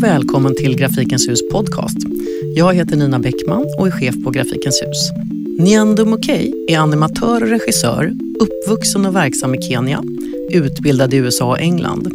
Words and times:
och 0.00 0.04
välkommen 0.04 0.54
till 0.54 0.76
Grafikens 0.76 1.28
hus 1.28 1.40
podcast. 1.52 1.96
Jag 2.56 2.74
heter 2.74 2.96
Nina 2.96 3.18
Bäckman 3.18 3.66
och 3.78 3.86
är 3.86 3.90
chef 3.90 4.14
på 4.24 4.30
Grafikens 4.30 4.82
hus. 4.82 5.10
Nyendo 5.58 6.04
Mokey 6.04 6.52
är 6.68 6.78
animatör 6.78 7.42
och 7.42 7.48
regissör, 7.48 8.12
uppvuxen 8.40 9.06
och 9.06 9.16
verksam 9.16 9.54
i 9.54 9.62
Kenya, 9.62 10.02
utbildad 10.50 11.14
i 11.14 11.16
USA 11.16 11.50
och 11.50 11.60
England. 11.60 12.12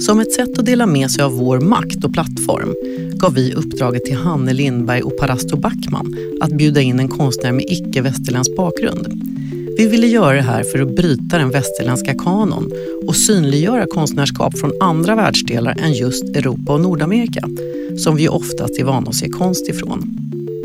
Som 0.00 0.20
ett 0.20 0.32
sätt 0.32 0.58
att 0.58 0.66
dela 0.66 0.86
med 0.86 1.10
sig 1.10 1.24
av 1.24 1.32
vår 1.32 1.60
makt 1.60 2.04
och 2.04 2.12
plattform 2.12 2.74
gav 3.14 3.34
vi 3.34 3.54
uppdraget 3.54 4.04
till 4.04 4.16
Hanne 4.16 4.52
Lindberg 4.52 5.02
och 5.02 5.18
Parasto 5.18 5.56
Backman 5.56 6.16
att 6.40 6.52
bjuda 6.52 6.80
in 6.80 7.00
en 7.00 7.08
konstnär 7.08 7.52
med 7.52 7.64
icke-västerländsk 7.68 8.56
bakgrund. 8.56 9.25
Vi 9.76 9.86
ville 9.86 10.06
göra 10.06 10.36
det 10.36 10.42
här 10.42 10.62
för 10.62 10.78
att 10.78 10.96
bryta 10.96 11.38
den 11.38 11.50
västerländska 11.50 12.14
kanon 12.14 12.70
och 13.06 13.16
synliggöra 13.16 13.86
konstnärskap 13.86 14.58
från 14.58 14.72
andra 14.80 15.14
världsdelar 15.14 15.76
än 15.78 15.92
just 15.92 16.24
Europa 16.24 16.72
och 16.72 16.80
Nordamerika, 16.80 17.48
som 17.98 18.16
vi 18.16 18.28
oftast 18.28 18.78
är 18.78 18.84
vana 18.84 19.08
att 19.08 19.14
se 19.14 19.28
konst 19.28 19.68
ifrån. 19.68 20.18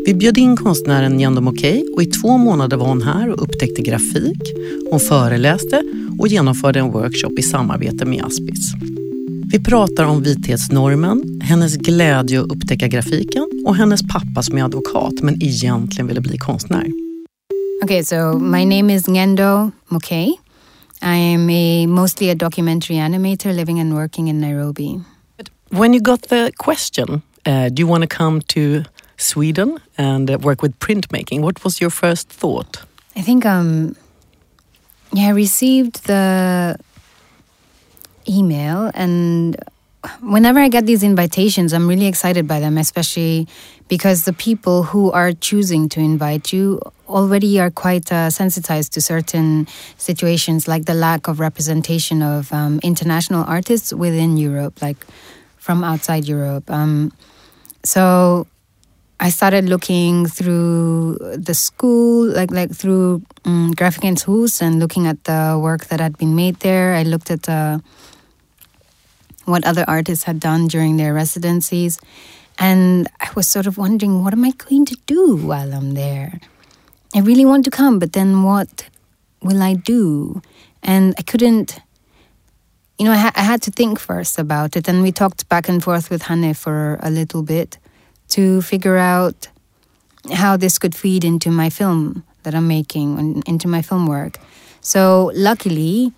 Vi 0.06 0.14
bjöd 0.14 0.38
in 0.38 0.56
konstnären 0.56 1.20
Jendo 1.20 1.40
Mokey 1.40 1.84
och 1.94 2.02
i 2.02 2.06
två 2.06 2.36
månader 2.38 2.76
var 2.76 2.86
hon 2.86 3.02
här 3.02 3.28
och 3.28 3.42
upptäckte 3.42 3.82
grafik. 3.82 4.42
Hon 4.90 5.00
föreläste 5.00 5.82
och 6.18 6.28
genomförde 6.28 6.80
en 6.80 6.92
workshop 6.92 7.38
i 7.38 7.42
samarbete 7.42 8.04
med 8.04 8.24
Aspis. 8.24 8.72
Vi 9.52 9.58
pratar 9.64 10.04
om 10.04 10.22
vithetsnormen, 10.22 11.40
hennes 11.42 11.76
glädje 11.76 12.40
att 12.40 12.52
upptäcka 12.52 12.88
grafiken 12.88 13.48
och 13.66 13.76
hennes 13.76 14.02
pappa 14.02 14.42
som 14.42 14.58
är 14.58 14.64
advokat 14.64 15.14
men 15.22 15.42
egentligen 15.42 16.06
ville 16.06 16.20
bli 16.20 16.38
konstnär. 16.38 16.86
Okay, 17.82 18.02
so 18.02 18.38
my 18.38 18.62
name 18.62 18.90
is 18.90 19.06
Ngendo 19.08 19.72
Mukii. 19.90 20.38
I 21.02 21.16
am 21.16 21.50
a 21.50 21.86
mostly 21.86 22.30
a 22.30 22.34
documentary 22.36 22.94
animator 22.94 23.52
living 23.52 23.80
and 23.80 23.92
working 23.92 24.28
in 24.28 24.40
Nairobi. 24.40 25.00
But 25.36 25.50
when 25.70 25.92
you 25.92 26.00
got 26.00 26.22
the 26.22 26.52
question, 26.58 27.24
uh, 27.44 27.70
do 27.70 27.80
you 27.80 27.88
want 27.88 28.02
to 28.02 28.06
come 28.06 28.40
to 28.54 28.84
Sweden 29.16 29.80
and 29.98 30.30
uh, 30.30 30.38
work 30.38 30.62
with 30.62 30.78
printmaking? 30.78 31.40
What 31.40 31.64
was 31.64 31.80
your 31.80 31.90
first 31.90 32.28
thought? 32.28 32.84
I 33.16 33.20
think 33.20 33.44
um 33.44 33.96
yeah, 35.12 35.26
I 35.26 35.30
received 35.30 36.06
the 36.06 36.76
email 38.28 38.92
and 38.94 39.56
whenever 40.20 40.58
I 40.58 40.68
get 40.68 40.86
these 40.86 41.02
invitations, 41.02 41.72
I'm 41.72 41.88
really 41.88 42.06
excited 42.06 42.46
by 42.46 42.60
them, 42.60 42.78
especially 42.78 43.46
because 43.88 44.24
the 44.24 44.32
people 44.32 44.82
who 44.82 45.12
are 45.12 45.32
choosing 45.32 45.88
to 45.90 46.00
invite 46.00 46.52
you 46.52 46.80
already 47.08 47.60
are 47.60 47.70
quite 47.70 48.10
uh, 48.10 48.30
sensitized 48.30 48.92
to 48.94 49.00
certain 49.00 49.68
situations, 49.98 50.66
like 50.66 50.86
the 50.86 50.94
lack 50.94 51.28
of 51.28 51.38
representation 51.40 52.22
of 52.22 52.52
um, 52.52 52.80
international 52.82 53.44
artists 53.46 53.92
within 53.92 54.36
Europe, 54.36 54.80
like 54.82 54.96
from 55.58 55.84
outside 55.84 56.26
Europe. 56.26 56.70
Um, 56.70 57.12
so 57.84 58.46
I 59.20 59.30
started 59.30 59.68
looking 59.68 60.26
through 60.26 61.18
the 61.36 61.54
school, 61.54 62.26
like 62.26 62.50
like 62.50 62.74
through 62.74 63.22
um, 63.44 63.72
Grafikens 63.74 64.22
Hus, 64.24 64.60
and 64.60 64.80
looking 64.80 65.06
at 65.06 65.22
the 65.24 65.60
work 65.62 65.86
that 65.86 66.00
had 66.00 66.18
been 66.18 66.34
made 66.34 66.56
there. 66.60 66.94
I 66.94 67.04
looked 67.04 67.30
at 67.30 67.48
uh, 67.48 67.78
what 69.44 69.64
other 69.64 69.84
artists 69.88 70.24
had 70.24 70.40
done 70.40 70.68
during 70.68 70.96
their 70.96 71.14
residencies. 71.14 71.98
And 72.58 73.08
I 73.20 73.30
was 73.34 73.48
sort 73.48 73.66
of 73.66 73.78
wondering, 73.78 74.22
what 74.22 74.32
am 74.32 74.44
I 74.44 74.50
going 74.52 74.84
to 74.86 74.96
do 75.06 75.36
while 75.36 75.72
I'm 75.74 75.94
there? 75.94 76.40
I 77.14 77.20
really 77.20 77.44
want 77.44 77.64
to 77.64 77.70
come, 77.70 77.98
but 77.98 78.12
then 78.12 78.42
what 78.42 78.88
will 79.42 79.62
I 79.62 79.74
do? 79.74 80.40
And 80.82 81.14
I 81.18 81.22
couldn't, 81.22 81.78
you 82.98 83.04
know, 83.04 83.12
I, 83.12 83.16
ha- 83.16 83.32
I 83.34 83.42
had 83.42 83.62
to 83.62 83.70
think 83.70 83.98
first 83.98 84.38
about 84.38 84.76
it. 84.76 84.88
And 84.88 85.02
we 85.02 85.12
talked 85.12 85.48
back 85.48 85.68
and 85.68 85.82
forth 85.82 86.10
with 86.10 86.22
Hanne 86.22 86.54
for 86.54 86.98
a 87.02 87.10
little 87.10 87.42
bit 87.42 87.78
to 88.28 88.62
figure 88.62 88.96
out 88.96 89.48
how 90.32 90.56
this 90.56 90.78
could 90.78 90.94
feed 90.94 91.24
into 91.24 91.50
my 91.50 91.68
film 91.68 92.24
that 92.44 92.54
I'm 92.54 92.68
making 92.68 93.18
and 93.18 93.48
into 93.48 93.68
my 93.68 93.82
film 93.82 94.06
work. 94.06 94.38
So 94.80 95.30
luckily, 95.34 96.12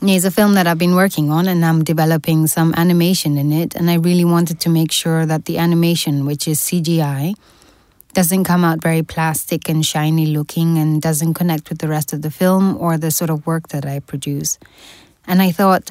it's 0.00 0.24
a 0.24 0.30
film 0.30 0.54
that 0.54 0.66
I've 0.66 0.78
been 0.78 0.94
working 0.94 1.30
on 1.30 1.48
and 1.48 1.64
I'm 1.64 1.82
developing 1.82 2.46
some 2.46 2.72
animation 2.76 3.36
in 3.36 3.52
it. 3.52 3.74
And 3.74 3.90
I 3.90 3.94
really 3.94 4.24
wanted 4.24 4.60
to 4.60 4.68
make 4.68 4.92
sure 4.92 5.26
that 5.26 5.46
the 5.46 5.58
animation, 5.58 6.24
which 6.24 6.46
is 6.46 6.60
CGI, 6.60 7.34
doesn't 8.14 8.44
come 8.44 8.64
out 8.64 8.80
very 8.80 9.02
plastic 9.02 9.68
and 9.68 9.84
shiny 9.84 10.26
looking 10.26 10.78
and 10.78 11.02
doesn't 11.02 11.34
connect 11.34 11.68
with 11.68 11.78
the 11.78 11.88
rest 11.88 12.12
of 12.12 12.22
the 12.22 12.30
film 12.30 12.76
or 12.78 12.96
the 12.96 13.10
sort 13.10 13.30
of 13.30 13.46
work 13.46 13.68
that 13.68 13.84
I 13.84 14.00
produce. 14.00 14.58
And 15.26 15.42
I 15.42 15.50
thought 15.52 15.90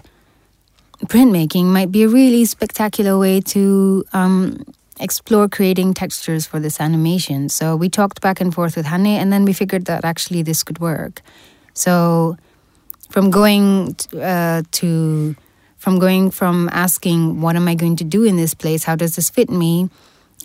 printmaking 1.06 1.66
might 1.66 1.92
be 1.92 2.04
a 2.04 2.10
really 2.10 2.46
spectacular 2.46 3.20
way 3.20 3.40
to 3.42 4.04
um, 4.14 4.64
explore 5.00 5.48
creating 5.48 5.94
textures 5.94 6.46
for 6.46 6.60
this 6.60 6.82
animation. 6.82 7.50
So 7.50 7.76
we 7.76 7.90
talked 7.90 8.22
back 8.22 8.42
and 8.42 8.54
forth 8.54 8.76
with 8.76 8.86
Hanne, 8.86 9.06
and 9.06 9.32
then 9.32 9.46
we 9.46 9.54
figured 9.54 9.86
that 9.86 10.04
actually 10.04 10.42
this 10.42 10.64
could 10.64 10.80
work. 10.80 11.22
So 11.74 12.38
from 13.10 13.30
going 13.30 13.96
uh, 14.20 14.64
to 14.72 15.36
from 15.78 16.00
going 16.00 16.32
from 16.32 16.70
asking 16.72 17.42
what 17.42 17.56
am 17.56 17.68
i 17.68 17.76
going 17.76 17.96
to 17.96 18.04
do 18.04 18.24
in 18.24 18.36
this 18.36 18.54
place? 18.54 18.84
How 18.84 18.96
does 18.96 19.16
this 19.16 19.30
fit 19.30 19.50
me? 19.50 19.90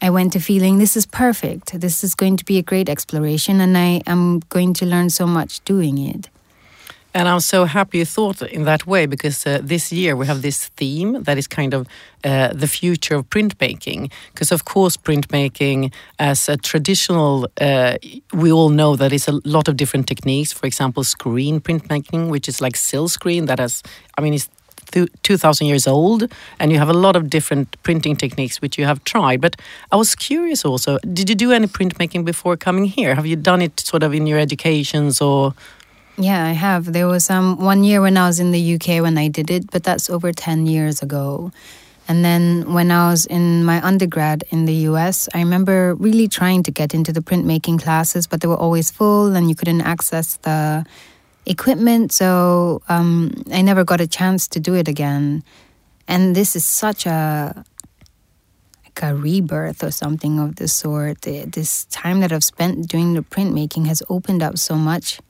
I 0.01 0.11
went 0.11 0.33
to 0.33 0.41
feeling 0.41 0.79
this 0.79 0.97
is 0.97 1.07
perfect. 1.07 1.79
This 1.81 2.03
is 2.03 2.15
going 2.15 2.37
to 2.37 2.45
be 2.45 2.59
a 2.59 2.63
great 2.63 2.89
exploration 2.89 3.61
and 3.61 3.77
i 3.77 4.03
am 4.07 4.41
going 4.49 4.75
to 4.75 4.87
learn 4.87 5.11
so 5.11 5.27
much 5.27 5.61
doing 5.65 5.99
it 5.99 6.29
and 7.15 7.29
I'm 7.29 7.41
so 7.41 7.67
happy 7.67 7.99
you 7.99 8.05
thought 8.07 8.41
in 8.41 8.65
that 8.65 8.87
way 8.87 9.07
because 9.07 9.47
uh, 9.47 9.61
this 9.63 9.93
year 9.93 10.17
we 10.17 10.27
have 10.27 10.41
this 10.41 10.69
theme 10.69 11.23
that 11.25 11.37
is 11.37 11.47
kind 11.47 11.75
of 11.75 11.87
uh, 12.25 12.49
the 12.55 12.67
future 12.67 13.17
of 13.17 13.29
printmaking. 13.29 14.11
Because, 14.33 14.51
of 14.51 14.65
course, 14.65 14.97
printmaking 14.97 15.93
as 16.19 16.49
a 16.49 16.57
traditional, 16.57 17.49
uh, 17.61 17.99
we 18.33 18.51
all 18.51 18.71
know 18.71 18.97
that 18.97 19.13
it's 19.13 19.29
a 19.29 19.41
lot 19.45 19.69
of 19.69 19.77
different 19.77 20.07
techniques. 20.07 20.53
For 20.53 20.67
example, 20.67 21.05
screen 21.05 21.61
printmaking, 21.61 22.31
which 22.31 22.49
is 22.49 22.61
like 22.63 22.77
silk 22.77 23.11
screen 23.11 23.45
that 23.47 23.59
has, 23.59 23.83
I 24.17 24.23
mean, 24.23 24.33
it's 24.33 24.49
2000 25.23 25.67
years 25.67 25.87
old 25.87 26.31
and 26.59 26.71
you 26.71 26.79
have 26.79 26.91
a 26.91 26.93
lot 26.93 27.17
of 27.17 27.31
different 27.31 27.83
printing 27.83 28.15
techniques 28.15 28.61
which 28.61 28.77
you 28.77 28.85
have 28.85 29.03
tried 29.05 29.41
but 29.41 29.57
i 29.91 29.97
was 29.97 30.15
curious 30.15 30.67
also 30.67 30.99
did 31.15 31.31
you 31.31 31.35
do 31.35 31.51
any 31.51 31.67
printmaking 31.67 32.27
before 32.27 32.59
coming 32.59 32.85
here 32.85 33.15
have 33.15 33.25
you 33.25 33.37
done 33.37 33.63
it 33.63 33.81
sort 33.81 34.03
of 34.03 34.13
in 34.13 34.27
your 34.27 34.39
educations 34.39 35.21
or 35.21 35.55
yeah, 36.17 36.47
I 36.47 36.53
have. 36.53 36.93
There 36.93 37.07
was 37.07 37.31
um, 37.31 37.59
one 37.59 37.85
year 37.85 38.01
when 38.01 38.17
I 38.17 38.27
was 38.27 38.39
in 38.39 38.51
the 38.51 38.75
UK 38.75 39.03
when 39.03 39.17
I 39.17 39.29
did 39.29 39.51
it, 39.51 39.71
but 39.71 39.83
that's 39.83 40.11
over 40.11 40.33
10 40.33 40.67
years 40.67 41.03
ago. 41.03 41.53
And 42.09 42.25
then 42.25 42.73
when 42.73 42.91
I 42.91 43.11
was 43.11 43.27
in 43.27 43.65
my 43.65 43.81
undergrad 43.85 44.45
in 44.51 44.67
the 44.67 44.75
US, 44.91 45.29
I 45.33 45.39
remember 45.39 45.95
really 45.95 46.29
trying 46.29 46.63
to 46.65 46.71
get 46.71 46.95
into 46.95 47.13
the 47.13 47.21
printmaking 47.21 47.83
classes, 47.83 48.27
but 48.27 48.41
they 48.41 48.49
were 48.49 48.57
always 48.57 48.91
full 48.91 49.35
and 49.35 49.49
you 49.49 49.55
couldn't 49.55 49.81
access 49.83 50.37
the 50.39 50.85
equipment. 51.47 52.13
So 52.13 52.83
um, 52.89 53.45
I 53.53 53.63
never 53.63 53.85
got 53.85 54.01
a 54.01 54.07
chance 54.07 54.49
to 54.49 54.61
do 54.61 54.75
it 54.75 54.89
again. 54.89 55.43
And 56.09 56.37
this 56.37 56.57
is 56.57 56.65
such 56.65 57.07
a 57.07 57.65
like 58.85 59.03
a 59.03 59.15
rebirth 59.15 59.83
or 59.83 59.91
something 59.91 60.39
of 60.39 60.57
the 60.57 60.69
sort. 60.69 61.23
This 61.23 61.87
time 61.87 62.21
that 62.21 62.33
I've 62.33 62.45
spent 62.45 62.89
doing 62.89 63.15
the 63.15 63.23
printmaking 63.23 63.87
has 63.87 64.03
opened 64.11 64.43
up 64.43 64.59
so 64.59 64.75
much 64.75 65.21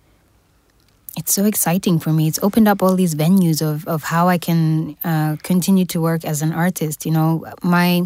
it's 1.16 1.34
so 1.34 1.44
exciting 1.44 1.98
for 1.98 2.10
me. 2.10 2.26
It's 2.26 2.38
opened 2.42 2.68
up 2.68 2.82
all 2.82 2.94
these 2.94 3.14
venues 3.14 3.60
of, 3.60 3.86
of 3.86 4.02
how 4.02 4.28
I 4.28 4.38
can 4.38 4.96
uh, 5.04 5.36
continue 5.42 5.84
to 5.86 6.00
work 6.00 6.24
as 6.24 6.42
an 6.42 6.52
artist. 6.52 7.04
You 7.04 7.12
know, 7.12 7.46
my 7.62 8.04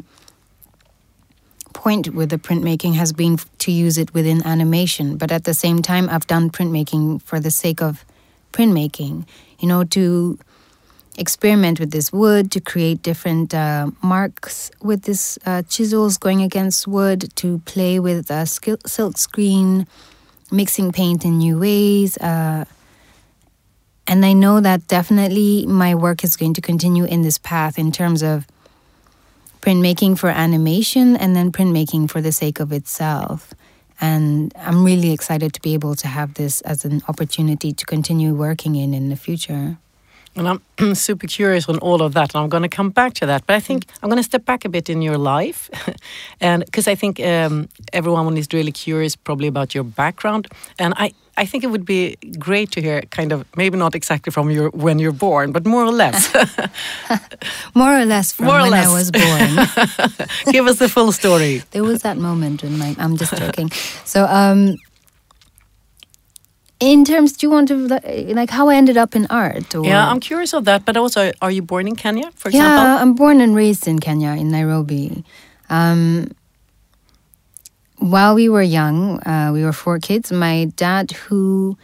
point 1.73 2.15
with 2.15 2.31
the 2.31 2.39
printmaking 2.39 2.95
has 2.95 3.13
been 3.13 3.39
to 3.59 3.71
use 3.71 3.97
it 3.99 4.13
within 4.13 4.45
animation, 4.45 5.17
but 5.17 5.31
at 5.31 5.45
the 5.45 5.55
same 5.55 5.83
time, 5.83 6.09
I've 6.09 6.27
done 6.27 6.51
printmaking 6.51 7.23
for 7.23 7.39
the 7.39 7.51
sake 7.51 7.81
of 7.81 8.05
printmaking. 8.53 9.27
You 9.61 9.69
know, 9.69 9.85
to 9.85 10.39
experiment 11.17 11.79
with 11.79 11.93
this 11.93 12.13
wood, 12.13 12.51
to 12.53 12.61
create 12.61 13.03
different 13.03 13.55
uh, 13.55 13.91
marks 14.03 14.71
with 14.83 15.03
this 15.03 15.39
uh, 15.47 15.63
chisels 15.63 16.19
going 16.19 16.43
against 16.43 16.87
wood, 16.87 17.35
to 17.37 17.59
play 17.61 18.01
with 18.01 18.31
a 18.31 18.47
silk 18.47 19.17
screen, 19.17 19.87
mixing 20.51 20.93
paint 20.93 21.25
in 21.25 21.39
new 21.39 21.59
ways. 21.59 22.19
Uh, 22.19 22.65
and 24.07 24.25
I 24.25 24.33
know 24.33 24.61
that 24.61 24.87
definitely 24.87 25.67
my 25.67 25.95
work 25.95 26.23
is 26.23 26.37
going 26.37 26.55
to 26.55 26.61
continue 26.61 27.05
in 27.05 27.23
this 27.23 27.39
path 27.39 27.79
in 27.79 27.91
terms 27.91 28.23
of 28.23 28.47
printmaking 29.61 30.17
for 30.17 30.31
animation 30.31 31.17
and 31.17 31.35
then 31.35 31.51
printmaking 31.51 32.09
for 32.09 32.21
the 32.21 32.31
sake 32.31 32.61
of 32.61 32.73
itself. 32.73 33.53
And 34.01 34.53
I'm 34.57 34.85
really 34.85 35.13
excited 35.13 35.53
to 35.55 35.61
be 35.61 35.75
able 35.75 35.97
to 35.97 36.07
have 36.07 36.35
this 36.35 36.61
as 36.61 36.85
an 36.85 37.03
opportunity 37.09 37.73
to 37.73 37.85
continue 37.85 38.35
working 38.35 38.77
in 38.77 38.95
in 38.95 39.09
the 39.09 39.17
future. 39.17 39.79
And 40.37 40.61
I'm 40.79 40.95
super 40.95 41.27
curious 41.27 41.69
on 41.69 41.79
all 41.79 42.03
of 42.03 42.13
that, 42.13 42.35
and 42.35 42.43
I'm 42.43 42.51
going 42.51 42.63
to 42.63 42.69
come 42.69 42.91
back 42.91 43.15
to 43.15 43.27
that. 43.27 43.47
But 43.47 43.57
I 43.57 43.61
think 43.61 43.87
I'm 44.03 44.11
going 44.11 44.23
to 44.23 44.23
step 44.23 44.45
back 44.45 44.65
a 44.65 44.69
bit 44.69 44.91
in 44.91 45.01
your 45.01 45.17
life, 45.17 45.71
and 46.41 46.63
because 46.65 46.87
I 46.87 46.95
think 46.95 47.19
um, 47.21 47.69
everyone 47.93 48.37
is 48.37 48.49
really 48.53 48.73
curious, 48.73 49.17
probably 49.17 49.49
about 49.49 49.75
your 49.75 49.85
background. 49.85 50.47
And 50.79 50.93
I, 50.99 51.15
I 51.39 51.45
think 51.47 51.65
it 51.65 51.67
would 51.71 51.85
be 51.85 52.17
great 52.39 52.71
to 52.73 52.81
hear, 52.81 53.03
kind 53.11 53.33
of, 53.33 53.45
maybe 53.57 53.77
not 53.77 53.95
exactly 53.95 54.31
from 54.33 54.51
your 54.51 54.71
when 54.71 54.99
you're 54.99 55.13
born, 55.19 55.53
but 55.53 55.67
more 55.67 55.85
or 55.85 55.93
less. 55.93 56.33
more 57.75 57.93
or 58.01 58.05
less 58.07 58.33
from 58.33 58.47
more 58.47 58.63
when 58.63 58.71
less. 58.71 58.87
I 58.89 58.93
was 58.93 59.11
born. 59.11 59.51
Give 60.53 60.67
us 60.67 60.79
the 60.79 60.89
full 60.89 61.13
story. 61.13 61.63
there 61.73 61.85
was 61.85 62.01
that 62.03 62.17
moment 62.17 62.63
when 62.63 62.79
my 62.79 62.95
I'm 62.99 63.17
just 63.17 63.37
joking. 63.37 63.71
So 64.05 64.25
um 64.25 64.77
in 66.81 67.05
terms 67.05 67.33
do 67.37 67.47
you 67.47 67.51
want 67.51 67.69
to 67.69 67.75
like 68.35 68.51
how 68.51 68.69
I 68.69 68.77
ended 68.77 68.97
up 68.97 69.15
in 69.17 69.27
art 69.31 69.75
or 69.75 69.87
Yeah, 69.87 70.07
I'm 70.11 70.21
curious 70.21 70.53
of 70.55 70.65
that. 70.65 70.85
But 70.85 70.97
also, 70.97 71.33
are 71.41 71.51
you 71.51 71.63
born 71.63 71.87
in 71.89 71.97
Kenya, 71.97 72.31
for 72.35 72.51
Yeah, 72.51 72.69
example? 72.69 73.03
I'm 73.03 73.15
born 73.15 73.41
and 73.41 73.55
raised 73.57 73.89
in 73.89 73.99
Kenya 73.99 74.31
in 74.31 74.51
Nairobi. 74.51 75.25
Um 75.71 76.29
while 77.99 78.35
we 78.35 78.49
were 78.49 78.63
young, 78.63 79.21
uh, 79.27 79.51
we 79.53 79.65
were 79.65 79.73
four 79.73 79.99
kids. 79.99 80.31
My 80.31 80.67
dad, 80.77 81.13
who 81.13 81.77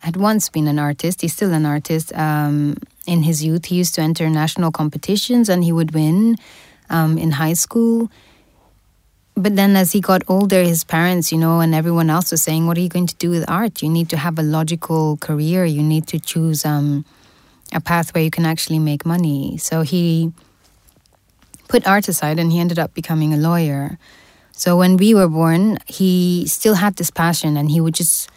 had 0.00 0.16
once 0.16 0.48
been 0.48 0.68
an 0.68 0.78
artist, 0.78 1.22
he's 1.22 1.32
still 1.32 1.52
an 1.52 1.66
artist. 1.66 2.14
Um, 2.14 2.76
in 3.06 3.22
his 3.22 3.44
youth, 3.44 3.66
he 3.66 3.76
used 3.76 3.94
to 3.96 4.00
enter 4.00 4.28
national 4.28 4.72
competitions 4.72 5.48
and 5.48 5.64
he 5.64 5.72
would 5.72 5.92
win 5.92 6.36
um, 6.90 7.18
in 7.18 7.32
high 7.32 7.54
school. 7.54 8.10
But 9.36 9.54
then, 9.54 9.76
as 9.76 9.92
he 9.92 10.00
got 10.00 10.22
older, 10.28 10.62
his 10.62 10.82
parents, 10.82 11.30
you 11.30 11.36
know, 11.36 11.60
and 11.60 11.74
everyone 11.74 12.08
else 12.08 12.30
was 12.30 12.42
saying, 12.42 12.66
What 12.66 12.78
are 12.78 12.80
you 12.80 12.88
going 12.88 13.06
to 13.06 13.16
do 13.16 13.28
with 13.28 13.44
art? 13.50 13.82
You 13.82 13.90
need 13.90 14.08
to 14.10 14.16
have 14.16 14.38
a 14.38 14.42
logical 14.42 15.18
career. 15.18 15.66
You 15.66 15.82
need 15.82 16.06
to 16.08 16.18
choose 16.18 16.64
um, 16.64 17.04
a 17.72 17.80
path 17.80 18.14
where 18.14 18.24
you 18.24 18.30
can 18.30 18.46
actually 18.46 18.78
make 18.78 19.04
money. 19.04 19.58
So 19.58 19.82
he 19.82 20.32
put 21.68 21.86
art 21.86 22.08
aside 22.08 22.38
and 22.38 22.50
he 22.50 22.60
ended 22.60 22.78
up 22.78 22.94
becoming 22.94 23.34
a 23.34 23.36
lawyer. 23.36 23.98
So 24.58 24.74
when 24.74 24.96
we 24.96 25.12
were 25.12 25.28
born, 25.28 25.76
he 25.86 26.46
still 26.48 26.76
had 26.76 26.96
this 26.96 27.10
passion 27.10 27.58
and 27.58 27.70
he 27.70 27.78
would 27.78 27.94
just 27.94 28.30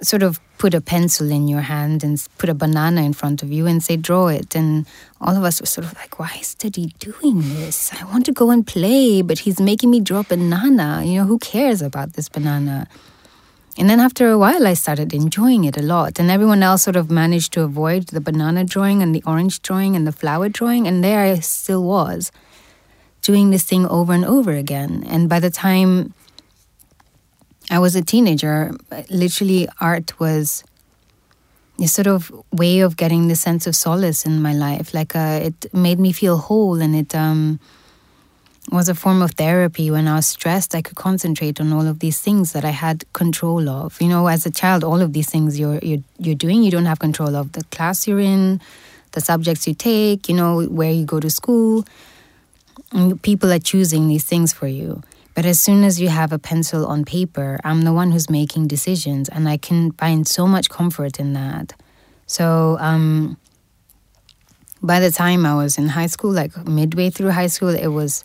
sort 0.00 0.22
of 0.22 0.40
put 0.56 0.72
a 0.72 0.80
pencil 0.80 1.30
in 1.30 1.48
your 1.48 1.60
hand 1.60 2.02
and 2.02 2.26
put 2.38 2.48
a 2.48 2.54
banana 2.54 3.02
in 3.02 3.12
front 3.12 3.42
of 3.42 3.52
you 3.52 3.66
and 3.66 3.82
say, 3.82 3.98
draw 3.98 4.28
it. 4.28 4.56
And 4.56 4.86
all 5.20 5.36
of 5.36 5.44
us 5.44 5.60
were 5.60 5.66
sort 5.66 5.86
of 5.86 5.92
like, 5.96 6.18
why 6.18 6.30
is 6.40 6.54
Daddy 6.54 6.94
doing 6.98 7.42
this? 7.42 7.92
I 7.92 8.04
want 8.06 8.24
to 8.24 8.32
go 8.32 8.50
and 8.50 8.66
play, 8.66 9.20
but 9.20 9.40
he's 9.40 9.60
making 9.60 9.90
me 9.90 10.00
draw 10.00 10.20
a 10.20 10.24
banana. 10.24 11.02
You 11.04 11.18
know, 11.18 11.24
who 11.24 11.38
cares 11.38 11.82
about 11.82 12.14
this 12.14 12.30
banana? 12.30 12.88
And 13.76 13.90
then 13.90 14.00
after 14.00 14.30
a 14.30 14.38
while, 14.38 14.66
I 14.66 14.72
started 14.72 15.12
enjoying 15.12 15.64
it 15.64 15.76
a 15.76 15.82
lot. 15.82 16.18
And 16.18 16.30
everyone 16.30 16.62
else 16.62 16.84
sort 16.84 16.96
of 16.96 17.10
managed 17.10 17.52
to 17.52 17.62
avoid 17.64 18.06
the 18.06 18.20
banana 18.22 18.64
drawing 18.64 19.02
and 19.02 19.14
the 19.14 19.22
orange 19.26 19.60
drawing 19.60 19.94
and 19.94 20.06
the 20.06 20.12
flower 20.12 20.48
drawing. 20.48 20.86
And 20.86 21.04
there 21.04 21.20
I 21.20 21.34
still 21.40 21.84
was 21.84 22.32
doing 23.24 23.50
this 23.50 23.64
thing 23.64 23.86
over 23.86 24.12
and 24.12 24.24
over 24.24 24.52
again. 24.52 25.02
And 25.08 25.28
by 25.28 25.40
the 25.40 25.50
time 25.50 26.14
I 27.70 27.78
was 27.80 27.96
a 27.96 28.02
teenager, 28.02 28.72
literally 29.10 29.66
art 29.80 30.20
was 30.20 30.62
a 31.80 31.88
sort 31.88 32.06
of 32.06 32.30
way 32.52 32.80
of 32.80 32.96
getting 32.96 33.26
the 33.26 33.34
sense 33.34 33.66
of 33.66 33.74
solace 33.74 34.24
in 34.26 34.40
my 34.42 34.52
life. 34.52 34.94
Like 34.94 35.16
uh, 35.16 35.40
it 35.42 35.74
made 35.74 35.98
me 35.98 36.12
feel 36.12 36.36
whole, 36.36 36.80
and 36.80 36.94
it 36.94 37.14
um, 37.14 37.58
was 38.70 38.88
a 38.88 38.94
form 38.94 39.22
of 39.22 39.32
therapy. 39.32 39.90
When 39.90 40.06
I 40.06 40.16
was 40.16 40.26
stressed, 40.26 40.74
I 40.74 40.82
could 40.82 40.96
concentrate 40.96 41.60
on 41.60 41.72
all 41.72 41.86
of 41.86 41.98
these 41.98 42.20
things 42.20 42.52
that 42.52 42.64
I 42.64 42.70
had 42.70 43.10
control 43.14 43.68
of. 43.68 44.00
You 44.00 44.08
know, 44.08 44.26
as 44.26 44.44
a 44.46 44.50
child, 44.50 44.84
all 44.84 45.00
of 45.00 45.14
these 45.14 45.30
things 45.30 45.58
you're 45.58 45.80
you're, 45.82 46.04
you're 46.18 46.36
doing, 46.36 46.62
you 46.62 46.70
don't 46.70 46.86
have 46.86 46.98
control 46.98 47.34
of 47.34 47.52
the 47.52 47.64
class 47.72 48.06
you're 48.06 48.20
in, 48.20 48.60
the 49.12 49.22
subjects 49.22 49.66
you 49.66 49.74
take. 49.74 50.28
You 50.28 50.36
know, 50.36 50.62
where 50.66 50.92
you 50.92 51.06
go 51.06 51.18
to 51.18 51.30
school 51.30 51.86
people 53.22 53.52
are 53.52 53.58
choosing 53.58 54.08
these 54.08 54.24
things 54.24 54.52
for 54.52 54.66
you. 54.66 55.02
But 55.34 55.44
as 55.44 55.60
soon 55.60 55.82
as 55.82 56.00
you 56.00 56.08
have 56.08 56.32
a 56.32 56.38
pencil 56.38 56.86
on 56.86 57.04
paper, 57.04 57.58
I'm 57.64 57.82
the 57.82 57.92
one 57.92 58.12
who's 58.12 58.30
making 58.30 58.68
decisions, 58.68 59.28
and 59.28 59.48
I 59.48 59.56
can 59.56 59.90
find 59.92 60.26
so 60.28 60.46
much 60.46 60.70
comfort 60.70 61.18
in 61.18 61.32
that. 61.32 61.74
So, 62.26 62.76
um, 62.78 63.36
by 64.80 65.00
the 65.00 65.10
time 65.10 65.44
I 65.44 65.56
was 65.56 65.76
in 65.76 65.88
high 65.88 66.06
school, 66.06 66.30
like 66.30 66.56
midway 66.66 67.10
through 67.10 67.30
high 67.30 67.48
school, 67.48 67.70
it 67.70 67.88
was 67.88 68.22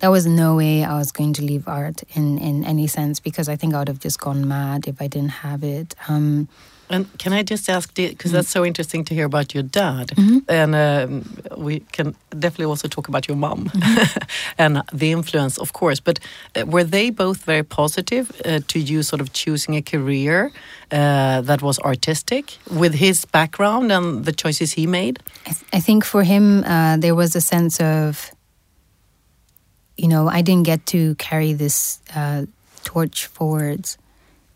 there 0.00 0.10
was 0.10 0.26
no 0.26 0.56
way 0.56 0.82
I 0.82 0.96
was 0.98 1.12
going 1.12 1.34
to 1.34 1.42
leave 1.42 1.66
art 1.66 2.02
in 2.14 2.38
in 2.38 2.64
any 2.64 2.86
sense 2.86 3.20
because 3.20 3.48
I 3.48 3.56
think 3.56 3.74
I 3.74 3.78
would 3.78 3.88
have 3.88 4.00
just 4.00 4.20
gone 4.20 4.46
mad 4.46 4.86
if 4.86 5.00
I 5.00 5.06
didn't 5.06 5.40
have 5.46 5.64
it. 5.64 5.94
Um, 6.08 6.48
and 6.90 7.06
can 7.18 7.32
I 7.32 7.42
just 7.42 7.68
ask, 7.70 7.94
because 7.94 8.32
that's 8.32 8.50
so 8.50 8.64
interesting 8.64 9.04
to 9.06 9.14
hear 9.14 9.24
about 9.26 9.54
your 9.54 9.62
dad, 9.62 10.08
Mm-hmm. 10.16 10.38
and 10.48 10.74
um, 10.74 11.24
we 11.56 11.80
can 11.92 12.14
definitely 12.30 12.66
also 12.66 12.88
talk 12.88 13.08
about 13.08 13.28
your 13.28 13.36
mom 13.36 13.64
Mm-hmm. 13.68 14.18
and 14.58 14.82
the 14.92 15.10
influence, 15.12 15.58
of 15.60 15.72
course. 15.72 16.00
But 16.00 16.18
uh, 16.56 16.66
were 16.66 16.84
they 16.84 17.10
both 17.10 17.44
very 17.46 17.62
positive 17.62 18.30
uh, 18.44 18.60
to 18.68 18.78
you, 18.78 19.02
sort 19.02 19.20
of 19.22 19.32
choosing 19.32 19.76
a 19.76 19.82
career 19.82 20.50
uh, 20.92 21.40
that 21.42 21.62
was 21.62 21.78
artistic 21.80 22.58
with 22.70 22.94
his 22.94 23.24
background 23.24 23.92
and 23.92 24.24
the 24.24 24.32
choices 24.32 24.72
he 24.72 24.86
made? 24.86 25.18
I, 25.46 25.50
th- 25.52 25.64
I 25.72 25.80
think 25.80 26.04
for 26.04 26.22
him, 26.24 26.64
uh, 26.64 26.96
there 26.98 27.14
was 27.14 27.36
a 27.36 27.40
sense 27.40 27.80
of, 27.80 28.30
you 29.96 30.08
know, 30.08 30.28
I 30.28 30.42
didn't 30.42 30.66
get 30.66 30.86
to 30.86 31.14
carry 31.16 31.52
this 31.52 32.00
uh, 32.16 32.46
torch 32.84 33.26
forwards, 33.26 33.98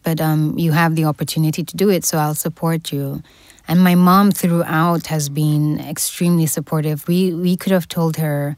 but 0.05 0.21
um, 0.21 0.59
you 0.59 0.73
have 0.73 0.95
the 0.95 1.07
opportunity 1.07 1.65
to 1.65 1.77
do 1.77 1.91
it, 1.91 2.05
so 2.05 2.19
I'll 2.19 2.35
support 2.35 2.93
you. 2.93 3.23
And 3.67 3.83
my 3.83 3.95
mom 3.95 4.31
throughout 4.31 5.07
has 5.07 5.29
been 5.29 5.81
extremely 5.81 6.47
supportive. 6.47 7.09
We 7.09 7.33
we 7.33 7.57
could 7.57 7.73
have 7.73 7.89
told 7.89 8.19
her 8.19 8.57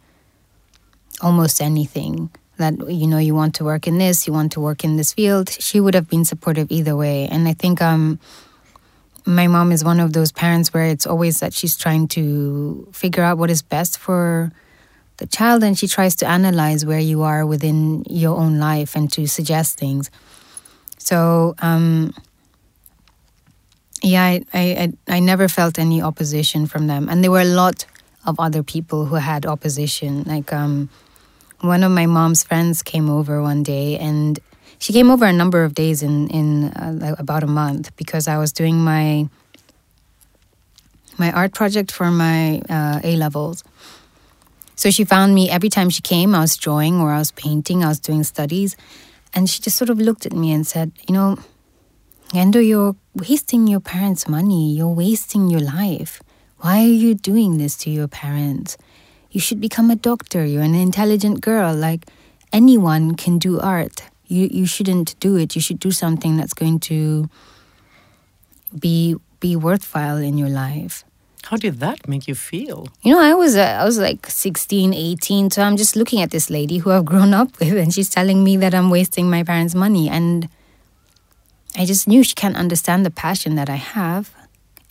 almost 1.22 1.62
anything 1.62 2.30
that 2.58 2.74
you 2.90 3.06
know 3.06 3.18
you 3.18 3.34
want 3.34 3.54
to 3.56 3.64
work 3.64 3.86
in 3.86 3.98
this, 3.98 4.26
you 4.26 4.32
want 4.32 4.52
to 4.52 4.60
work 4.60 4.84
in 4.84 4.96
this 4.96 5.12
field. 5.12 5.50
She 5.50 5.80
would 5.80 5.94
have 5.94 6.08
been 6.08 6.24
supportive 6.24 6.66
either 6.70 6.96
way. 6.96 7.28
And 7.28 7.46
I 7.46 7.52
think 7.52 7.80
um, 7.80 8.18
my 9.24 9.46
mom 9.46 9.72
is 9.72 9.84
one 9.84 10.00
of 10.00 10.12
those 10.12 10.32
parents 10.32 10.72
where 10.74 10.86
it's 10.86 11.06
always 11.06 11.40
that 11.40 11.52
she's 11.52 11.76
trying 11.76 12.08
to 12.08 12.88
figure 12.92 13.22
out 13.22 13.38
what 13.38 13.50
is 13.50 13.62
best 13.62 13.98
for 13.98 14.52
the 15.18 15.26
child 15.26 15.62
and 15.62 15.78
she 15.78 15.86
tries 15.86 16.14
to 16.16 16.26
analyze 16.26 16.84
where 16.84 17.00
you 17.00 17.22
are 17.22 17.46
within 17.46 18.04
your 18.08 18.36
own 18.36 18.58
life 18.58 18.94
and 18.96 19.10
to 19.12 19.26
suggest 19.26 19.78
things. 19.78 20.10
So 20.98 21.54
um, 21.58 22.14
yeah, 24.02 24.24
I, 24.24 24.44
I 24.54 24.92
I 25.08 25.20
never 25.20 25.48
felt 25.48 25.78
any 25.78 26.02
opposition 26.02 26.66
from 26.66 26.86
them, 26.86 27.08
and 27.08 27.22
there 27.22 27.30
were 27.30 27.40
a 27.40 27.44
lot 27.44 27.86
of 28.24 28.38
other 28.40 28.62
people 28.62 29.06
who 29.06 29.16
had 29.16 29.46
opposition. 29.46 30.24
Like 30.24 30.52
um, 30.52 30.90
one 31.60 31.82
of 31.82 31.92
my 31.92 32.06
mom's 32.06 32.42
friends 32.44 32.82
came 32.82 33.08
over 33.08 33.42
one 33.42 33.62
day, 33.62 33.98
and 33.98 34.38
she 34.78 34.92
came 34.92 35.10
over 35.10 35.24
a 35.24 35.32
number 35.32 35.64
of 35.64 35.74
days 35.74 36.02
in 36.02 36.28
in 36.28 36.64
uh, 36.64 37.16
about 37.18 37.42
a 37.42 37.46
month 37.46 37.94
because 37.96 38.28
I 38.28 38.38
was 38.38 38.52
doing 38.52 38.76
my 38.76 39.28
my 41.18 41.32
art 41.32 41.54
project 41.54 41.90
for 41.92 42.10
my 42.10 42.60
uh, 42.68 43.00
A 43.02 43.16
levels. 43.16 43.64
So 44.74 44.90
she 44.90 45.04
found 45.04 45.34
me 45.34 45.48
every 45.48 45.70
time 45.70 45.88
she 45.88 46.02
came. 46.02 46.34
I 46.34 46.40
was 46.40 46.56
drawing 46.56 47.00
or 47.00 47.10
I 47.10 47.18
was 47.18 47.32
painting. 47.32 47.82
I 47.82 47.88
was 47.88 47.98
doing 47.98 48.22
studies, 48.24 48.76
and 49.36 49.50
she 49.50 49.60
just 49.60 49.76
sort 49.76 49.90
of 49.90 50.00
looked 50.00 50.24
at 50.24 50.32
me 50.32 50.50
and 50.50 50.66
said, 50.66 50.90
"You 51.06 51.12
know, 51.14 51.36
Ngendo, 52.32 52.66
you're 52.66 52.96
wasting 53.14 53.68
your 53.68 53.80
parents' 53.80 54.26
money. 54.26 54.72
You're 54.72 54.96
wasting 55.04 55.50
your 55.50 55.60
life. 55.60 56.22
Why 56.58 56.80
are 56.80 56.98
you 57.04 57.14
doing 57.14 57.58
this 57.58 57.76
to 57.84 57.90
your 57.90 58.08
parents? 58.08 58.78
You 59.30 59.40
should 59.40 59.60
become 59.60 59.90
a 59.90 59.96
doctor. 59.96 60.44
You're 60.44 60.62
an 60.62 60.74
intelligent 60.74 61.42
girl. 61.42 61.76
Like 61.76 62.08
anyone 62.50 63.14
can 63.14 63.38
do 63.38 63.60
art. 63.60 64.08
You 64.26 64.48
you 64.50 64.64
shouldn't 64.64 65.14
do 65.20 65.36
it. 65.36 65.54
You 65.54 65.60
should 65.60 65.78
do 65.78 65.92
something 65.92 66.38
that's 66.38 66.54
going 66.54 66.80
to 66.90 67.28
be 68.72 69.16
be 69.38 69.54
worthwhile 69.54 70.16
in 70.16 70.38
your 70.38 70.48
life." 70.48 71.04
How 71.46 71.56
did 71.56 71.78
that 71.78 72.08
make 72.08 72.26
you 72.26 72.34
feel? 72.34 72.88
You 73.02 73.14
know, 73.14 73.20
I 73.20 73.32
was 73.34 73.54
uh, 73.54 73.78
I 73.80 73.84
was 73.84 73.98
like 73.98 74.28
16, 74.28 74.92
18, 74.92 75.52
so 75.52 75.62
I'm 75.62 75.76
just 75.76 75.94
looking 75.94 76.20
at 76.20 76.32
this 76.32 76.50
lady 76.50 76.78
who 76.78 76.90
I've 76.90 77.04
grown 77.04 77.32
up 77.34 77.60
with 77.60 77.76
and 77.76 77.94
she's 77.94 78.10
telling 78.10 78.42
me 78.42 78.56
that 78.56 78.74
I'm 78.74 78.90
wasting 78.90 79.30
my 79.30 79.44
parents' 79.44 79.72
money 79.72 80.08
and 80.08 80.48
I 81.76 81.84
just 81.84 82.08
knew 82.08 82.24
she 82.24 82.34
can't 82.34 82.56
understand 82.56 83.06
the 83.06 83.12
passion 83.12 83.54
that 83.54 83.70
I 83.70 83.76
have 83.76 84.34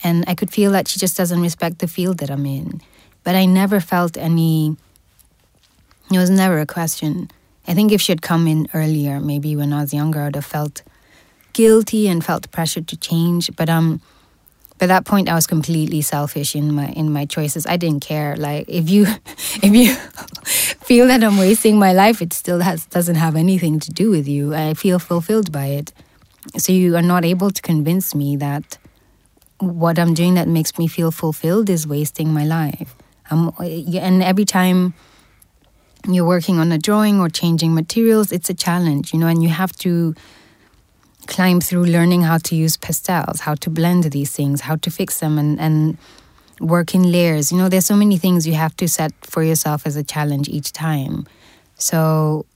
and 0.02 0.24
I 0.26 0.34
could 0.34 0.50
feel 0.50 0.70
that 0.72 0.88
she 0.88 0.98
just 0.98 1.14
doesn't 1.14 1.42
respect 1.42 1.80
the 1.80 1.88
field 1.88 2.18
that 2.18 2.30
I'm 2.30 2.46
in. 2.46 2.80
But 3.22 3.34
I 3.34 3.44
never 3.44 3.78
felt 3.78 4.16
any 4.16 4.76
it 6.10 6.16
was 6.16 6.30
never 6.30 6.58
a 6.60 6.66
question. 6.66 7.30
I 7.68 7.74
think 7.74 7.92
if 7.92 8.00
she 8.00 8.12
had 8.12 8.22
come 8.22 8.46
in 8.46 8.68
earlier, 8.72 9.20
maybe 9.20 9.56
when 9.56 9.74
I 9.74 9.82
was 9.82 9.92
younger, 9.92 10.22
I'd 10.22 10.36
have 10.36 10.46
felt 10.46 10.82
guilty 11.52 12.08
and 12.08 12.24
felt 12.24 12.50
pressure 12.50 12.80
to 12.80 12.96
change. 12.96 13.54
But 13.56 13.68
um 13.68 14.00
by 14.78 14.86
that 14.86 15.04
point 15.04 15.28
I 15.28 15.34
was 15.34 15.46
completely 15.46 16.02
selfish 16.02 16.54
in 16.54 16.72
my 16.74 16.88
in 16.88 17.12
my 17.12 17.26
choices. 17.26 17.66
I 17.66 17.76
didn't 17.76 18.00
care. 18.00 18.36
Like 18.36 18.68
if 18.68 18.90
you 18.90 19.06
if 19.62 19.74
you 19.74 19.94
feel 20.84 21.06
that 21.06 21.22
I'm 21.24 21.38
wasting 21.38 21.78
my 21.78 21.92
life, 21.92 22.20
it 22.22 22.32
still 22.32 22.60
has 22.60 22.86
doesn't 22.86 23.16
have 23.16 23.36
anything 23.36 23.80
to 23.80 23.90
do 23.90 24.10
with 24.10 24.28
you. 24.28 24.54
I 24.54 24.74
feel 24.74 24.98
fulfilled 24.98 25.52
by 25.52 25.66
it. 25.66 25.92
So 26.58 26.72
you 26.72 26.96
are 26.96 27.02
not 27.02 27.24
able 27.24 27.50
to 27.50 27.62
convince 27.62 28.14
me 28.14 28.36
that 28.36 28.78
what 29.58 29.98
I'm 29.98 30.14
doing 30.14 30.34
that 30.34 30.48
makes 30.48 30.78
me 30.78 30.86
feel 30.86 31.10
fulfilled 31.10 31.70
is 31.70 31.86
wasting 31.86 32.32
my 32.32 32.44
life. 32.44 32.94
Um, 33.30 33.52
and 33.58 34.22
every 34.22 34.44
time 34.44 34.94
you're 36.06 36.26
working 36.26 36.58
on 36.58 36.70
a 36.70 36.78
drawing 36.78 37.20
or 37.20 37.28
changing 37.28 37.74
materials, 37.74 38.30
it's 38.30 38.48
a 38.50 38.54
challenge, 38.54 39.12
you 39.12 39.18
know, 39.18 39.26
and 39.26 39.42
you 39.42 39.48
have 39.48 39.72
to 39.78 40.14
climb 41.26 41.60
through 41.60 41.84
learning 41.84 42.22
how 42.22 42.38
to 42.38 42.56
use 42.56 42.76
pastels, 42.76 43.40
how 43.40 43.54
to 43.56 43.70
blend 43.70 44.04
these 44.04 44.32
things, 44.32 44.62
how 44.62 44.76
to 44.76 44.90
fix 44.90 45.20
them, 45.20 45.38
and, 45.38 45.60
and 45.60 45.98
work 46.60 46.94
in 46.94 47.10
layers. 47.10 47.52
You 47.52 47.58
know, 47.58 47.68
there's 47.68 47.86
so 47.86 47.96
many 47.96 48.16
things 48.16 48.46
you 48.46 48.54
have 48.54 48.76
to 48.78 48.88
set 48.88 49.12
for 49.22 49.42
yourself 49.42 49.86
as 49.86 49.96
a 49.96 50.02
challenge 50.02 50.48
each 50.48 50.72
time. 50.72 51.26
So 51.76 52.46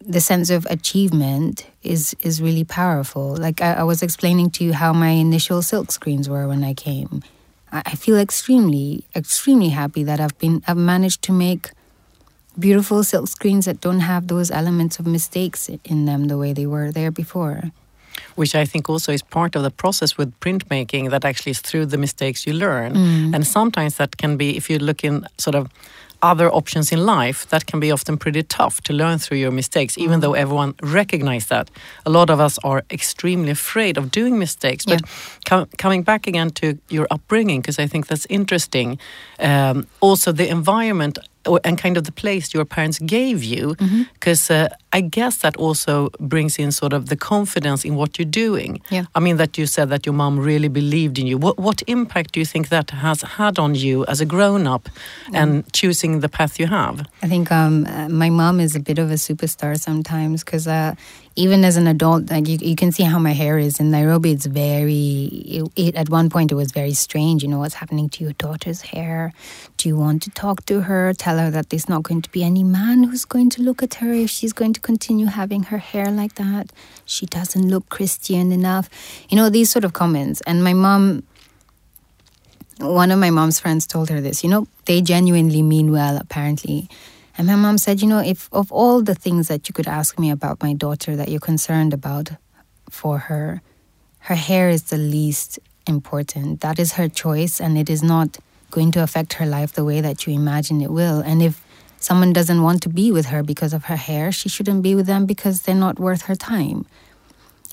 the 0.00 0.20
sense 0.20 0.48
of 0.50 0.66
achievement 0.70 1.66
is 1.82 2.14
is 2.20 2.40
really 2.40 2.64
powerful. 2.64 3.36
Like 3.36 3.60
I, 3.60 3.74
I 3.74 3.82
was 3.82 4.02
explaining 4.02 4.50
to 4.52 4.64
you 4.64 4.72
how 4.72 4.92
my 4.92 5.10
initial 5.10 5.60
silk 5.62 5.92
screens 5.92 6.28
were 6.28 6.48
when 6.48 6.64
I 6.64 6.74
came. 6.74 7.22
I, 7.70 7.82
I 7.84 7.94
feel 7.94 8.16
extremely, 8.16 9.04
extremely 9.14 9.68
happy 9.68 10.04
that 10.04 10.20
I've 10.20 10.38
been 10.38 10.62
I've 10.66 10.78
managed 10.78 11.22
to 11.22 11.32
make 11.32 11.70
beautiful 12.58 13.04
silk 13.04 13.28
screens 13.28 13.66
that 13.66 13.80
don't 13.80 14.00
have 14.00 14.26
those 14.26 14.50
elements 14.50 14.98
of 14.98 15.06
mistakes 15.06 15.68
in 15.84 16.06
them 16.06 16.26
the 16.26 16.38
way 16.38 16.52
they 16.52 16.66
were 16.66 16.90
there 16.90 17.10
before. 17.10 17.70
Which 18.36 18.54
I 18.54 18.64
think 18.64 18.88
also 18.88 19.12
is 19.12 19.22
part 19.22 19.56
of 19.56 19.62
the 19.62 19.70
process 19.70 20.16
with 20.18 20.32
printmaking 20.40 21.10
that 21.10 21.24
actually 21.24 21.50
is 21.50 21.60
through 21.60 21.86
the 21.86 21.98
mistakes 21.98 22.46
you 22.46 22.52
learn. 22.52 22.94
Mm. 22.94 23.34
And 23.34 23.46
sometimes 23.46 23.96
that 23.96 24.16
can 24.16 24.36
be, 24.36 24.56
if 24.56 24.70
you 24.70 24.78
look 24.78 25.04
in 25.04 25.26
sort 25.38 25.54
of 25.54 25.68
other 26.20 26.50
options 26.50 26.90
in 26.92 27.06
life, 27.06 27.46
that 27.48 27.66
can 27.66 27.80
be 27.80 27.92
often 27.92 28.16
pretty 28.16 28.42
tough 28.42 28.80
to 28.80 28.92
learn 28.92 29.18
through 29.18 29.38
your 29.38 29.52
mistakes, 29.52 29.96
even 29.96 30.18
mm. 30.18 30.22
though 30.22 30.34
everyone 30.34 30.74
recognizes 30.82 31.48
that. 31.48 31.70
A 32.04 32.10
lot 32.10 32.30
of 32.30 32.40
us 32.40 32.58
are 32.64 32.82
extremely 32.90 33.50
afraid 33.50 33.96
of 33.96 34.10
doing 34.10 34.38
mistakes. 34.38 34.84
But 34.84 35.00
yeah. 35.00 35.08
com 35.44 35.66
coming 35.76 36.02
back 36.04 36.26
again 36.26 36.50
to 36.50 36.78
your 36.88 37.06
upbringing, 37.10 37.60
because 37.60 37.78
I 37.78 37.86
think 37.86 38.06
that's 38.06 38.26
interesting. 38.28 38.98
Um, 39.38 39.86
also, 40.00 40.32
the 40.32 40.48
environment 40.48 41.18
and 41.64 41.78
kind 41.78 41.96
of 41.96 42.04
the 42.04 42.12
place 42.12 42.54
your 42.54 42.64
parents 42.64 42.98
gave 43.00 43.42
you 43.42 43.74
because 44.14 44.40
mm-hmm. 44.48 44.72
uh, 44.72 44.92
i 44.92 45.00
guess 45.00 45.38
that 45.38 45.56
also 45.56 46.10
brings 46.20 46.58
in 46.58 46.70
sort 46.72 46.92
of 46.92 47.08
the 47.08 47.16
confidence 47.16 47.84
in 47.84 47.94
what 47.94 48.18
you're 48.18 48.34
doing 48.46 48.80
yeah. 48.90 49.04
i 49.14 49.20
mean 49.20 49.36
that 49.36 49.58
you 49.58 49.66
said 49.66 49.88
that 49.88 50.06
your 50.06 50.14
mom 50.14 50.38
really 50.38 50.68
believed 50.68 51.18
in 51.18 51.26
you 51.26 51.38
what, 51.38 51.58
what 51.58 51.82
impact 51.86 52.32
do 52.32 52.40
you 52.40 52.46
think 52.46 52.68
that 52.68 52.90
has 52.90 53.22
had 53.22 53.58
on 53.58 53.74
you 53.74 54.04
as 54.06 54.20
a 54.20 54.26
grown-up 54.26 54.88
and 55.32 55.70
choosing 55.72 56.20
the 56.20 56.28
path 56.28 56.58
you 56.58 56.66
have 56.66 57.06
i 57.22 57.28
think 57.28 57.50
um, 57.50 57.86
uh, 57.86 58.08
my 58.08 58.30
mom 58.30 58.60
is 58.60 58.74
a 58.74 58.80
bit 58.80 58.98
of 58.98 59.10
a 59.10 59.14
superstar 59.14 59.78
sometimes 59.78 60.44
because 60.44 60.66
uh, 60.66 60.94
even 61.38 61.64
as 61.64 61.76
an 61.76 61.86
adult, 61.86 62.30
like 62.30 62.48
you, 62.48 62.58
you 62.60 62.74
can 62.74 62.90
see 62.90 63.04
how 63.04 63.20
my 63.20 63.30
hair 63.30 63.58
is 63.58 63.78
in 63.78 63.92
Nairobi. 63.92 64.32
It's 64.32 64.46
very. 64.46 65.26
It, 65.46 65.72
it, 65.76 65.94
at 65.94 66.08
one 66.08 66.30
point, 66.30 66.50
it 66.50 66.56
was 66.56 66.72
very 66.72 66.94
strange. 66.94 67.44
You 67.44 67.48
know 67.48 67.60
what's 67.60 67.74
happening 67.74 68.08
to 68.10 68.24
your 68.24 68.32
daughter's 68.32 68.82
hair? 68.82 69.32
Do 69.76 69.88
you 69.88 69.96
want 69.96 70.24
to 70.24 70.30
talk 70.30 70.66
to 70.66 70.80
her? 70.80 71.14
Tell 71.14 71.38
her 71.38 71.48
that 71.52 71.70
there's 71.70 71.88
not 71.88 72.02
going 72.02 72.22
to 72.22 72.30
be 72.30 72.42
any 72.42 72.64
man 72.64 73.04
who's 73.04 73.24
going 73.24 73.50
to 73.50 73.62
look 73.62 73.84
at 73.84 73.94
her 73.94 74.12
if 74.12 74.30
she's 74.30 74.52
going 74.52 74.72
to 74.72 74.80
continue 74.80 75.26
having 75.26 75.62
her 75.64 75.78
hair 75.78 76.10
like 76.10 76.34
that. 76.34 76.72
She 77.04 77.24
doesn't 77.26 77.68
look 77.68 77.88
Christian 77.88 78.50
enough. 78.50 78.90
You 79.30 79.36
know 79.36 79.48
these 79.48 79.70
sort 79.70 79.84
of 79.84 79.92
comments. 79.92 80.40
And 80.40 80.64
my 80.64 80.74
mom 80.74 81.22
one 82.80 83.10
of 83.10 83.18
my 83.18 83.30
mom's 83.30 83.60
friends 83.60 83.86
told 83.86 84.08
her 84.08 84.20
this. 84.20 84.42
You 84.42 84.50
know, 84.50 84.66
they 84.86 85.00
genuinely 85.02 85.62
mean 85.62 85.92
well, 85.92 86.16
apparently. 86.16 86.88
And 87.38 87.46
my 87.46 87.54
mom 87.54 87.78
said, 87.78 88.02
You 88.02 88.08
know, 88.08 88.18
if 88.18 88.48
of 88.52 88.72
all 88.72 89.00
the 89.00 89.14
things 89.14 89.46
that 89.46 89.68
you 89.68 89.72
could 89.72 89.86
ask 89.86 90.18
me 90.18 90.30
about 90.30 90.60
my 90.60 90.74
daughter 90.74 91.14
that 91.14 91.28
you're 91.28 91.38
concerned 91.38 91.94
about 91.94 92.30
for 92.90 93.18
her, 93.18 93.62
her 94.18 94.34
hair 94.34 94.68
is 94.68 94.82
the 94.84 94.98
least 94.98 95.60
important. 95.86 96.60
That 96.60 96.80
is 96.80 96.94
her 96.94 97.08
choice, 97.08 97.60
and 97.60 97.78
it 97.78 97.88
is 97.88 98.02
not 98.02 98.38
going 98.72 98.90
to 98.92 99.02
affect 99.02 99.34
her 99.34 99.46
life 99.46 99.72
the 99.72 99.84
way 99.84 100.00
that 100.00 100.26
you 100.26 100.34
imagine 100.34 100.82
it 100.82 100.90
will. 100.90 101.20
And 101.20 101.40
if 101.40 101.64
someone 102.00 102.32
doesn't 102.32 102.62
want 102.62 102.82
to 102.82 102.88
be 102.88 103.12
with 103.12 103.26
her 103.26 103.44
because 103.44 103.72
of 103.72 103.84
her 103.84 103.96
hair, 103.96 104.32
she 104.32 104.48
shouldn't 104.48 104.82
be 104.82 104.96
with 104.96 105.06
them 105.06 105.24
because 105.24 105.62
they're 105.62 105.74
not 105.74 105.98
worth 106.00 106.22
her 106.22 106.34
time. 106.34 106.86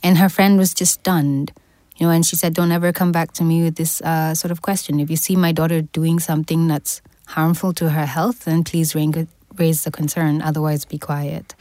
And 0.03 0.19
her 0.19 0.29
friend 0.29 0.59
was 0.59 0.75
just 0.75 0.93
stunned. 0.93 1.51
You 1.97 2.05
know, 2.05 2.11
and 2.11 2.23
she 2.23 2.35
said, 2.35 2.53
Don't 2.53 2.71
ever 2.71 2.93
come 2.93 3.11
back 3.11 3.31
to 3.33 3.43
me 3.43 3.63
with 3.63 3.77
this 3.77 3.99
uh, 4.01 4.35
sort 4.35 4.51
of 4.51 4.61
question. 4.61 4.99
If 4.99 5.09
you 5.09 5.15
see 5.15 5.35
my 5.35 5.51
daughter 5.51 5.81
doing 5.81 6.19
something 6.19 6.67
that's 6.67 7.01
harmful 7.29 7.73
to 7.73 7.89
her 7.89 8.05
health, 8.05 8.45
then 8.45 8.63
please 8.63 8.93
ring, 8.93 9.27
raise 9.57 9.83
the 9.83 9.91
concern. 9.91 10.41
Otherwise, 10.41 10.85
be 10.85 10.97
quiet. 10.97 11.55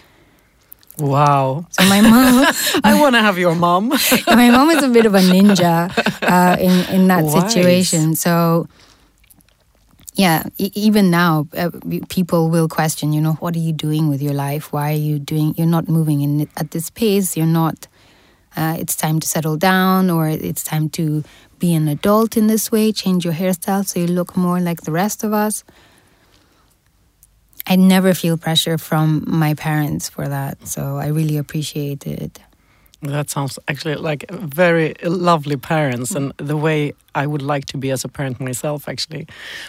Wow. 0.98 1.66
So 1.70 1.84
my 1.84 2.00
mom, 2.00 2.46
I 2.84 3.00
want 3.00 3.14
to 3.16 3.20
have 3.20 3.36
your 3.38 3.54
mom. 3.54 3.88
my 4.28 4.50
mom 4.50 4.70
is 4.70 4.82
a 4.82 4.88
bit 4.88 5.06
of 5.06 5.14
a 5.14 5.20
ninja 5.20 5.90
uh, 6.22 6.56
in 6.60 6.94
in 6.94 7.08
that 7.08 7.24
Wise. 7.24 7.32
situation. 7.52 8.14
So 8.14 8.68
yeah, 10.14 10.44
e- 10.58 10.70
even 10.74 11.10
now, 11.10 11.48
uh, 11.56 11.70
people 12.08 12.48
will 12.48 12.68
question. 12.68 13.12
You 13.12 13.20
know, 13.20 13.32
what 13.34 13.56
are 13.56 13.60
you 13.60 13.72
doing 13.72 14.08
with 14.08 14.22
your 14.22 14.34
life? 14.34 14.72
Why 14.72 14.92
are 14.92 14.96
you 15.10 15.18
doing? 15.18 15.54
You're 15.56 15.66
not 15.66 15.88
moving 15.88 16.20
in 16.20 16.48
at 16.56 16.70
this 16.70 16.90
pace. 16.90 17.36
You're 17.36 17.46
not. 17.46 17.88
Uh, 18.56 18.76
it's 18.78 18.94
time 18.94 19.18
to 19.18 19.26
settle 19.26 19.56
down, 19.56 20.10
or 20.10 20.28
it's 20.28 20.62
time 20.62 20.88
to 20.90 21.24
be 21.58 21.74
an 21.74 21.88
adult 21.88 22.36
in 22.36 22.46
this 22.46 22.70
way. 22.70 22.92
Change 22.92 23.24
your 23.24 23.34
hairstyle 23.34 23.84
so 23.84 23.98
you 23.98 24.06
look 24.06 24.36
more 24.36 24.60
like 24.60 24.82
the 24.82 24.92
rest 24.92 25.24
of 25.24 25.32
us. 25.32 25.64
I 27.66 27.76
never 27.76 28.14
feel 28.14 28.36
pressure 28.36 28.78
from 28.78 29.24
my 29.26 29.54
parents 29.54 30.08
for 30.08 30.28
that. 30.28 30.66
So 30.66 30.96
I 30.98 31.08
really 31.08 31.36
appreciate 31.38 32.06
it. 32.06 32.40
That 33.02 33.28
sounds 33.30 33.58
actually 33.68 33.96
like 33.96 34.30
very 34.30 34.94
lovely 35.02 35.56
parents 35.56 36.14
and 36.14 36.32
the 36.38 36.56
way 36.56 36.94
I 37.14 37.26
would 37.26 37.42
like 37.42 37.66
to 37.66 37.76
be 37.76 37.90
as 37.90 38.04
a 38.04 38.08
parent 38.08 38.40
myself, 38.40 38.88
actually. 38.88 39.26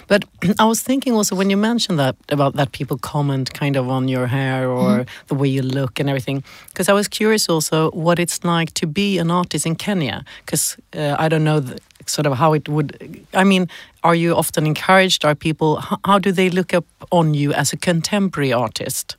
But 0.08 0.26
I 0.60 0.66
was 0.66 0.82
thinking 0.82 1.14
also 1.14 1.36
when 1.36 1.50
you 1.50 1.58
mentioned 1.58 2.00
that 2.00 2.16
about 2.30 2.56
that 2.56 2.72
people 2.72 2.98
comment 2.98 3.54
kind 3.54 3.76
of 3.76 3.90
on 3.90 4.08
your 4.08 4.28
hair 4.28 4.70
or 4.70 5.00
mm. 5.00 5.08
the 5.28 5.36
way 5.36 5.50
you 5.50 5.62
look 5.62 6.00
and 6.00 6.10
everything, 6.10 6.44
because 6.70 6.88
I 6.88 6.94
was 6.94 7.08
curious 7.08 7.50
also 7.50 7.92
what 7.92 8.20
it's 8.20 8.44
like 8.44 8.74
to 8.76 8.88
be 8.88 9.18
an 9.18 9.32
artist 9.32 9.66
in 9.66 9.76
Kenya, 9.76 10.24
because 10.46 10.78
uh, 10.96 11.16
I 11.20 11.28
don't 11.28 11.44
know 11.44 11.60
the, 11.60 11.78
sort 12.06 12.26
of 12.26 12.38
how 12.38 12.54
it 12.54 12.68
would. 12.70 13.26
I 13.34 13.44
mean, 13.44 13.70
are 14.04 14.16
you 14.16 14.36
often 14.36 14.66
encouraged? 14.66 15.26
Are 15.26 15.36
people 15.36 15.82
how 16.06 16.20
do 16.20 16.32
they 16.32 16.50
look 16.50 16.74
up 16.74 16.86
on 17.12 17.34
you 17.34 17.54
as 17.54 17.74
a 17.74 17.78
contemporary 17.78 18.54
artist? 18.54 19.18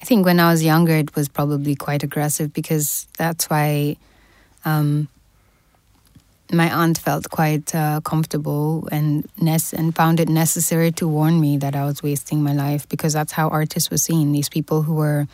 I 0.00 0.04
think 0.04 0.24
when 0.24 0.38
I 0.38 0.50
was 0.50 0.62
younger, 0.62 0.94
it 0.94 1.14
was 1.16 1.28
probably 1.28 1.74
quite 1.74 2.02
aggressive 2.02 2.52
because 2.52 3.08
that's 3.16 3.50
why 3.50 3.96
um, 4.64 5.08
my 6.52 6.72
aunt 6.72 6.98
felt 6.98 7.28
quite 7.30 7.74
uh, 7.74 8.00
comfortable 8.00 8.88
and 8.90 9.28
and 9.76 9.94
found 9.94 10.20
it 10.20 10.28
necessary 10.28 10.92
to 10.92 11.08
warn 11.08 11.40
me 11.40 11.58
that 11.58 11.74
I 11.74 11.84
was 11.84 12.02
wasting 12.02 12.42
my 12.42 12.52
life 12.52 12.88
because 12.88 13.12
that's 13.12 13.32
how 13.32 13.48
artists 13.48 13.90
were 13.90 13.98
seen. 13.98 14.32
These 14.32 14.48
people 14.48 14.82
who 14.82 14.94
were 14.94 15.26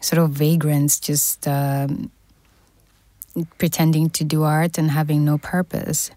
sort 0.00 0.22
of 0.22 0.30
vagrants, 0.30 1.00
just 1.00 1.48
um, 1.48 2.10
pretending 3.58 4.10
to 4.10 4.24
do 4.24 4.42
art 4.42 4.78
and 4.78 4.90
having 4.90 5.24
no 5.24 5.38
purpose. 5.38 6.10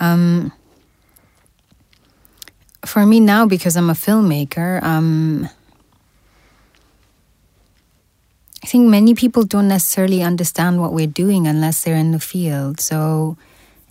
Um, 0.00 0.52
for 2.84 3.06
me 3.06 3.20
now, 3.20 3.46
because 3.46 3.76
I'm 3.76 3.90
a 3.90 3.94
filmmaker, 3.94 4.82
um, 4.82 5.48
I 8.62 8.66
think 8.66 8.88
many 8.88 9.14
people 9.14 9.44
don't 9.44 9.68
necessarily 9.68 10.22
understand 10.22 10.80
what 10.80 10.92
we're 10.92 11.06
doing 11.06 11.46
unless 11.46 11.82
they're 11.82 11.96
in 11.96 12.12
the 12.12 12.20
field. 12.20 12.80
So, 12.80 13.36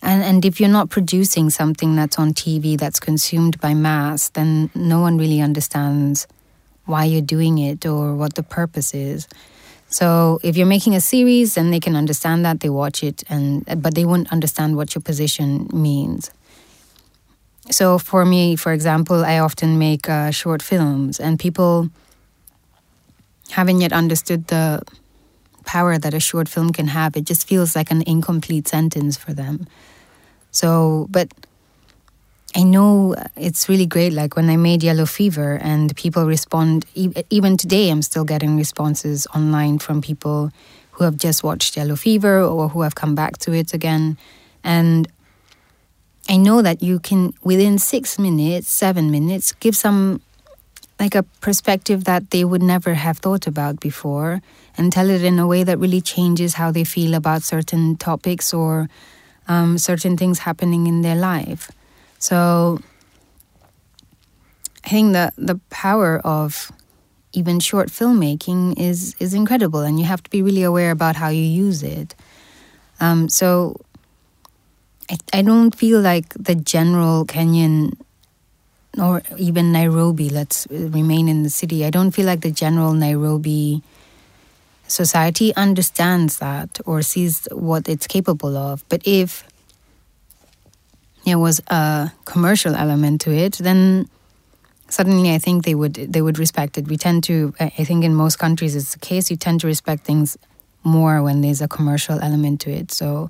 and, 0.02 0.24
and 0.24 0.46
if 0.46 0.60
you're 0.60 0.70
not 0.70 0.90
producing 0.90 1.50
something 1.50 1.96
that's 1.96 2.18
on 2.18 2.34
TV 2.34 2.78
that's 2.78 3.00
consumed 3.00 3.60
by 3.60 3.74
mass, 3.74 4.30
then 4.30 4.70
no 4.74 5.02
one 5.02 5.18
really 5.18 5.42
understands 5.42 6.26
why 6.86 7.06
you're 7.06 7.22
doing 7.22 7.58
it 7.58 7.86
or 7.86 8.16
what 8.16 8.36
the 8.36 8.44
purpose 8.44 8.94
is. 8.94 9.28
So 9.92 10.40
if 10.42 10.56
you're 10.56 10.66
making 10.66 10.96
a 10.96 11.02
series, 11.02 11.56
then 11.56 11.70
they 11.70 11.82
can 11.82 11.98
understand 11.98 12.46
that 12.46 12.62
they 12.62 12.70
watch 12.70 13.04
it, 13.04 13.24
and 13.30 13.66
but 13.84 13.94
they 13.94 14.06
won't 14.06 14.32
understand 14.32 14.78
what 14.78 14.96
your 14.96 15.02
position 15.02 15.70
means. 15.74 16.32
So 17.70 18.00
for 18.00 18.26
me, 18.26 18.56
for 18.56 18.72
example, 18.72 19.24
I 19.26 19.40
often 19.40 19.78
make 19.78 20.10
uh, 20.10 20.32
short 20.32 20.62
films, 20.62 21.20
and 21.20 21.38
people 21.38 21.90
haven't 23.52 23.82
yet 23.82 23.92
understood 23.92 24.48
the 24.48 24.82
power 25.66 25.98
that 25.98 26.14
a 26.14 26.20
short 26.20 26.48
film 26.48 26.72
can 26.72 26.88
have. 26.88 27.18
It 27.18 27.26
just 27.26 27.46
feels 27.46 27.76
like 27.76 27.92
an 27.92 28.02
incomplete 28.08 28.70
sentence 28.70 29.18
for 29.18 29.34
them. 29.34 29.68
So, 30.52 31.08
but 31.10 31.28
I 32.54 32.64
know 32.64 33.16
it's 33.38 33.70
really 33.70 33.86
great. 33.86 34.12
Like 34.14 34.36
when 34.36 34.50
I 34.50 34.58
made 34.58 34.84
Yellow 34.84 35.06
Fever, 35.06 35.58
and 35.62 35.96
people 35.96 36.26
respond, 36.26 36.86
even 36.94 37.56
today, 37.56 37.90
I'm 37.90 38.02
still 38.02 38.26
getting 38.26 38.58
responses 38.58 39.26
online 39.34 39.80
from 39.80 40.02
people 40.02 40.52
who 40.92 41.06
have 41.06 41.16
just 41.16 41.44
watched 41.44 41.78
Yellow 41.78 41.96
Fever 41.96 42.42
or 42.42 42.68
who 42.70 42.82
have 42.82 42.96
come 42.96 43.16
back 43.16 43.38
to 43.40 43.54
it 43.54 43.74
again. 43.74 44.18
And 44.64 45.08
I 46.28 46.38
know 46.38 46.62
that 46.62 46.84
you 46.84 47.00
can, 47.00 47.34
within 47.42 47.80
six 47.80 48.20
minutes, 48.20 48.70
seven 48.70 49.12
minutes, 49.12 49.54
give 49.54 49.76
some 49.76 50.22
like 51.00 51.16
a 51.16 51.24
perspective 51.40 52.04
that 52.04 52.30
they 52.30 52.44
would 52.44 52.62
never 52.62 52.94
have 52.94 53.18
thought 53.18 53.48
about 53.48 53.80
before 53.80 54.42
and 54.78 54.92
tell 54.92 55.10
it 55.10 55.24
in 55.24 55.40
a 55.40 55.48
way 55.48 55.64
that 55.64 55.80
really 55.80 56.02
changes 56.02 56.56
how 56.56 56.70
they 56.70 56.84
feel 56.84 57.16
about 57.16 57.42
certain 57.44 57.96
topics 57.96 58.54
or 58.54 58.88
um, 59.48 59.78
certain 59.78 60.16
things 60.16 60.40
happening 60.40 60.86
in 60.86 61.02
their 61.02 61.16
life. 61.16 61.72
So 62.22 62.78
I 64.86 64.90
think 64.90 65.14
that 65.14 65.34
the 65.38 65.60
power 65.70 66.20
of 66.24 66.72
even 67.34 67.60
short 67.60 67.90
filmmaking 67.90 68.80
is 68.80 69.16
is 69.20 69.34
incredible, 69.34 69.82
and 69.82 70.00
you 70.00 70.06
have 70.06 70.22
to 70.24 70.30
be 70.30 70.42
really 70.44 70.62
aware 70.62 70.92
about 70.92 71.16
how 71.16 71.30
you 71.30 71.42
use 71.42 71.82
it. 71.82 72.14
Um, 73.00 73.28
so 73.28 73.82
I, 75.10 75.18
I 75.34 75.42
don't 75.42 75.74
feel 75.74 76.00
like 76.00 76.30
the 76.36 76.54
general 76.54 77.26
Kenyan 77.26 77.98
or 79.00 79.24
even 79.38 79.72
Nairobi, 79.72 80.30
let's 80.30 80.68
remain 80.70 81.28
in 81.28 81.42
the 81.42 81.50
city. 81.50 81.86
I 81.86 81.90
don't 81.90 82.12
feel 82.12 82.28
like 82.28 82.42
the 82.42 82.52
general 82.52 82.94
Nairobi 82.94 83.82
society 84.88 85.56
understands 85.56 86.38
that 86.38 86.80
or 86.86 87.02
sees 87.02 87.48
what 87.52 87.90
it's 87.90 88.06
capable 88.06 88.56
of. 88.58 88.84
But 88.90 89.02
if 89.06 89.48
there 91.26 91.40
was 91.40 91.62
a 91.68 92.12
commercial 92.26 92.76
element 92.76 93.22
to 93.22 93.32
it, 93.32 93.54
then 93.54 94.10
suddenly 94.90 95.34
I 95.34 95.38
think 95.38 95.66
they 95.66 95.76
would 95.76 95.94
they 95.96 96.22
would 96.22 96.40
respect 96.40 96.78
it. 96.78 96.88
We 96.88 96.98
tend 96.98 97.24
to, 97.26 97.54
I 97.60 97.84
think, 97.84 98.04
in 98.04 98.16
most 98.16 98.38
countries 98.38 98.76
it's 98.76 98.94
the 98.94 99.00
case. 99.00 99.32
You 99.32 99.38
tend 99.38 99.62
to 99.62 99.68
respect 99.68 100.04
things 100.04 100.38
more 100.84 101.22
when 101.22 101.42
there's 101.42 101.62
a 101.62 101.68
commercial 101.68 102.20
element 102.20 102.62
to 102.62 102.72
it. 102.72 102.92
So 102.92 103.30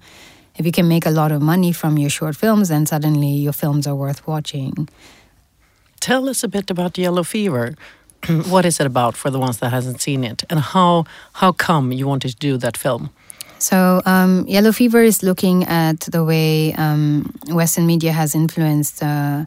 if 0.58 0.66
you 0.66 0.72
can 0.72 0.88
make 0.88 1.06
a 1.06 1.12
lot 1.12 1.32
of 1.32 1.42
money 1.42 1.72
from 1.72 1.98
your 1.98 2.10
short 2.10 2.36
films, 2.36 2.70
then 2.70 2.86
suddenly 2.86 3.30
your 3.30 3.54
films 3.54 3.88
are 3.88 3.96
worth 3.96 4.26
watching. 4.28 4.88
Tell 6.00 6.30
us 6.30 6.44
a 6.44 6.48
bit 6.48 6.72
about 6.72 6.98
Yellow 6.98 7.24
Fever. 7.24 7.76
what 8.50 8.66
is 8.66 8.80
it 8.80 8.86
about 8.86 9.16
for 9.18 9.30
the 9.30 9.40
ones 9.40 9.58
that 9.60 9.72
hasn't 9.72 10.02
seen 10.02 10.24
it, 10.24 10.44
and 10.50 10.60
how 10.60 11.06
how 11.34 11.52
come 11.52 11.92
you 11.92 12.08
wanted 12.08 12.32
to 12.32 12.38
do 12.38 12.58
that 12.58 12.78
film? 12.78 13.10
So, 13.62 14.02
um, 14.08 14.48
Yellow 14.48 14.72
Fever 14.72 15.04
is 15.04 15.22
looking 15.22 15.66
at 15.66 16.00
the 16.00 16.24
way 16.26 16.74
um, 16.74 17.32
Western 17.48 17.86
media 17.86 18.12
has 18.12 18.34
influenced 18.34 19.04
uh, 19.04 19.46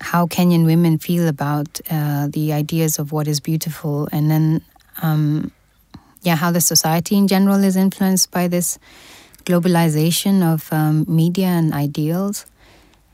how 0.00 0.26
Kenyan 0.26 0.66
women 0.66 0.98
feel 0.98 1.28
about 1.28 1.80
uh, 1.90 2.26
the 2.26 2.52
ideas 2.52 2.98
of 2.98 3.12
what 3.12 3.28
is 3.28 3.38
beautiful, 3.38 4.08
and 4.10 4.28
then, 4.28 4.62
um, 5.00 5.52
yeah, 6.22 6.34
how 6.34 6.50
the 6.50 6.60
society 6.60 7.16
in 7.16 7.28
general 7.28 7.62
is 7.62 7.76
influenced 7.76 8.32
by 8.32 8.48
this 8.48 8.80
globalization 9.44 10.42
of 10.42 10.68
um, 10.72 11.04
media 11.06 11.46
and 11.46 11.72
ideals 11.72 12.46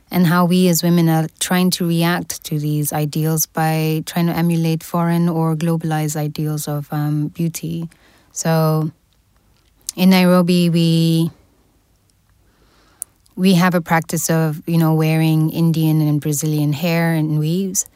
and 0.09 0.25
how 0.25 0.45
we 0.45 0.67
as 0.67 0.81
women 0.81 1.09
are 1.09 1.27
trying 1.39 1.69
to 1.69 1.87
react 1.87 2.43
to 2.45 2.57
these 2.57 2.91
ideals 2.91 3.45
by 3.45 4.01
trying 4.07 4.25
to 4.25 4.33
emulate 4.33 4.83
foreign 4.83 5.29
or 5.29 5.55
globalized 5.55 6.15
ideals 6.15 6.67
of 6.67 6.91
um, 6.91 7.27
beauty. 7.27 7.87
So 8.31 8.91
in 9.95 10.09
Nairobi, 10.09 10.69
we 10.69 11.31
we 13.35 13.53
have 13.55 13.75
a 13.75 13.81
practice 13.81 14.29
of 14.29 14.61
you 14.67 14.77
know 14.77 14.93
wearing 14.93 15.49
Indian 15.49 16.01
and 16.01 16.21
Brazilian 16.21 16.73
hair 16.73 17.13
and 17.13 17.39
weaves, 17.39 17.87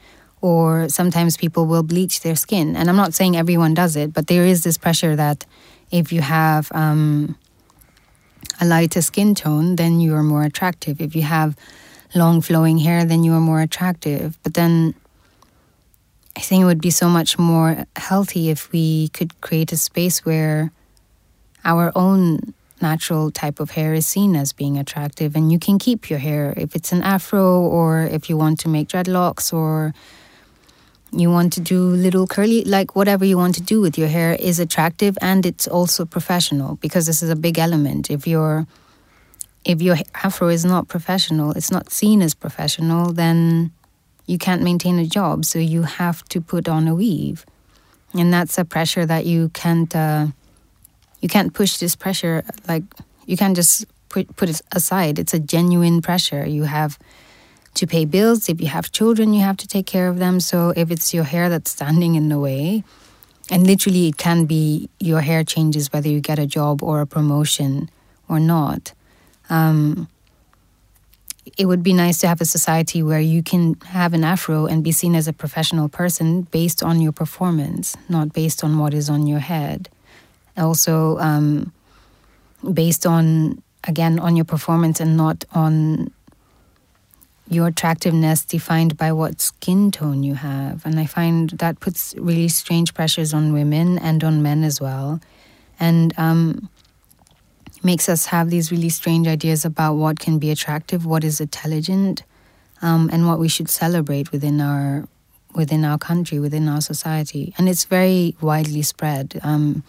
or 0.41 0.89
sometimes 0.89 1.37
people 1.37 1.65
will 1.65 1.83
bleach 1.83 2.21
their 2.21 2.35
skin. 2.35 2.75
And 2.75 2.89
I'm 2.89 2.95
not 2.95 3.13
saying 3.13 3.35
everyone 3.35 3.73
does 3.73 3.95
it, 3.95 4.13
but 4.13 4.27
there 4.27 4.45
is 4.45 4.63
this 4.63 4.77
pressure 4.77 5.15
that 5.15 5.45
if 5.91 6.11
you 6.11 6.21
have 6.21 6.71
um, 6.73 7.37
a 8.61 8.65
lighter 8.65 9.01
skin 9.01 9.35
tone, 9.35 9.75
then 9.75 9.99
you 9.99 10.15
are 10.15 10.23
more 10.23 10.43
attractive. 10.43 11.01
If 11.01 11.15
you 11.15 11.23
have 11.23 11.55
long 12.15 12.41
flowing 12.41 12.77
hair, 12.77 13.05
then 13.05 13.23
you 13.23 13.33
are 13.33 13.41
more 13.41 13.61
attractive. 13.61 14.37
But 14.43 14.53
then 14.53 14.95
I 16.35 16.41
think 16.41 16.61
it 16.61 16.65
would 16.65 16.81
be 16.81 16.91
so 16.91 17.09
much 17.09 17.37
more 17.37 17.85
healthy 17.95 18.49
if 18.49 18.71
we 18.71 19.09
could 19.09 19.39
create 19.41 19.71
a 19.71 19.77
space 19.77 20.25
where 20.25 20.71
our 21.65 21.91
own 21.95 22.53
natural 22.81 23.29
type 23.29 23.59
of 23.59 23.71
hair 23.71 23.93
is 23.93 24.05
seen 24.05 24.35
as 24.35 24.53
being 24.53 24.77
attractive 24.77 25.35
and 25.35 25.51
you 25.51 25.59
can 25.59 25.77
keep 25.77 26.09
your 26.09 26.19
hair 26.19 26.53
if 26.55 26.75
it's 26.75 26.93
an 26.93 27.03
afro 27.03 27.59
or 27.61 28.03
if 28.03 28.29
you 28.29 28.37
want 28.37 28.57
to 28.59 28.69
make 28.69 28.87
dreadlocks 28.87 29.51
or 29.51 29.93
you 31.11 31.29
want 31.29 31.51
to 31.51 31.59
do 31.59 31.81
little 31.89 32.25
curly 32.25 32.63
like 32.63 32.95
whatever 32.95 33.25
you 33.25 33.37
want 33.37 33.53
to 33.53 33.61
do 33.61 33.81
with 33.81 33.97
your 33.97 34.07
hair 34.07 34.33
is 34.39 34.59
attractive 34.59 35.17
and 35.21 35.45
it's 35.45 35.67
also 35.67 36.05
professional 36.05 36.75
because 36.77 37.05
this 37.05 37.21
is 37.21 37.29
a 37.29 37.35
big 37.35 37.59
element 37.59 38.09
if 38.09 38.25
you're 38.25 38.65
if 39.65 39.81
your 39.81 39.97
afro 40.23 40.47
is 40.47 40.65
not 40.65 40.87
professional, 40.87 41.51
it's 41.51 41.71
not 41.71 41.91
seen 41.91 42.21
as 42.21 42.33
professional, 42.33 43.11
then 43.13 43.71
you 44.25 44.37
can't 44.37 44.61
maintain 44.61 44.99
a 44.99 45.05
job. 45.05 45.45
So 45.45 45.59
you 45.59 45.83
have 45.83 46.23
to 46.29 46.41
put 46.41 46.67
on 46.67 46.87
a 46.87 46.95
weave, 46.95 47.45
and 48.13 48.33
that's 48.33 48.57
a 48.57 48.65
pressure 48.65 49.05
that 49.05 49.25
you 49.25 49.49
can't 49.49 49.93
uh, 49.95 50.27
you 51.21 51.29
can't 51.29 51.53
push 51.53 51.77
this 51.77 51.95
pressure 51.95 52.43
like 52.67 52.83
you 53.25 53.37
can't 53.37 53.55
just 53.55 53.85
put 54.09 54.35
put 54.35 54.49
it 54.49 54.61
aside. 54.71 55.19
It's 55.19 55.33
a 55.33 55.39
genuine 55.39 56.01
pressure. 56.01 56.45
You 56.45 56.63
have 56.63 56.97
to 57.75 57.85
pay 57.85 58.05
bills. 58.05 58.49
If 58.49 58.59
you 58.61 58.67
have 58.67 58.91
children, 58.91 59.33
you 59.33 59.41
have 59.41 59.57
to 59.57 59.67
take 59.67 59.85
care 59.85 60.07
of 60.07 60.17
them. 60.17 60.39
So 60.39 60.73
if 60.75 60.91
it's 60.91 61.13
your 61.13 61.23
hair 61.23 61.49
that's 61.49 61.71
standing 61.71 62.15
in 62.15 62.29
the 62.29 62.39
way, 62.39 62.83
and 63.51 63.65
literally 63.65 64.07
it 64.07 64.17
can 64.17 64.45
be 64.45 64.89
your 64.99 65.21
hair 65.21 65.43
changes 65.43 65.91
whether 65.91 66.09
you 66.09 66.19
get 66.19 66.39
a 66.39 66.45
job 66.45 66.83
or 66.83 67.01
a 67.01 67.07
promotion 67.07 67.89
or 68.27 68.39
not 68.39 68.93
um, 69.49 70.07
it 71.57 71.65
would 71.65 71.83
be 71.83 71.93
nice 71.93 72.19
to 72.19 72.27
have 72.27 72.41
a 72.41 72.45
society 72.45 73.01
where 73.01 73.19
you 73.19 73.41
can 73.41 73.75
have 73.85 74.13
an 74.13 74.23
afro 74.23 74.65
and 74.65 74.83
be 74.83 74.91
seen 74.91 75.15
as 75.15 75.27
a 75.27 75.33
professional 75.33 75.89
person 75.89 76.43
based 76.43 76.83
on 76.83 77.01
your 77.01 77.11
performance, 77.11 77.97
not 78.07 78.33
based 78.33 78.63
on 78.63 78.77
what 78.77 78.93
is 78.93 79.09
on 79.09 79.27
your 79.27 79.39
head. 79.39 79.89
Also, 80.57 81.17
um, 81.19 81.71
based 82.73 83.05
on, 83.05 83.61
again, 83.85 84.19
on 84.19 84.35
your 84.35 84.45
performance 84.45 84.99
and 84.99 85.15
not 85.15 85.45
on 85.53 86.11
your 87.49 87.67
attractiveness 87.67 88.45
defined 88.45 88.95
by 88.95 89.11
what 89.11 89.41
skin 89.41 89.91
tone 89.91 90.23
you 90.23 90.35
have. 90.35 90.85
And 90.85 90.99
I 90.99 91.05
find 91.05 91.49
that 91.51 91.79
puts 91.79 92.13
really 92.17 92.47
strange 92.47 92.93
pressures 92.93 93.33
on 93.33 93.53
women 93.53 93.97
and 93.97 94.23
on 94.23 94.43
men 94.43 94.63
as 94.63 94.79
well. 94.79 95.19
And 95.79 96.13
um, 96.17 96.69
makes 97.83 98.09
us 98.09 98.27
have 98.27 98.49
these 98.49 98.71
really 98.71 98.89
strange 98.89 99.27
ideas 99.27 99.65
about 99.65 99.95
what 99.95 100.19
can 100.19 100.37
be 100.37 100.51
attractive, 100.51 101.05
what 101.05 101.23
is 101.23 101.41
intelligent, 101.41 102.23
um, 102.81 103.09
and 103.11 103.27
what 103.27 103.39
we 103.39 103.47
should 103.47 103.69
celebrate 103.69 104.31
within 104.31 104.61
our 104.61 105.07
within 105.55 105.83
our 105.83 105.97
country, 105.97 106.39
within 106.39 106.69
our 106.69 106.79
society, 106.79 107.53
and 107.57 107.67
it's 107.67 107.85
very 107.85 108.35
widely 108.39 108.83
spread. 108.83 109.39
Um, 109.43 109.83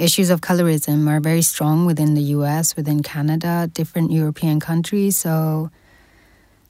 issues 0.00 0.30
of 0.30 0.40
colorism 0.40 1.08
are 1.08 1.20
very 1.20 1.42
strong 1.42 1.84
within 1.84 2.14
the 2.14 2.22
U.S., 2.38 2.74
within 2.74 3.02
Canada, 3.02 3.70
different 3.72 4.10
European 4.10 4.58
countries. 4.58 5.16
So 5.16 5.70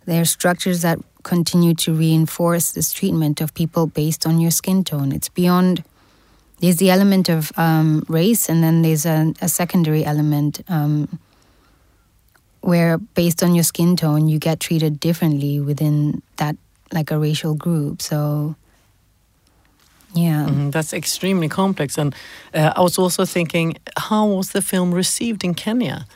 there 0.04 0.20
are 0.20 0.26
structures 0.26 0.82
that 0.82 0.98
continue 1.22 1.74
to 1.74 1.94
reinforce 1.94 2.72
this 2.72 2.92
treatment 2.92 3.40
of 3.40 3.54
people 3.54 3.86
based 3.86 4.26
on 4.26 4.40
your 4.40 4.50
skin 4.50 4.82
tone. 4.82 5.12
It's 5.12 5.28
beyond 5.28 5.84
there's 6.58 6.76
the 6.76 6.90
element 6.90 7.28
of 7.28 7.52
um, 7.56 8.04
race, 8.08 8.48
and 8.48 8.62
then 8.62 8.82
there's 8.82 9.06
a, 9.06 9.32
a 9.40 9.48
secondary 9.48 10.04
element 10.04 10.60
um, 10.68 11.18
where, 12.60 12.98
based 12.98 13.42
on 13.42 13.54
your 13.54 13.64
skin 13.64 13.96
tone, 13.96 14.28
you 14.28 14.38
get 14.38 14.60
treated 14.60 15.00
differently 15.00 15.58
within 15.58 16.22
that, 16.36 16.56
like 16.92 17.10
a 17.10 17.18
racial 17.18 17.54
group. 17.54 18.02
So, 18.02 18.56
yeah, 20.14 20.46
mm, 20.48 20.72
that's 20.72 20.92
extremely 20.92 21.48
complex. 21.48 21.98
And 21.98 22.14
uh, 22.54 22.72
I 22.76 22.80
was 22.80 22.98
also 22.98 23.24
thinking, 23.24 23.76
how 23.96 24.26
was 24.26 24.50
the 24.50 24.62
film 24.62 24.92
received 24.92 25.44
in 25.44 25.54
Kenya? 25.54 26.06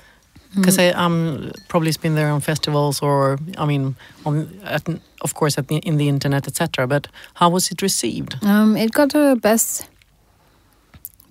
Because 0.55 0.79
mm. 0.79 0.89
I 0.89 1.05
um 1.05 1.53
probably 1.69 1.93
been 2.01 2.15
there 2.15 2.31
on 2.31 2.41
festivals 2.41 3.03
or 3.03 3.39
I 3.59 3.65
mean 3.67 3.97
on 4.25 4.49
at, 4.65 4.87
of 5.21 5.35
course 5.35 5.59
at 5.59 5.67
the, 5.67 5.77
in 5.79 5.97
the 5.97 6.09
internet 6.09 6.47
etc. 6.47 6.87
But 6.87 7.09
how 7.35 7.51
was 7.51 7.73
it 7.73 7.83
received? 7.83 8.37
Um, 8.45 8.77
it 8.77 8.93
got 8.93 9.15
a 9.15 9.35
best 9.35 9.89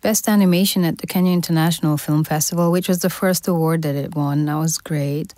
Best 0.03 0.27
Animation 0.27 0.83
at 0.83 0.97
the 0.97 1.07
Kenya 1.07 1.31
International 1.31 1.95
Film 1.95 2.25
Festival, 2.25 2.73
which 2.73 2.89
was 2.89 2.99
the 2.99 3.09
first 3.09 3.47
award 3.47 3.83
that 3.83 3.95
it 3.95 4.13
won. 4.15 4.45
That 4.45 4.55
was 4.55 4.77
great. 4.77 5.33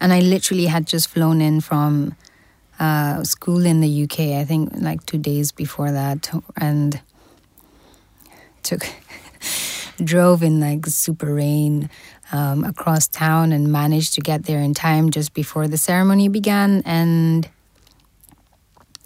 And 0.00 0.12
I 0.12 0.20
literally 0.20 0.66
had 0.66 0.86
just 0.86 1.08
flown 1.08 1.40
in 1.40 1.60
from 1.60 2.14
uh, 2.84 3.24
school 3.24 3.64
in 3.64 3.80
the 3.80 4.02
UK, 4.04 4.18
I 4.40 4.44
think 4.44 4.70
like 4.74 5.04
two 5.06 5.18
days 5.18 5.52
before 5.52 5.92
that, 5.92 6.30
and 6.56 7.00
took. 8.62 8.86
drove 10.02 10.42
in 10.42 10.58
like 10.58 10.84
super 10.86 11.32
rain 11.32 11.88
um, 12.32 12.64
across 12.64 13.06
town 13.06 13.52
and 13.52 13.70
managed 13.70 14.12
to 14.14 14.20
get 14.20 14.42
there 14.44 14.58
in 14.58 14.74
time 14.74 15.08
just 15.08 15.32
before 15.34 15.68
the 15.68 15.78
ceremony 15.78 16.26
began 16.26 16.82
and 16.84 17.48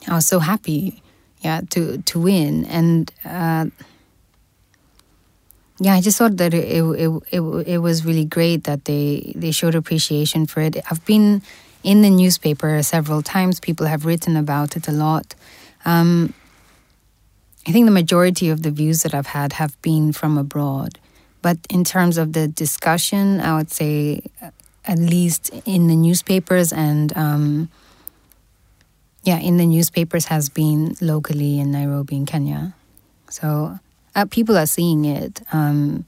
I 0.09 0.15
was 0.15 0.27
so 0.27 0.39
happy 0.39 1.03
yeah 1.43 1.61
to 1.71 1.99
to 1.99 2.19
win 2.19 2.65
and 2.65 3.13
uh, 3.23 3.67
yeah, 5.81 5.95
I 5.95 6.01
just 6.01 6.19
thought 6.19 6.37
that 6.39 6.55
it, 6.55 6.65
it 6.65 7.23
it 7.31 7.41
it 7.67 7.79
was 7.79 8.05
really 8.05 8.25
great 8.25 8.65
that 8.65 8.85
they 8.85 9.33
they 9.37 9.53
showed 9.53 9.75
appreciation 9.75 10.47
for 10.47 10.61
it. 10.61 10.77
I've 10.91 11.05
been 11.05 11.43
in 11.83 12.03
the 12.03 12.11
newspaper 12.11 12.83
several 12.83 13.23
times. 13.23 13.61
People 13.61 13.87
have 13.87 14.05
written 14.05 14.37
about 14.37 14.77
it 14.77 14.89
a 14.89 14.93
lot. 14.93 15.35
Um, 15.85 16.35
I 17.67 17.73
think 17.73 17.87
the 17.87 17.93
majority 17.93 18.49
of 18.49 18.63
the 18.63 18.71
views 18.71 19.03
that 19.03 19.15
I've 19.15 19.27
had 19.29 19.55
have 19.55 19.81
been 19.83 20.13
from 20.13 20.39
abroad, 20.39 20.99
but 21.43 21.59
in 21.69 21.85
terms 21.85 22.17
of 22.17 22.33
the 22.33 22.49
discussion, 22.49 23.41
I 23.41 23.57
would 23.57 23.71
say 23.71 24.23
uh, 24.43 24.51
at 24.85 24.99
least 24.99 25.51
in 25.67 25.87
the 25.87 25.97
newspapers 25.97 26.73
and 26.73 27.15
um, 27.17 27.69
yeah, 29.23 29.39
in 29.39 29.59
the 29.59 29.67
newspapers 29.67 30.27
has 30.27 30.49
been 30.49 30.97
locally 31.03 31.61
in 31.61 31.71
Nairobi 31.71 32.17
in 32.17 32.25
Kenya. 32.25 32.75
So 33.29 33.79
uh, 34.15 34.25
people 34.25 34.57
are 34.57 34.67
seeing 34.67 35.05
it, 35.05 35.43
um, 35.53 36.07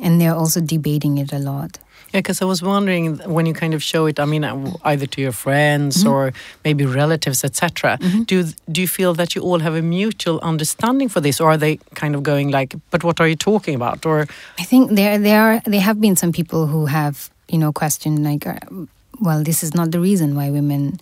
and 0.00 0.18
they're 0.18 0.34
also 0.34 0.60
debating 0.62 1.18
it 1.18 1.32
a 1.34 1.38
lot. 1.38 1.78
Yeah, 2.12 2.20
because 2.20 2.40
I 2.40 2.44
was 2.44 2.62
wondering 2.62 3.18
when 3.18 3.46
you 3.46 3.54
kind 3.54 3.74
of 3.74 3.82
show 3.82 4.06
it. 4.06 4.20
I 4.20 4.24
mean, 4.24 4.44
uh, 4.44 4.72
either 4.84 5.06
to 5.06 5.20
your 5.20 5.32
friends 5.32 5.96
mm 5.96 6.02
-hmm. 6.02 6.12
or 6.12 6.32
maybe 6.64 6.84
relatives, 6.86 7.44
etc. 7.44 7.96
Mm 8.00 8.08
-hmm. 8.08 8.24
Do 8.26 8.36
do 8.74 8.80
you 8.80 8.88
feel 8.88 9.14
that 9.14 9.34
you 9.34 9.44
all 9.44 9.60
have 9.60 9.78
a 9.78 9.82
mutual 9.82 10.38
understanding 10.42 11.10
for 11.10 11.22
this, 11.22 11.40
or 11.40 11.48
are 11.48 11.58
they 11.58 11.78
kind 11.92 12.14
of 12.16 12.22
going 12.22 12.54
like, 12.58 12.76
"But 12.90 13.02
what 13.02 13.20
are 13.20 13.28
you 13.28 13.36
talking 13.36 13.82
about?" 13.82 14.06
Or 14.06 14.26
I 14.62 14.64
think 14.64 14.94
there 14.96 15.20
there 15.20 15.40
are 15.40 15.60
there 15.64 15.82
have 15.82 16.00
been 16.00 16.16
some 16.16 16.32
people 16.32 16.58
who 16.72 16.86
have 16.86 17.14
you 17.48 17.58
know 17.58 17.72
questioned 17.72 18.18
like, 18.30 18.48
uh, 18.48 18.86
well, 19.20 19.42
this 19.42 19.62
is 19.62 19.74
not 19.74 19.90
the 19.90 20.00
reason 20.00 20.34
why 20.34 20.50
women 20.50 20.98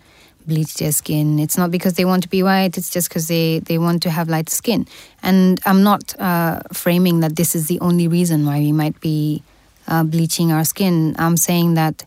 bleach 0.46 0.74
their 0.74 0.92
skin. 0.92 1.38
It's 1.38 1.56
not 1.56 1.70
because 1.70 1.94
they 1.94 2.04
want 2.04 2.22
to 2.22 2.28
be 2.28 2.42
white, 2.42 2.76
it's 2.76 2.90
just 2.90 3.08
because 3.08 3.28
they, 3.28 3.60
they 3.60 3.78
want 3.78 4.02
to 4.02 4.10
have 4.10 4.28
light 4.28 4.50
skin. 4.50 4.86
And 5.22 5.60
I'm 5.64 5.82
not 5.82 6.18
uh, 6.20 6.60
framing 6.72 7.20
that 7.20 7.36
this 7.36 7.54
is 7.54 7.66
the 7.66 7.80
only 7.80 8.08
reason 8.08 8.44
why 8.46 8.58
we 8.58 8.72
might 8.72 9.00
be 9.00 9.42
uh, 9.88 10.04
bleaching 10.04 10.52
our 10.52 10.64
skin. 10.64 11.14
I'm 11.18 11.36
saying 11.36 11.74
that 11.74 12.04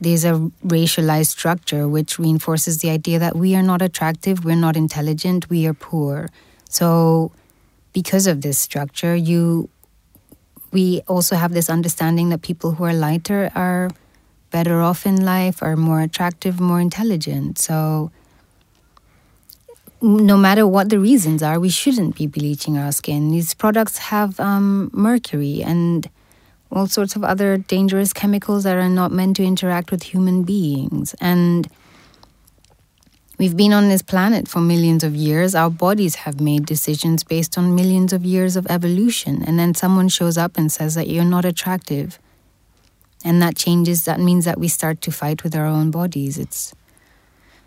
there's 0.00 0.24
a 0.24 0.50
racialized 0.64 1.26
structure 1.28 1.86
which 1.86 2.18
reinforces 2.18 2.78
the 2.78 2.90
idea 2.90 3.18
that 3.18 3.36
we 3.36 3.54
are 3.54 3.62
not 3.62 3.82
attractive, 3.82 4.44
we're 4.44 4.56
not 4.56 4.76
intelligent, 4.76 5.50
we 5.50 5.66
are 5.66 5.74
poor. 5.74 6.30
So, 6.68 7.32
because 7.92 8.26
of 8.26 8.40
this 8.40 8.58
structure, 8.58 9.14
you 9.14 9.68
we 10.72 11.02
also 11.08 11.36
have 11.36 11.52
this 11.52 11.68
understanding 11.68 12.28
that 12.28 12.42
people 12.42 12.72
who 12.72 12.84
are 12.84 12.94
lighter 12.94 13.50
are 13.54 13.90
better 14.50 14.80
off 14.80 15.04
in 15.04 15.24
life, 15.24 15.62
are 15.62 15.76
more 15.76 16.00
attractive, 16.00 16.60
more 16.60 16.80
intelligent. 16.80 17.58
So, 17.58 18.10
no 20.02 20.36
matter 20.36 20.66
what 20.66 20.88
the 20.88 20.98
reasons 20.98 21.42
are, 21.42 21.60
we 21.60 21.68
shouldn't 21.68 22.16
be 22.16 22.26
bleaching 22.26 22.78
our 22.78 22.92
skin. 22.92 23.30
These 23.30 23.54
products 23.54 23.98
have 23.98 24.40
um, 24.40 24.90
mercury 24.94 25.62
and 25.62 26.08
all 26.70 26.86
sorts 26.86 27.16
of 27.16 27.24
other 27.24 27.56
dangerous 27.56 28.12
chemicals 28.12 28.64
that 28.64 28.76
are 28.76 28.88
not 28.88 29.12
meant 29.12 29.36
to 29.36 29.44
interact 29.44 29.90
with 29.90 30.02
human 30.04 30.44
beings. 30.44 31.14
And 31.20 31.68
we've 33.38 33.56
been 33.56 33.72
on 33.72 33.88
this 33.88 34.02
planet 34.02 34.48
for 34.48 34.60
millions 34.60 35.02
of 35.02 35.14
years. 35.14 35.54
Our 35.54 35.70
bodies 35.70 36.14
have 36.16 36.40
made 36.40 36.66
decisions 36.66 37.24
based 37.24 37.58
on 37.58 37.74
millions 37.74 38.12
of 38.12 38.24
years 38.24 38.56
of 38.56 38.66
evolution. 38.68 39.42
And 39.42 39.58
then 39.58 39.74
someone 39.74 40.08
shows 40.08 40.38
up 40.38 40.56
and 40.56 40.70
says 40.70 40.94
that 40.94 41.08
you're 41.08 41.24
not 41.24 41.44
attractive 41.44 42.18
and 43.24 43.42
that 43.42 43.56
changes 43.56 44.04
that 44.04 44.20
means 44.20 44.44
that 44.44 44.58
we 44.58 44.68
start 44.68 45.00
to 45.02 45.12
fight 45.12 45.42
with 45.44 45.54
our 45.54 45.66
own 45.66 45.90
bodies 45.90 46.38
it's 46.38 46.74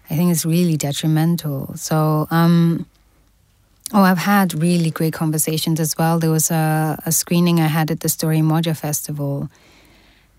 i 0.10 0.16
think 0.16 0.32
it's 0.32 0.46
really 0.46 0.78
detrimental 0.78 1.76
so 1.76 2.28
um 2.32 2.86
oh 3.94 4.02
i've 4.02 4.18
had 4.18 4.54
really 4.62 4.90
great 4.90 5.14
conversations 5.14 5.80
as 5.80 5.98
well. 5.98 6.20
There 6.20 6.32
was 6.32 6.52
a, 6.52 7.00
a 7.06 7.12
screening 7.12 7.60
i 7.60 7.68
had 7.68 7.92
at 7.92 8.00
the 8.02 8.08
Storymoja 8.08 8.76
festival 8.76 9.50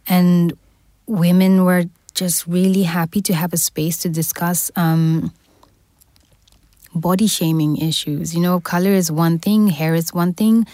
and 0.07 0.53
women 1.07 1.65
were 1.65 1.85
just 2.15 2.47
really 2.47 2.83
happy 2.83 3.21
to 3.23 3.35
have 3.35 3.53
a 3.53 3.57
space 3.57 3.99
to 3.99 4.09
discuss 4.09 4.71
um, 4.77 5.33
body 6.95 7.27
shaming 7.27 7.77
issues. 7.77 8.35
You 8.35 8.41
know 8.41 8.61
color 8.61 8.93
is 8.93 9.11
one 9.11 9.39
thing 9.39 9.69
hair 9.69 9.95
is 9.95 10.13
one 10.13 10.33
thing. 10.33 10.67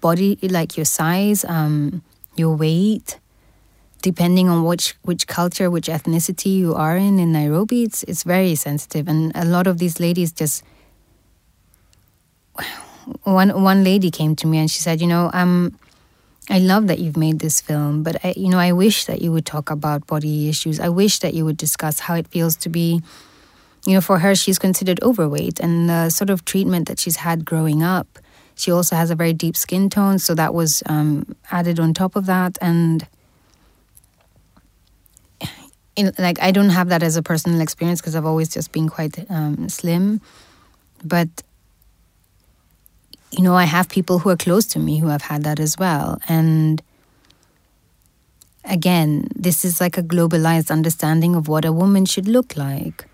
Body 0.00 0.36
like 0.42 0.76
your 0.76 0.84
size 0.84 1.44
um, 1.44 2.02
your 2.36 2.56
weight 2.56 3.18
depending 4.02 4.48
on 4.48 4.64
which 4.64 4.96
which 5.02 5.26
culture, 5.26 5.70
which 5.70 5.86
ethnicity 5.86 6.56
you 6.56 6.74
are 6.74 6.96
in 6.96 7.18
in 7.18 7.32
Nairobi, 7.32 7.84
it's 7.84 8.02
it's 8.02 8.24
very 8.24 8.54
sensitive, 8.56 9.08
and 9.08 9.32
a 9.34 9.44
lot 9.44 9.66
of 9.66 9.78
these 9.78 9.98
ladies 10.00 10.32
just. 10.32 10.64
One 13.24 13.62
one 13.62 13.84
lady 13.84 14.10
came 14.10 14.36
to 14.36 14.46
me 14.46 14.58
and 14.58 14.70
she 14.70 14.80
said, 14.80 15.00
you 15.00 15.06
know, 15.06 15.30
um, 15.32 15.76
I 16.50 16.58
love 16.58 16.86
that 16.88 16.98
you've 16.98 17.16
made 17.16 17.38
this 17.38 17.60
film, 17.60 18.02
but 18.02 18.24
I, 18.24 18.34
you 18.36 18.48
know, 18.48 18.58
I 18.58 18.72
wish 18.72 19.04
that 19.06 19.22
you 19.22 19.32
would 19.32 19.46
talk 19.46 19.70
about 19.70 20.06
body 20.06 20.48
issues. 20.48 20.80
I 20.80 20.88
wish 20.88 21.20
that 21.20 21.34
you 21.34 21.44
would 21.44 21.56
discuss 21.56 22.00
how 22.00 22.14
it 22.14 22.26
feels 22.28 22.56
to 22.56 22.68
be, 22.68 23.00
you 23.86 23.94
know, 23.94 24.00
for 24.00 24.18
her, 24.18 24.34
she's 24.34 24.58
considered 24.58 25.02
overweight, 25.02 25.60
and 25.60 25.88
the 25.88 26.10
sort 26.10 26.30
of 26.30 26.44
treatment 26.44 26.88
that 26.88 27.00
she's 27.00 27.16
had 27.16 27.44
growing 27.44 27.82
up. 27.82 28.18
She 28.54 28.70
also 28.70 28.96
has 28.96 29.10
a 29.10 29.14
very 29.14 29.32
deep 29.32 29.56
skin 29.56 29.88
tone, 29.88 30.18
so 30.18 30.34
that 30.34 30.52
was 30.52 30.82
um, 30.86 31.34
added 31.50 31.80
on 31.80 31.94
top 31.94 32.16
of 32.16 32.26
that, 32.26 32.58
and 32.60 33.06
in, 35.96 36.12
like 36.18 36.40
I 36.42 36.50
don't 36.50 36.70
have 36.70 36.88
that 36.88 37.02
as 37.02 37.16
a 37.16 37.22
personal 37.22 37.60
experience 37.60 38.00
because 38.00 38.16
I've 38.16 38.26
always 38.26 38.48
just 38.48 38.72
been 38.72 38.88
quite 38.88 39.18
um, 39.30 39.68
slim, 39.68 40.20
but 41.04 41.28
you 43.32 43.42
know 43.42 43.54
I 43.54 43.64
have 43.64 43.88
people 43.88 44.20
who 44.20 44.30
are 44.30 44.36
close 44.36 44.66
to 44.66 44.78
me 44.78 44.98
who 44.98 45.08
have 45.08 45.22
had 45.22 45.42
that 45.44 45.58
as 45.58 45.78
well, 45.78 46.20
and 46.28 46.82
again, 48.64 49.28
this 49.34 49.64
is 49.64 49.80
like 49.80 49.98
a 49.98 50.02
globalized 50.02 50.70
understanding 50.70 51.34
of 51.34 51.48
what 51.48 51.64
a 51.64 51.72
woman 51.72 52.04
should 52.04 52.28
look 52.28 52.56
like. 52.56 53.04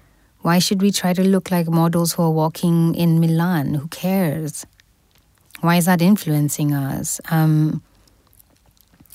Why 0.40 0.58
should 0.58 0.82
we 0.82 0.92
try 0.92 1.12
to 1.14 1.24
look 1.24 1.50
like 1.50 1.68
models 1.68 2.12
who 2.12 2.22
are 2.22 2.30
walking 2.30 2.94
in 2.94 3.20
Milan? 3.20 3.74
Who 3.74 3.88
cares? 3.88 4.66
Why 5.60 5.76
is 5.76 5.86
that 5.86 6.00
influencing 6.00 6.72
us? 6.72 7.20
Um, 7.30 7.82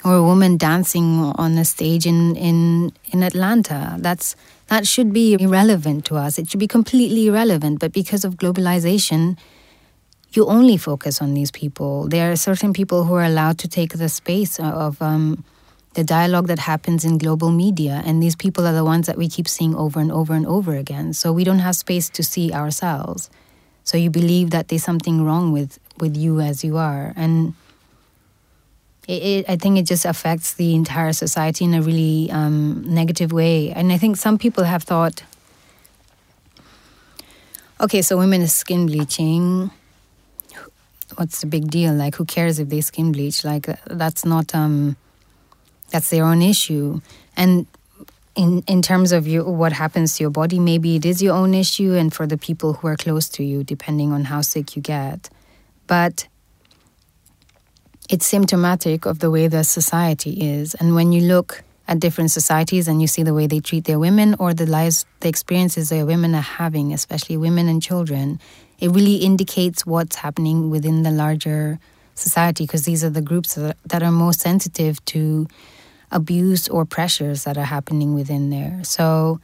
or 0.03 0.15
a 0.15 0.23
woman 0.23 0.57
dancing 0.57 1.31
on 1.35 1.57
a 1.57 1.63
stage 1.63 2.05
in, 2.05 2.35
in, 2.35 2.91
in 3.13 3.23
Atlanta. 3.23 3.95
That's, 3.99 4.35
that 4.67 4.85
should 4.85 5.13
be 5.13 5.37
irrelevant 5.39 6.03
to 6.05 6.17
us. 6.17 6.37
It 6.37 6.49
should 6.49 6.59
be 6.59 6.67
completely 6.67 7.27
irrelevant. 7.27 7.79
But 7.79 7.93
because 7.93 8.25
of 8.25 8.35
globalization, 8.35 9.37
you 10.35 10.45
only 10.45 10.77
focus 10.77 11.21
on 11.21 11.33
these 11.33 11.51
people. 11.51 12.07
There 12.07 12.31
are 12.31 12.35
certain 12.35 12.73
people 12.73 13.03
who 13.03 13.13
are 13.15 13.23
allowed 13.23 13.57
to 13.59 13.67
take 13.67 13.93
the 13.93 14.09
space 14.09 14.59
of 14.59 15.01
um, 15.01 15.43
the 15.93 16.03
dialogue 16.03 16.47
that 16.47 16.59
happens 16.59 17.05
in 17.05 17.17
global 17.17 17.51
media. 17.51 18.01
And 18.05 18.21
these 18.21 18.35
people 18.35 18.65
are 18.65 18.73
the 18.73 18.83
ones 18.83 19.05
that 19.07 19.17
we 19.17 19.27
keep 19.27 19.47
seeing 19.47 19.75
over 19.75 19.99
and 19.99 20.11
over 20.11 20.33
and 20.33 20.45
over 20.45 20.75
again. 20.75 21.13
So 21.13 21.31
we 21.31 21.43
don't 21.43 21.59
have 21.59 21.75
space 21.75 22.09
to 22.09 22.23
see 22.23 22.51
ourselves. 22.51 23.29
So 23.83 23.97
you 23.97 24.09
believe 24.09 24.49
that 24.51 24.69
there's 24.69 24.83
something 24.83 25.23
wrong 25.23 25.51
with, 25.51 25.79
with 25.99 26.17
you 26.17 26.39
as 26.39 26.63
you 26.63 26.77
are. 26.77 27.13
And 27.15 27.53
it, 29.07 29.21
it, 29.23 29.49
I 29.49 29.57
think 29.57 29.77
it 29.77 29.85
just 29.85 30.05
affects 30.05 30.53
the 30.53 30.73
entire 30.73 31.13
society 31.13 31.65
in 31.65 31.73
a 31.73 31.81
really 31.81 32.31
um, 32.31 32.83
negative 32.87 33.31
way. 33.31 33.71
And 33.71 33.91
I 33.91 33.97
think 33.97 34.17
some 34.17 34.37
people 34.37 34.63
have 34.63 34.83
thought, 34.83 35.23
okay, 37.81 38.01
so 38.01 38.17
women 38.17 38.41
is 38.41 38.53
skin 38.53 38.85
bleaching. 38.85 39.69
What's 41.17 41.41
the 41.41 41.47
big 41.47 41.69
deal? 41.69 41.93
Like, 41.93 42.15
who 42.15 42.25
cares 42.25 42.59
if 42.59 42.69
they 42.69 42.81
skin 42.81 43.11
bleach? 43.11 43.43
Like, 43.43 43.69
uh, 43.69 43.75
that's 43.87 44.25
not 44.25 44.53
um, 44.53 44.95
that's 45.91 46.09
their 46.09 46.25
own 46.25 46.41
issue. 46.41 47.01
And 47.35 47.67
in 48.35 48.63
in 48.67 48.81
terms 48.81 49.11
of 49.11 49.27
you, 49.27 49.43
what 49.43 49.73
happens 49.73 50.17
to 50.17 50.23
your 50.23 50.31
body, 50.31 50.59
maybe 50.59 50.95
it 50.95 51.05
is 51.05 51.21
your 51.21 51.35
own 51.35 51.53
issue, 51.53 51.93
and 51.93 52.13
for 52.13 52.27
the 52.27 52.37
people 52.37 52.73
who 52.73 52.87
are 52.87 52.97
close 52.97 53.29
to 53.29 53.43
you, 53.43 53.63
depending 53.63 54.11
on 54.11 54.25
how 54.25 54.41
sick 54.41 54.75
you 54.75 54.81
get. 54.81 55.29
But 55.87 56.27
it's 58.09 58.25
symptomatic 58.25 59.05
of 59.05 59.19
the 59.19 59.31
way 59.31 59.47
the 59.47 59.63
society 59.63 60.51
is. 60.51 60.73
And 60.75 60.95
when 60.95 61.11
you 61.11 61.21
look 61.21 61.63
at 61.87 61.99
different 61.99 62.31
societies 62.31 62.87
and 62.87 63.01
you 63.01 63.07
see 63.07 63.23
the 63.23 63.33
way 63.33 63.47
they 63.47 63.59
treat 63.59 63.85
their 63.85 63.99
women 63.99 64.35
or 64.39 64.53
the 64.53 64.65
lives, 64.65 65.05
the 65.19 65.29
experiences 65.29 65.89
their 65.89 66.05
women 66.05 66.35
are 66.35 66.41
having, 66.41 66.93
especially 66.93 67.37
women 67.37 67.67
and 67.67 67.81
children, 67.81 68.39
it 68.79 68.89
really 68.89 69.15
indicates 69.15 69.85
what's 69.85 70.17
happening 70.17 70.69
within 70.69 71.03
the 71.03 71.11
larger 71.11 71.79
society 72.15 72.65
because 72.65 72.85
these 72.85 73.03
are 73.03 73.09
the 73.09 73.21
groups 73.21 73.55
that 73.55 74.03
are 74.03 74.11
most 74.11 74.39
sensitive 74.39 75.03
to 75.05 75.47
abuse 76.11 76.67
or 76.69 76.85
pressures 76.85 77.43
that 77.43 77.57
are 77.57 77.65
happening 77.65 78.13
within 78.13 78.49
there. 78.49 78.83
So 78.83 79.39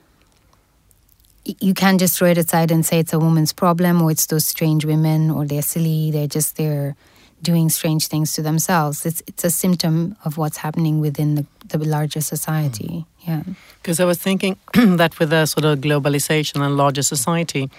you 1.60 1.74
can't 1.74 2.00
just 2.00 2.18
throw 2.18 2.30
it 2.30 2.38
aside 2.38 2.72
and 2.72 2.86
say 2.86 3.00
it's 3.00 3.14
a 3.14 3.20
woman's 3.20 3.54
problem 3.54 4.02
or 4.02 4.12
it's 4.12 4.28
those 4.28 4.46
strange 4.46 4.86
women 4.86 5.32
or 5.32 5.46
they're 5.46 5.62
silly, 5.62 6.12
they're 6.12 6.28
just 6.28 6.58
there 6.58 6.96
doing 7.42 7.70
strange 7.70 8.08
things 8.08 8.34
to 8.34 8.42
themselves. 8.42 9.06
It's 9.06 9.24
it's 9.26 9.44
a 9.44 9.50
symptom 9.50 10.16
of 10.26 10.38
what's 10.38 10.58
happening 10.58 11.00
within 11.00 11.36
the, 11.36 11.46
the 11.70 11.78
larger 11.78 12.22
society. 12.22 12.88
Mm. 12.88 13.06
Yeah. 13.28 13.44
Because 13.82 14.00
I 14.00 14.06
was 14.06 14.18
thinking 14.18 14.58
that 14.74 15.18
with 15.20 15.30
the 15.30 15.46
sort 15.46 15.66
of 15.66 15.80
globalization 15.80 16.62
and 16.66 16.76
larger 16.76 17.02
society, 17.02 17.70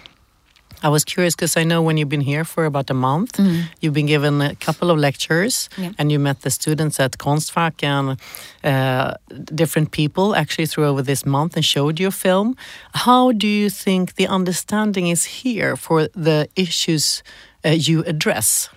I 0.83 0.89
was 0.89 1.05
curious 1.05 1.35
because 1.35 1.57
I 1.57 1.65
know 1.65 1.83
when 1.83 1.97
you've 1.97 2.09
been 2.09 2.21
here 2.21 2.45
for 2.45 2.65
about 2.65 2.91
a 2.91 2.95
month, 2.95 3.37
mm. 3.37 3.65
you've 3.81 3.95
been 3.95 4.07
given 4.07 4.41
a 4.41 4.55
couple 4.55 4.91
of 4.91 4.99
lectures 4.99 5.69
yeah. 5.77 5.93
and 5.99 6.11
you 6.11 6.19
met 6.19 6.41
the 6.41 6.51
students 6.51 6.99
at 6.99 7.19
Konstfack 7.19 7.83
and 7.83 8.19
uh, 8.65 9.15
different 9.55 9.91
people 9.91 10.35
actually 10.35 10.67
through 10.67 10.87
over 10.87 11.03
this 11.03 11.27
month 11.27 11.57
and 11.57 11.65
showed 11.65 12.01
your 12.01 12.11
film. 12.11 12.57
How 12.95 13.33
do 13.33 13.47
you 13.47 13.71
think 13.71 14.15
the 14.15 14.27
understanding 14.27 15.09
is 15.09 15.25
here 15.25 15.77
for 15.77 16.09
the 16.15 16.49
issues 16.57 17.23
uh, 17.65 17.71
you 17.71 18.03
address? 18.05 18.71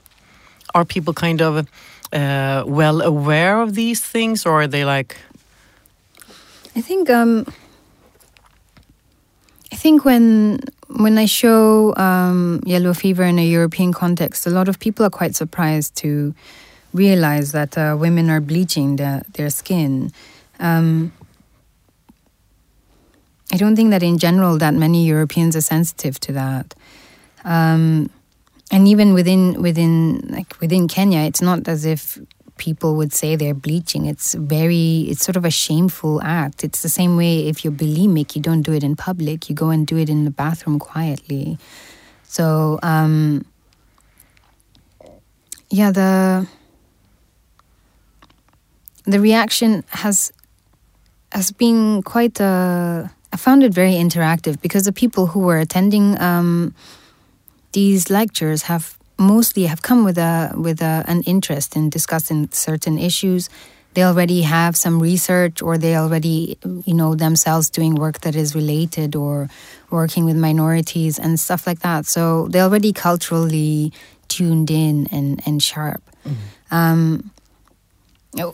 are 0.74 0.86
people 0.86 1.13
kind 1.13 1.42
of 1.42 1.68
uh, 2.12 2.63
well 2.66 3.02
aware 3.02 3.62
of 3.62 3.76
these 3.76 4.02
things, 4.02 4.46
or 4.46 4.62
are 4.62 4.68
they 4.68 4.86
like? 4.86 5.18
I 6.76 6.82
think 6.82 7.10
um, 7.10 7.46
I 9.74 9.76
think 9.76 10.06
when 10.06 10.60
when 10.88 11.18
I 11.18 11.26
show 11.26 11.96
um, 11.96 12.62
yellow 12.64 12.94
fever 12.94 13.24
in 13.24 13.40
a 13.40 13.46
European 13.46 13.92
context, 13.92 14.46
a 14.46 14.52
lot 14.52 14.70
of 14.70 14.78
people 14.78 15.04
are 15.04 15.10
quite 15.10 15.36
surprised 15.36 15.96
to 15.96 16.36
realize 16.94 17.54
that 17.54 17.76
uh, 17.76 17.98
women 18.00 18.30
are 18.30 18.40
bleaching 18.40 18.98
the, 18.98 19.24
their 19.34 19.50
skin. 19.50 20.12
Um, 20.60 21.12
I 23.52 23.58
don't 23.58 23.76
think 23.76 23.90
that 23.90 24.04
in 24.04 24.20
general 24.20 24.60
that 24.60 24.76
many 24.76 25.08
Europeans 25.08 25.56
are 25.56 25.62
sensitive 25.62 26.20
to 26.20 26.34
that. 26.34 26.76
Um, 27.44 28.12
and 28.70 28.88
even 28.88 29.16
within 29.16 29.60
within 29.60 30.22
like 30.30 30.56
within 30.62 30.88
Kenya, 30.88 31.22
it's 31.22 31.42
not 31.42 31.68
as 31.68 31.84
if 31.84 32.20
people 32.63 32.95
would 32.95 33.12
say 33.12 33.36
they're 33.36 33.62
bleaching. 33.67 34.06
It's 34.06 34.36
very, 34.36 35.06
it's 35.10 35.23
sort 35.26 35.36
of 35.36 35.43
a 35.43 35.52
shameful 35.52 36.21
act. 36.21 36.63
It's 36.63 36.82
the 36.82 36.93
same 36.99 37.17
way 37.17 37.47
if 37.49 37.65
you're 37.65 37.73
bulimic, 37.73 38.36
you 38.36 38.41
don't 38.41 38.62
do 38.62 38.71
it 38.71 38.84
in 38.84 38.95
public. 38.95 39.49
You 39.49 39.56
go 39.56 39.69
and 39.69 39.86
do 39.86 39.97
it 39.97 40.10
in 40.10 40.23
the 40.23 40.32
bathroom 40.32 40.80
quietly. 40.80 41.58
So, 42.23 42.80
um, 42.82 43.45
yeah, 45.69 45.91
the 45.91 46.47
the 49.06 49.19
reaction 49.19 49.84
has 49.89 50.32
has 51.32 51.52
been 51.52 52.02
quite. 52.04 52.39
Uh, 52.39 53.08
I 53.34 53.38
found 53.38 53.63
it 53.63 53.73
very 53.73 53.95
interactive 54.06 54.62
because 54.62 54.84
the 54.86 54.93
people 54.93 55.26
who 55.28 55.39
were 55.39 55.58
attending 55.58 56.21
um, 56.21 56.73
these 57.73 58.10
lectures 58.10 58.63
have 58.63 58.97
mostly 59.24 59.66
have 59.66 59.82
come 59.82 60.04
with 60.04 60.18
a 60.18 60.52
with 60.56 60.82
a, 60.82 61.04
an 61.08 61.22
interest 61.24 61.76
in 61.76 61.90
discussing 61.90 62.50
certain 62.52 62.98
issues. 63.00 63.50
They 63.94 64.04
already 64.04 64.42
have 64.42 64.76
some 64.76 65.00
research, 65.00 65.62
or 65.62 65.78
they 65.78 65.96
already, 65.96 66.58
you 66.64 66.96
know, 66.96 67.16
themselves 67.16 67.70
doing 67.70 67.94
work 67.96 68.22
that 68.22 68.36
is 68.36 68.56
related, 68.56 69.16
or 69.16 69.50
working 69.92 70.26
with 70.26 70.36
minorities 70.36 71.20
and 71.20 71.40
stuff 71.40 71.68
like 71.68 71.80
that. 71.82 72.08
So 72.08 72.48
they're 72.50 72.64
already 72.64 72.92
culturally 72.92 73.94
tuned 74.28 74.72
in 74.72 75.08
and 75.12 75.42
and 75.46 75.62
sharp. 75.62 76.02
Mm-hmm. 76.26 76.76
Um, 76.76 77.32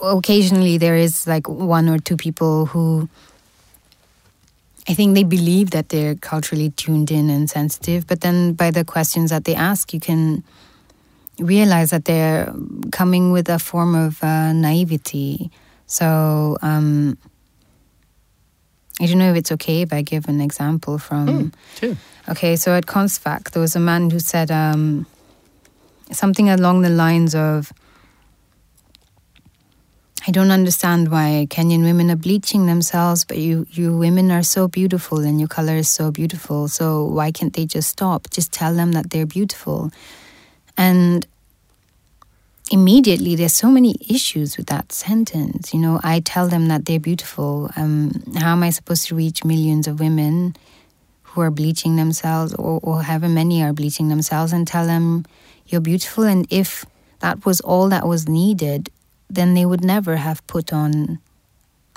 occasionally, 0.03 0.77
there 0.77 0.97
is 0.97 1.25
like 1.25 1.47
one 1.47 1.87
or 1.87 1.99
two 1.99 2.17
people 2.17 2.65
who 2.65 3.07
I 4.89 4.95
think 4.95 5.13
they 5.13 5.23
believe 5.23 5.69
that 5.69 5.89
they're 5.89 6.15
culturally 6.15 6.71
tuned 6.71 7.11
in 7.11 7.29
and 7.29 7.47
sensitive, 7.47 8.07
but 8.07 8.21
then 8.21 8.53
by 8.53 8.71
the 8.71 8.83
questions 8.83 9.29
that 9.29 9.43
they 9.45 9.53
ask, 9.53 9.93
you 9.93 9.99
can 9.99 10.43
realize 11.37 11.91
that 11.91 12.05
they're 12.05 12.51
coming 12.91 13.31
with 13.31 13.49
a 13.49 13.59
form 13.59 13.93
of 13.93 14.23
uh, 14.23 14.51
naivety. 14.51 15.51
So 15.85 16.57
um, 16.63 17.19
I 18.99 19.05
don't 19.05 19.19
know 19.19 19.29
if 19.29 19.37
it's 19.37 19.51
okay 19.53 19.83
if 19.83 19.93
I 19.93 20.01
give 20.01 20.27
an 20.27 20.41
example 20.41 20.97
from. 20.97 21.27
Mm, 21.27 21.53
sure. 21.75 21.95
Okay, 22.27 22.55
so 22.55 22.73
at 22.73 22.87
Konstfack, 22.87 23.51
there 23.51 23.61
was 23.61 23.75
a 23.75 23.79
man 23.79 24.09
who 24.09 24.19
said 24.19 24.49
um, 24.49 25.05
something 26.11 26.49
along 26.49 26.81
the 26.81 26.89
lines 26.89 27.35
of 27.35 27.71
I 30.27 30.31
don't 30.31 30.51
understand 30.51 31.11
why 31.11 31.47
Kenyan 31.49 31.83
women 31.83 32.11
are 32.11 32.17
bleaching 32.17 32.65
themselves, 32.65 33.23
but 33.23 33.37
you, 33.37 33.65
you 33.71 33.97
women 33.97 34.31
are 34.31 34.43
so 34.43 34.67
beautiful 34.67 35.19
and 35.19 35.39
your 35.39 35.47
color 35.47 35.75
is 35.75 35.89
so 35.89 36.11
beautiful. 36.11 36.67
So 36.67 37.05
why 37.05 37.31
can't 37.31 37.53
they 37.53 37.65
just 37.65 37.89
stop? 37.89 38.29
Just 38.29 38.51
tell 38.51 38.73
them 38.73 38.91
that 38.91 39.11
they're 39.11 39.25
beautiful. 39.25 39.91
And 40.75 41.25
immediately 42.69 43.35
there's 43.35 43.53
so 43.53 43.69
many 43.69 43.95
issues 44.09 44.57
with 44.57 44.67
that 44.67 44.91
sentence. 44.91 45.73
You 45.73 45.79
know, 45.79 45.99
I 46.03 46.19
tell 46.19 46.47
them 46.47 46.67
that 46.67 46.85
they're 46.85 46.99
beautiful. 46.99 47.69
Um, 47.77 48.11
how 48.35 48.51
am 48.51 48.63
I 48.63 48.71
supposed 48.71 49.07
to 49.07 49.15
reach 49.15 49.45
millions 49.45 49.87
of 49.87 49.99
women 49.99 50.55
who 51.23 51.41
are 51.41 51.51
bleaching 51.51 51.95
themselves 51.95 52.53
or, 52.55 52.79
or 52.83 53.03
however 53.03 53.29
many 53.29 53.63
are 53.63 53.73
bleaching 53.73 54.09
themselves 54.09 54.51
and 54.51 54.67
tell 54.67 54.85
them 54.85 55.25
you're 55.67 55.81
beautiful? 55.81 56.25
And 56.25 56.45
if 56.49 56.85
that 57.19 57.45
was 57.45 57.61
all 57.61 57.89
that 57.89 58.05
was 58.07 58.27
needed, 58.27 58.89
then 59.29 59.53
they 59.53 59.65
would 59.65 59.83
never 59.83 60.17
have 60.17 60.45
put 60.47 60.73
on 60.73 61.19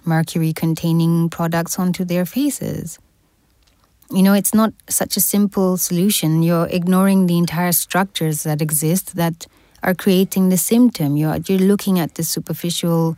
mercury 0.04 0.52
containing 0.52 1.30
products 1.30 1.78
onto 1.78 2.04
their 2.04 2.26
faces. 2.26 2.98
You 4.10 4.22
know, 4.22 4.34
it's 4.34 4.52
not 4.52 4.72
such 4.88 5.16
a 5.16 5.20
simple 5.20 5.76
solution. 5.76 6.42
You're 6.42 6.66
ignoring 6.66 7.26
the 7.26 7.38
entire 7.38 7.72
structures 7.72 8.42
that 8.42 8.60
exist 8.60 9.16
that 9.16 9.46
are 9.82 9.94
creating 9.94 10.50
the 10.50 10.58
symptom. 10.58 11.16
You're, 11.16 11.38
you're 11.46 11.58
looking 11.58 11.98
at 11.98 12.16
the 12.16 12.22
superficial 12.22 13.16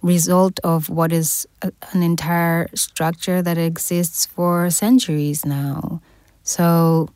result 0.00 0.60
of 0.62 0.88
what 0.88 1.12
is 1.12 1.46
a, 1.62 1.72
an 1.92 2.02
entire 2.02 2.68
structure 2.74 3.42
that 3.42 3.58
exists 3.58 4.26
for 4.26 4.70
centuries 4.70 5.44
now. 5.44 6.00
So 6.44 7.10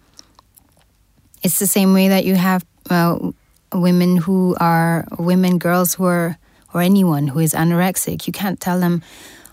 it's 1.45 1.61
the 1.61 1.67
same 1.67 1.95
way 1.95 2.09
that 2.09 2.25
you 2.25 2.35
have 2.35 2.65
well, 2.91 3.35
women 3.73 4.17
who 4.17 4.57
are 4.61 5.07
women, 5.19 5.59
girls 5.59 5.95
who 5.95 6.05
are, 6.05 6.39
or 6.75 6.81
anyone 6.81 7.29
who 7.29 7.41
is 7.41 7.53
anorexic. 7.55 8.27
You 8.27 8.33
can't 8.33 8.61
tell 8.61 8.81
them, 8.81 9.03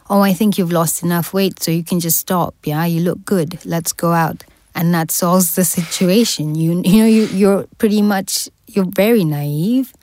oh, 0.10 0.22
I 0.22 0.34
think 0.34 0.58
you've 0.58 0.72
lost 0.72 1.04
enough 1.04 1.34
weight, 1.34 1.62
so 1.62 1.72
you 1.72 1.84
can 1.84 2.00
just 2.00 2.18
stop. 2.18 2.56
Yeah, 2.66 2.86
you 2.86 3.02
look 3.02 3.24
good. 3.26 3.64
Let's 3.66 3.94
go 3.94 4.12
out, 4.12 4.44
and 4.76 4.94
that 4.94 5.12
solves 5.12 5.56
the 5.56 5.66
situation. 5.66 6.56
You, 6.60 6.82
you 6.84 7.02
know, 7.02 7.08
you, 7.08 7.26
you're 7.28 7.68
pretty 7.78 8.02
much 8.02 8.50
you're 8.68 8.90
very 8.90 9.24
naive. 9.24 9.94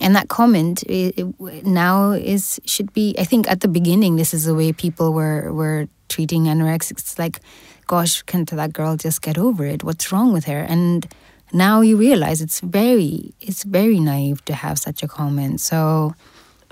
And 0.00 0.16
that 0.16 0.28
comment 0.28 0.82
it, 0.84 1.14
it, 1.18 1.64
now 1.64 2.12
is 2.12 2.60
should 2.64 2.92
be. 2.92 3.14
I 3.16 3.24
think 3.24 3.48
at 3.48 3.60
the 3.60 3.68
beginning, 3.68 4.16
this 4.16 4.34
is 4.34 4.44
the 4.44 4.54
way 4.54 4.72
people 4.72 5.12
were 5.12 5.52
were 5.52 5.86
treating 6.08 6.44
anorexics. 6.44 6.90
It's 6.90 7.18
like, 7.18 7.40
gosh, 7.86 8.22
can't 8.22 8.50
that 8.50 8.72
girl 8.72 8.96
just 8.96 9.22
get 9.22 9.38
over 9.38 9.64
it? 9.64 9.84
What's 9.84 10.10
wrong 10.10 10.32
with 10.32 10.46
her? 10.46 10.58
And 10.58 11.06
now 11.54 11.80
you 11.80 11.96
realize 11.96 12.40
it's 12.40 12.60
very 12.60 13.32
it's 13.40 13.62
very 13.62 14.00
naive 14.00 14.44
to 14.44 14.54
have 14.54 14.78
such 14.78 15.02
a 15.02 15.08
comment. 15.08 15.60
So, 15.60 16.14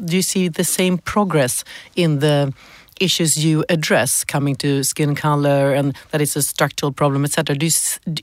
do 0.05 0.17
you 0.17 0.23
see 0.23 0.49
the 0.49 0.65
same 0.65 0.99
progress 0.99 1.65
in 1.95 2.19
the 2.19 2.53
issues 3.01 3.43
you 3.43 3.65
address 3.69 4.25
coming 4.25 4.55
to 4.57 4.83
skin 4.85 5.15
color 5.15 5.73
and 5.73 5.97
that 6.11 6.21
it's 6.21 6.37
a 6.37 6.43
structural 6.43 6.93
problem 6.93 7.25
etc 7.25 7.57
do 7.57 7.67
you, 7.67 7.73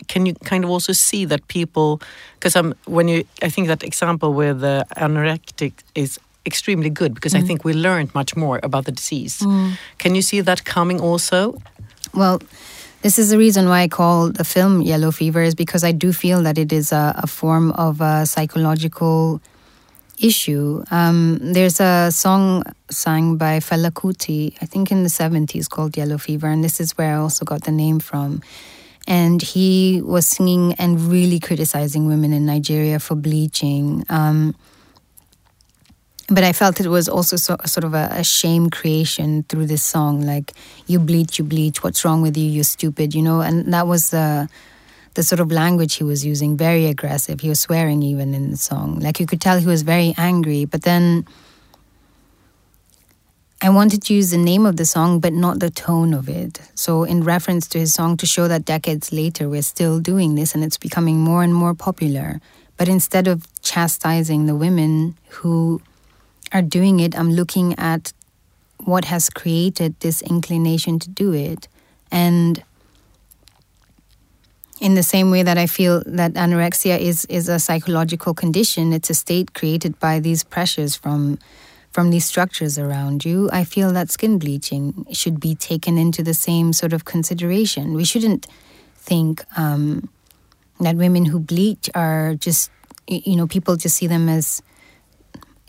can 0.07 0.25
you 0.25 0.33
kind 0.45 0.63
of 0.63 0.69
also 0.69 0.93
see 0.93 1.25
that 1.25 1.45
people 1.47 1.99
because 2.35 2.55
um, 2.55 2.73
when 2.85 3.07
you 3.07 3.25
i 3.41 3.49
think 3.49 3.67
that 3.67 3.83
example 3.83 4.31
with 4.31 4.61
the 4.61 4.85
anorectic 4.95 5.73
is 5.95 6.19
extremely 6.45 6.89
good 6.89 7.13
because 7.13 7.33
mm. 7.33 7.39
i 7.39 7.41
think 7.41 7.65
we 7.65 7.73
learned 7.73 8.13
much 8.13 8.35
more 8.37 8.59
about 8.63 8.85
the 8.85 8.91
disease 8.91 9.39
mm. 9.39 9.73
can 9.97 10.15
you 10.15 10.21
see 10.21 10.39
that 10.39 10.63
coming 10.63 11.01
also 11.01 11.59
well 12.13 12.39
this 13.01 13.17
is 13.17 13.29
the 13.29 13.37
reason 13.37 13.69
why 13.69 13.81
I 13.81 13.87
call 13.87 14.29
the 14.29 14.43
film 14.43 14.81
Yellow 14.81 15.11
Fever, 15.11 15.41
is 15.41 15.55
because 15.55 15.83
I 15.83 15.91
do 15.91 16.11
feel 16.11 16.43
that 16.43 16.57
it 16.57 16.73
is 16.73 16.91
a, 16.91 17.13
a 17.17 17.27
form 17.27 17.71
of 17.71 18.01
a 18.01 18.25
psychological 18.25 19.41
issue. 20.19 20.83
Um, 20.91 21.39
there's 21.41 21.79
a 21.79 22.11
song 22.11 22.63
sung 22.89 23.37
by 23.37 23.59
Fela 23.59 23.91
Kuti, 23.91 24.55
I 24.61 24.65
think 24.65 24.91
in 24.91 25.03
the 25.03 25.09
70s, 25.09 25.69
called 25.69 25.95
Yellow 25.95 26.17
Fever, 26.17 26.47
and 26.47 26.63
this 26.63 26.81
is 26.81 26.97
where 26.97 27.15
I 27.15 27.17
also 27.17 27.45
got 27.45 27.63
the 27.63 27.71
name 27.71 27.99
from. 27.99 28.41
And 29.07 29.41
he 29.41 30.01
was 30.03 30.27
singing 30.27 30.73
and 30.73 30.99
really 30.99 31.39
criticizing 31.39 32.05
women 32.07 32.33
in 32.33 32.45
Nigeria 32.45 32.99
for 32.99 33.15
bleaching. 33.15 34.05
Um, 34.09 34.55
but 36.29 36.43
I 36.43 36.53
felt 36.53 36.79
it 36.79 36.87
was 36.87 37.09
also 37.09 37.35
so, 37.35 37.57
sort 37.65 37.83
of 37.83 37.93
a, 37.93 38.09
a, 38.11 38.23
shame 38.23 38.69
creation 38.69 39.43
through 39.49 39.65
this 39.65 39.83
song, 39.83 40.21
like 40.21 40.53
you 40.85 40.99
bleach, 40.99 41.39
you 41.39 41.45
bleach. 41.45 41.83
What's 41.83 42.05
wrong 42.05 42.21
with 42.21 42.37
you? 42.37 42.45
You're 42.45 42.63
stupid, 42.63 43.15
you 43.15 43.21
know. 43.21 43.41
And 43.41 43.73
that 43.73 43.87
was 43.87 44.11
the 44.11 44.49
the 45.15 45.23
sort 45.23 45.39
of 45.39 45.51
language 45.51 45.95
he 45.95 46.03
was 46.03 46.23
using, 46.23 46.55
very 46.55 46.85
aggressive. 46.85 47.41
He 47.41 47.49
was 47.49 47.59
swearing 47.59 48.03
even 48.03 48.33
in 48.33 48.51
the 48.51 48.57
song, 48.57 48.99
like 48.99 49.19
you 49.19 49.25
could 49.25 49.41
tell 49.41 49.57
he 49.59 49.65
was 49.65 49.81
very 49.81 50.13
angry. 50.17 50.65
But 50.65 50.83
then 50.83 51.25
I 53.61 53.69
wanted 53.71 54.03
to 54.03 54.13
use 54.13 54.29
the 54.29 54.37
name 54.37 54.65
of 54.65 54.77
the 54.77 54.85
song, 54.85 55.19
but 55.19 55.33
not 55.33 55.59
the 55.59 55.69
tone 55.71 56.13
of 56.13 56.29
it. 56.29 56.61
So, 56.75 57.03
in 57.03 57.23
reference 57.23 57.67
to 57.69 57.79
his 57.79 57.93
song, 57.93 58.17
to 58.17 58.25
show 58.25 58.47
that 58.47 58.65
decades 58.65 59.11
later 59.11 59.49
we're 59.49 59.63
still 59.63 59.99
doing 59.99 60.35
this 60.35 60.53
and 60.53 60.63
it's 60.63 60.77
becoming 60.77 61.19
more 61.19 61.43
and 61.43 61.53
more 61.53 61.73
popular. 61.73 62.39
But 62.77 62.87
instead 62.87 63.27
of 63.27 63.45
chastising 63.61 64.45
the 64.45 64.55
women 64.55 65.17
who 65.27 65.81
are 66.51 66.61
doing 66.61 66.99
it, 66.99 67.17
I'm 67.17 67.31
looking 67.31 67.77
at 67.77 68.13
what 68.83 69.05
has 69.05 69.29
created 69.29 69.99
this 69.99 70.21
inclination 70.21 70.99
to 70.99 71.09
do 71.09 71.33
it. 71.33 71.67
And 72.11 72.63
in 74.79 74.95
the 74.95 75.03
same 75.03 75.29
way 75.31 75.43
that 75.43 75.57
I 75.57 75.67
feel 75.67 76.01
that 76.05 76.33
anorexia 76.33 76.97
is, 76.97 77.25
is 77.25 77.49
a 77.49 77.59
psychological 77.59 78.33
condition, 78.33 78.93
it's 78.93 79.09
a 79.09 79.13
state 79.13 79.53
created 79.53 79.99
by 79.99 80.19
these 80.19 80.43
pressures 80.43 80.95
from 80.95 81.37
from 81.91 82.11
these 82.11 82.25
structures 82.25 82.77
around 82.77 83.25
you, 83.25 83.49
I 83.51 83.63
feel 83.63 83.91
that 83.93 84.11
skin 84.11 84.37
bleaching 84.37 85.07
should 85.11 85.39
be 85.39 85.55
taken 85.55 85.97
into 85.97 86.21
the 86.21 86.33
same 86.33 86.71
sort 86.71 86.93
of 86.93 87.05
consideration. 87.05 87.93
We 87.93 88.05
shouldn't 88.05 88.45
think 88.95 89.43
um, 89.57 90.09
that 90.79 90.95
women 90.95 91.25
who 91.25 91.39
bleach 91.39 91.89
are 91.95 92.35
just, 92.35 92.69
you 93.07 93.35
know, 93.35 93.47
people 93.47 93.75
just 93.75 93.95
see 93.95 94.07
them 94.07 94.29
as 94.29 94.61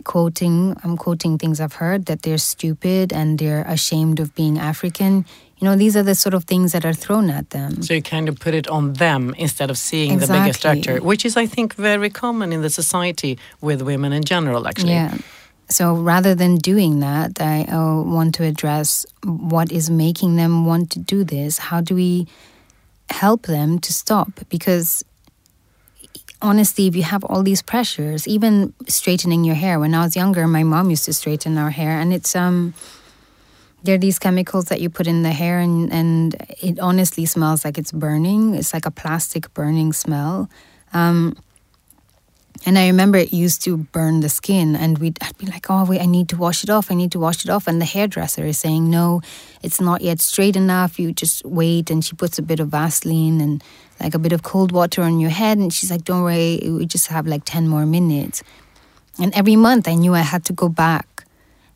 quoting 0.03 0.75
i'm 0.83 0.97
quoting 0.97 1.37
things 1.37 1.59
i've 1.59 1.73
heard 1.73 2.05
that 2.05 2.21
they're 2.23 2.37
stupid 2.37 3.11
and 3.13 3.39
they're 3.39 3.63
ashamed 3.67 4.19
of 4.19 4.33
being 4.35 4.57
african 4.59 5.25
You 5.61 5.69
know, 5.69 5.77
these 5.77 5.95
are 5.99 6.01
the 6.01 6.15
sort 6.15 6.33
of 6.33 6.43
things 6.45 6.71
that 6.71 6.85
are 6.85 6.97
thrown 7.05 7.29
at 7.29 7.51
them. 7.51 7.83
So 7.83 7.93
you 7.93 8.01
kind 8.01 8.27
of 8.29 8.35
put 8.39 8.53
it 8.55 8.67
on 8.67 8.93
them 8.93 9.35
instead 9.37 9.69
of 9.69 9.77
seeing 9.77 10.17
the 10.17 10.25
bigger 10.25 10.49
Exactly. 10.49 10.79
actor, 10.79 10.95
which 11.05 11.23
is, 11.23 11.37
I 11.37 11.45
think, 11.45 11.75
very 11.75 12.09
common 12.09 12.51
in 12.51 12.61
the 12.65 12.69
society 12.71 13.37
with 13.67 13.79
women 13.83 14.11
in 14.11 14.23
general, 14.23 14.65
actually. 14.65 14.97
Yeah. 14.97 15.13
So 15.69 15.93
rather 15.93 16.33
than 16.33 16.57
doing 16.57 16.99
that, 17.01 17.39
I 17.39 17.69
uh, 17.69 18.01
want 18.01 18.33
to 18.37 18.43
address 18.43 19.05
what 19.23 19.71
is 19.71 19.89
making 19.89 20.35
them 20.41 20.65
want 20.65 20.89
to 20.93 20.99
do 21.13 21.23
this. 21.23 21.59
How 21.69 21.79
do 21.79 21.93
we 21.93 22.25
help 23.11 23.41
them 23.45 23.77
to 23.85 23.93
stop? 23.93 24.29
Because 24.49 25.05
honestly, 26.41 26.87
if 26.87 26.95
you 26.95 27.03
have 27.03 27.23
all 27.23 27.43
these 27.43 27.61
pressures, 27.61 28.27
even 28.27 28.73
straightening 28.87 29.43
your 29.43 29.55
hair. 29.55 29.79
When 29.79 29.93
I 29.93 30.03
was 30.03 30.15
younger, 30.15 30.47
my 30.47 30.63
mom 30.63 30.89
used 30.89 31.05
to 31.05 31.13
straighten 31.13 31.57
our 31.57 31.69
hair, 31.69 31.99
and 31.99 32.13
it's 32.13 32.35
um, 32.35 32.73
there 33.83 33.95
are 33.95 33.99
these 33.99 34.19
chemicals 34.19 34.65
that 34.65 34.81
you 34.81 34.89
put 34.89 35.07
in 35.07 35.23
the 35.23 35.31
hair, 35.31 35.59
and 35.59 35.91
and 35.91 36.35
it 36.61 36.79
honestly 36.79 37.25
smells 37.25 37.63
like 37.65 37.77
it's 37.77 37.91
burning. 37.91 38.55
It's 38.55 38.73
like 38.73 38.85
a 38.85 38.91
plastic 38.91 39.53
burning 39.53 39.93
smell. 39.93 40.49
Um, 40.93 41.35
and 42.65 42.77
I 42.77 42.87
remember 42.87 43.17
it 43.17 43.33
used 43.33 43.63
to 43.63 43.77
burn 43.77 44.19
the 44.19 44.29
skin, 44.29 44.75
and 44.75 44.97
we'd 44.99 45.17
I'd 45.21 45.37
be 45.37 45.47
like, 45.47 45.69
"Oh, 45.69 45.85
wait, 45.85 46.01
I 46.01 46.05
need 46.05 46.29
to 46.29 46.37
wash 46.37 46.63
it 46.63 46.69
off. 46.69 46.91
I 46.91 46.95
need 46.95 47.11
to 47.13 47.19
wash 47.19 47.43
it 47.43 47.49
off." 47.49 47.67
And 47.67 47.81
the 47.81 47.85
hairdresser 47.85 48.45
is 48.45 48.59
saying, 48.59 48.89
"No, 48.89 49.21
it's 49.63 49.81
not 49.81 50.01
yet 50.01 50.21
straight 50.21 50.55
enough. 50.55 50.99
You 50.99 51.11
just 51.11 51.43
wait." 51.45 51.89
And 51.89 52.05
she 52.05 52.15
puts 52.15 52.37
a 52.37 52.43
bit 52.43 52.59
of 52.59 52.69
Vaseline 52.69 53.41
and 53.41 53.63
like 53.99 54.13
a 54.13 54.19
bit 54.19 54.31
of 54.31 54.43
cold 54.43 54.71
water 54.71 55.01
on 55.01 55.19
your 55.19 55.31
head, 55.31 55.57
and 55.57 55.73
she's 55.73 55.89
like, 55.89 56.05
"Don't 56.05 56.23
worry, 56.23 56.59
we 56.63 56.85
just 56.85 57.07
have 57.07 57.25
like 57.25 57.45
ten 57.45 57.67
more 57.67 57.85
minutes." 57.85 58.43
And 59.19 59.33
every 59.33 59.55
month, 59.55 59.87
I 59.87 59.95
knew 59.95 60.13
I 60.13 60.21
had 60.21 60.45
to 60.45 60.53
go 60.53 60.69
back 60.69 61.25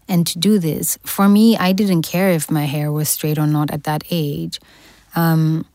and 0.07 0.25
to 0.27 0.39
do 0.39 0.59
this. 0.59 0.97
For 1.03 1.27
me, 1.27 1.57
I 1.57 1.73
didn't 1.73 2.03
care 2.03 2.29
if 2.29 2.49
my 2.51 2.65
hair 2.65 2.91
was 2.91 3.09
straight 3.09 3.37
or 3.37 3.47
not 3.47 3.71
at 3.71 3.83
that 3.83 4.03
age. 4.11 4.59
Um, 5.15 5.65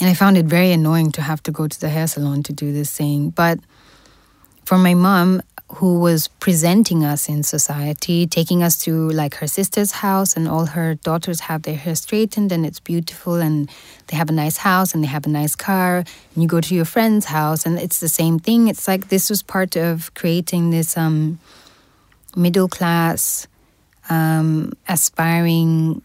and 0.00 0.08
I 0.08 0.14
found 0.14 0.36
it 0.36 0.46
very 0.46 0.70
annoying 0.70 1.10
to 1.12 1.22
have 1.22 1.42
to 1.44 1.50
go 1.50 1.66
to 1.66 1.80
the 1.80 1.88
hair 1.88 2.06
salon 2.06 2.42
to 2.44 2.52
do 2.52 2.72
this 2.72 2.92
thing. 2.92 3.30
But 3.30 3.58
for 4.68 4.76
my 4.76 4.92
mom, 4.92 5.40
who 5.76 5.98
was 5.98 6.28
presenting 6.40 7.02
us 7.02 7.26
in 7.26 7.42
society, 7.42 8.26
taking 8.26 8.62
us 8.62 8.76
to 8.76 9.08
like 9.08 9.36
her 9.36 9.46
sister's 9.46 9.92
house, 9.92 10.36
and 10.36 10.46
all 10.46 10.66
her 10.66 10.96
daughters 10.96 11.40
have 11.40 11.62
their 11.62 11.74
hair 11.74 11.94
straightened, 11.94 12.52
and 12.52 12.66
it's 12.66 12.78
beautiful, 12.78 13.36
and 13.36 13.70
they 14.08 14.16
have 14.18 14.28
a 14.28 14.32
nice 14.32 14.58
house, 14.58 14.92
and 14.92 15.02
they 15.02 15.08
have 15.08 15.24
a 15.24 15.30
nice 15.30 15.56
car. 15.56 16.04
And 16.34 16.42
you 16.42 16.46
go 16.46 16.60
to 16.60 16.74
your 16.74 16.84
friend's 16.84 17.24
house, 17.24 17.64
and 17.64 17.78
it's 17.78 18.00
the 18.00 18.10
same 18.10 18.38
thing. 18.38 18.68
It's 18.68 18.86
like 18.86 19.08
this 19.08 19.30
was 19.30 19.42
part 19.42 19.74
of 19.74 20.12
creating 20.12 20.68
this 20.68 20.98
um, 20.98 21.38
middle 22.36 22.68
class, 22.68 23.46
um, 24.10 24.74
aspiring 24.86 26.02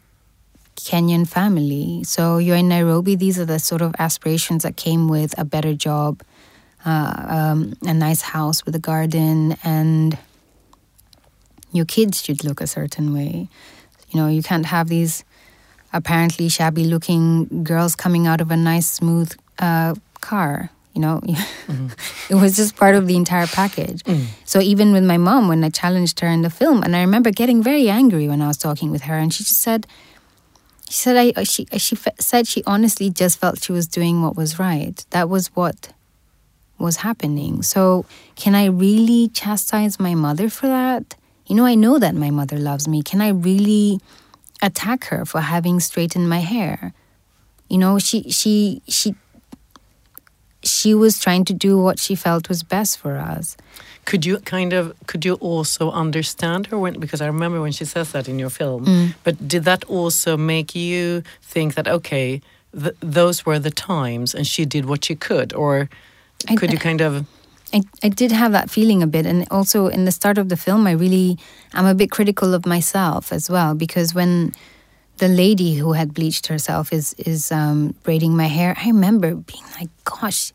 Kenyan 0.78 1.28
family. 1.28 2.06
So 2.06 2.38
you're 2.38 2.56
in 2.56 2.69
Nairobi. 2.69 3.15
These 3.15 3.39
are 3.39 3.45
the 3.45 3.60
sort 3.60 3.82
of 3.82 3.93
aspirations 3.99 4.63
that 4.63 4.78
came 4.78 5.10
with 5.10 5.38
a 5.38 5.43
better 5.43 5.73
job, 5.73 6.23
uh, 6.86 7.26
um, 7.28 7.74
a 7.84 7.93
nice 7.93 8.22
house 8.22 8.65
with 8.65 8.76
a 8.76 8.80
garden, 8.80 9.58
and 9.63 10.17
your 11.72 11.86
kids 11.86 12.24
should 12.24 12.43
look 12.43 12.62
a 12.62 12.67
certain 12.67 13.13
way. 13.13 13.48
You 14.10 14.19
know, 14.19 14.28
you 14.28 14.43
can't 14.43 14.65
have 14.65 14.89
these 14.89 15.24
apparently 15.91 16.50
shabby 16.50 16.86
looking 16.86 17.63
girls 17.63 17.96
coming 17.96 18.28
out 18.28 18.41
of 18.41 18.52
a 18.52 18.58
nice, 18.58 18.89
smooth 18.89 19.32
uh, 19.60 19.96
car. 20.22 20.69
You 20.93 21.02
know, 21.02 21.22
it 22.30 22.36
was 22.36 22.56
just 22.56 22.76
part 22.76 22.93
of 22.93 23.08
the 23.08 23.15
entire 23.15 23.48
package. 23.48 24.04
So 24.46 24.60
even 24.60 24.93
with 24.93 25.04
my 25.04 25.17
mom, 25.17 25.48
when 25.48 25.63
I 25.63 25.69
challenged 25.69 26.19
her 26.19 26.28
in 26.28 26.43
the 26.43 26.52
film, 26.52 26.84
and 26.84 26.96
I 26.96 27.02
remember 27.02 27.32
getting 27.32 27.63
very 27.63 27.89
angry 27.89 28.28
when 28.28 28.41
I 28.41 28.48
was 28.48 28.58
talking 28.58 28.91
with 28.91 29.04
her, 29.04 29.17
and 29.17 29.34
she 29.34 29.43
just 29.43 29.60
said, 29.62 29.88
she 30.89 31.00
said 31.00 31.34
I 31.36 31.43
she 31.43 31.65
she 31.78 31.96
said 32.19 32.48
she 32.48 32.62
honestly 32.67 33.10
just 33.10 33.39
felt 33.39 33.63
she 33.63 33.72
was 33.72 33.88
doing 33.88 34.22
what 34.22 34.36
was 34.36 34.60
right. 34.60 35.04
That 35.10 35.28
was 35.28 35.48
what 35.56 35.91
was 36.84 36.98
happening. 36.98 37.63
So 37.63 38.06
can 38.36 38.54
I 38.54 38.65
really 38.65 39.30
chastise 39.30 40.00
my 40.00 40.13
mother 40.13 40.50
for 40.50 40.67
that? 40.67 41.15
You 41.48 41.56
know, 41.56 41.65
I 41.65 41.76
know 41.76 41.98
that 42.00 42.15
my 42.15 42.30
mother 42.30 42.58
loves 42.58 42.88
me. 42.88 43.02
Can 43.02 43.22
I 43.22 43.30
really 43.30 44.00
attack 44.62 45.06
her 45.06 45.26
for 45.26 45.41
having 45.41 45.80
straightened 45.80 46.30
my 46.30 46.39
hair? 46.39 46.93
You 47.69 47.78
know, 47.78 48.00
she 48.00 48.30
she 48.30 48.82
she 48.88 49.15
she 50.63 50.93
was 50.93 51.19
trying 51.19 51.46
to 51.46 51.54
do 51.54 51.78
what 51.78 52.00
she 52.00 52.15
felt 52.15 52.48
was 52.48 52.63
best 52.63 52.98
for 52.98 53.17
us. 53.17 53.58
Could 54.06 54.26
you 54.26 54.39
kind 54.39 54.74
of 54.74 54.93
could 55.08 55.26
you 55.26 55.36
also 55.36 55.91
understand 55.91 56.67
her 56.67 56.78
when 56.78 57.00
because 57.00 57.22
I 57.22 57.28
remember 57.28 57.62
when 57.62 57.72
she 57.72 57.86
says 57.86 58.12
that 58.12 58.28
in 58.28 58.39
your 58.39 58.50
film. 58.50 58.86
Mm. 58.86 59.15
But 59.24 59.48
did 59.48 59.63
that 59.63 59.84
also 59.86 60.38
make 60.38 60.76
you 60.76 61.24
think 61.41 61.76
that 61.76 61.88
okay, 61.88 62.41
th- 62.74 62.96
those 63.00 63.46
were 63.46 63.60
the 63.60 63.72
times 63.72 64.36
and 64.36 64.46
she 64.46 64.65
did 64.65 64.86
what 64.86 65.06
she 65.06 65.15
could, 65.15 65.54
or 65.54 65.89
I- 66.49 66.56
could 66.56 66.71
you 66.71 66.79
kind 66.79 67.01
of 67.01 67.25
I, 67.75 67.82
I 68.03 68.10
did 68.10 68.32
have 68.32 68.51
that 68.51 68.69
feeling 68.69 69.01
a 69.01 69.08
bit 69.08 69.25
and 69.25 69.47
also 69.49 69.88
in 69.88 70.06
the 70.06 70.12
start 70.12 70.38
of 70.38 70.49
the 70.49 70.58
film 70.58 70.86
i 70.86 70.91
really 70.91 71.38
i'm 71.73 71.86
a 71.86 71.95
bit 71.95 72.12
critical 72.12 72.53
of 72.53 72.65
myself 72.65 73.32
as 73.34 73.49
well 73.49 73.73
because 73.73 74.13
when 74.13 74.53
the 75.17 75.27
lady 75.27 75.75
who 75.75 75.93
had 75.93 76.13
bleached 76.13 76.47
herself 76.47 76.93
is 76.93 77.13
is 77.17 77.51
um, 77.51 77.95
braiding 78.03 78.36
my 78.38 78.45
hair 78.47 78.75
i 78.77 78.88
remember 78.88 79.34
being 79.36 79.63
like 79.79 79.89
gosh 80.06 80.53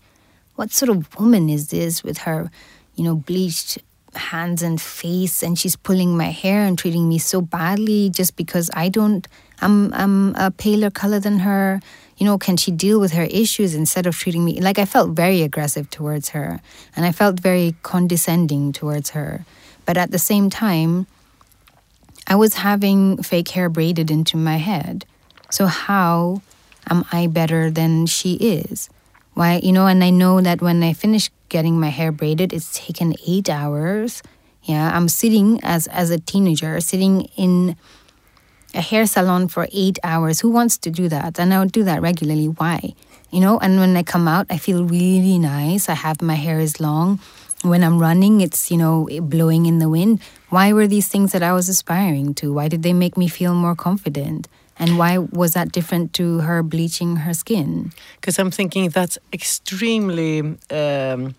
what 0.54 0.70
sort 0.72 0.90
of 0.90 1.12
woman 1.18 1.48
is 1.48 1.68
this 1.68 2.04
with 2.04 2.18
her 2.18 2.50
you 2.94 3.02
know 3.04 3.16
bleached 3.16 3.78
hands 4.14 4.62
and 4.62 4.80
face 4.80 5.42
and 5.42 5.58
she's 5.58 5.76
pulling 5.76 6.16
my 6.16 6.30
hair 6.30 6.64
and 6.64 6.78
treating 6.78 7.08
me 7.08 7.18
so 7.18 7.40
badly 7.40 8.10
just 8.10 8.36
because 8.36 8.70
i 8.74 8.88
don't 8.88 9.26
i'm 9.60 9.92
i'm 9.92 10.34
a 10.36 10.50
paler 10.50 10.90
color 10.90 11.20
than 11.20 11.40
her 11.40 11.80
you 12.18 12.26
know, 12.26 12.36
can 12.36 12.56
she 12.56 12.70
deal 12.72 12.98
with 13.00 13.12
her 13.12 13.22
issues 13.22 13.74
instead 13.74 14.06
of 14.06 14.16
treating 14.16 14.44
me 14.44 14.60
like 14.60 14.78
I 14.78 14.84
felt 14.84 15.10
very 15.10 15.42
aggressive 15.42 15.88
towards 15.88 16.30
her 16.30 16.60
and 16.94 17.06
I 17.06 17.12
felt 17.12 17.40
very 17.40 17.76
condescending 17.82 18.72
towards 18.72 19.10
her. 19.10 19.46
But 19.86 19.96
at 19.96 20.10
the 20.10 20.18
same 20.18 20.50
time, 20.50 21.06
I 22.26 22.34
was 22.34 22.54
having 22.54 23.22
fake 23.22 23.48
hair 23.50 23.68
braided 23.68 24.10
into 24.10 24.36
my 24.36 24.56
head. 24.56 25.06
So 25.50 25.66
how 25.66 26.42
am 26.90 27.04
I 27.12 27.28
better 27.28 27.70
than 27.70 28.06
she 28.06 28.34
is? 28.34 28.90
Why, 29.34 29.60
you 29.62 29.72
know, 29.72 29.86
and 29.86 30.02
I 30.02 30.10
know 30.10 30.40
that 30.40 30.60
when 30.60 30.82
I 30.82 30.92
finish 30.92 31.30
getting 31.48 31.78
my 31.78 31.88
hair 31.88 32.10
braided, 32.10 32.52
it's 32.52 32.76
taken 32.76 33.14
eight 33.26 33.48
hours. 33.48 34.22
Yeah, 34.64 34.90
I'm 34.94 35.08
sitting 35.08 35.60
as 35.62 35.86
as 35.86 36.10
a 36.10 36.18
teenager, 36.18 36.80
sitting 36.80 37.30
in 37.36 37.76
a 38.74 38.80
hair 38.80 39.06
salon 39.06 39.48
for 39.48 39.68
eight 39.72 39.98
hours. 40.02 40.40
Who 40.40 40.50
wants 40.50 40.78
to 40.78 40.90
do 40.90 41.08
that? 41.08 41.38
And 41.38 41.52
I 41.54 41.58
would 41.60 41.72
do 41.72 41.84
that 41.84 42.02
regularly. 42.02 42.46
Why? 42.46 42.94
You 43.30 43.40
know, 43.40 43.58
and 43.58 43.78
when 43.78 43.96
I 43.96 44.02
come 44.02 44.28
out, 44.28 44.46
I 44.50 44.58
feel 44.58 44.84
really 44.84 45.38
nice. 45.38 45.88
I 45.88 45.94
have 45.94 46.22
my 46.22 46.34
hair 46.34 46.60
is 46.60 46.80
long. 46.80 47.20
When 47.62 47.82
I'm 47.82 47.98
running, 47.98 48.40
it's, 48.40 48.70
you 48.70 48.76
know, 48.76 49.08
blowing 49.20 49.66
in 49.66 49.80
the 49.80 49.88
wind. 49.88 50.20
Why 50.48 50.72
were 50.72 50.86
these 50.86 51.08
things 51.08 51.32
that 51.32 51.42
I 51.42 51.52
was 51.52 51.68
aspiring 51.68 52.34
to? 52.34 52.52
Why 52.52 52.68
did 52.68 52.82
they 52.82 52.92
make 52.92 53.16
me 53.16 53.28
feel 53.28 53.54
more 53.54 53.74
confident? 53.74 54.48
And 54.78 54.96
why 54.96 55.18
was 55.18 55.52
that 55.52 55.72
different 55.72 56.14
to 56.14 56.38
her 56.38 56.62
bleaching 56.62 57.16
her 57.16 57.34
skin? 57.34 57.92
because 58.20 58.38
I'm 58.38 58.50
thinking 58.52 58.88
that's 58.90 59.18
extremely. 59.32 60.56
Um, 60.70 61.34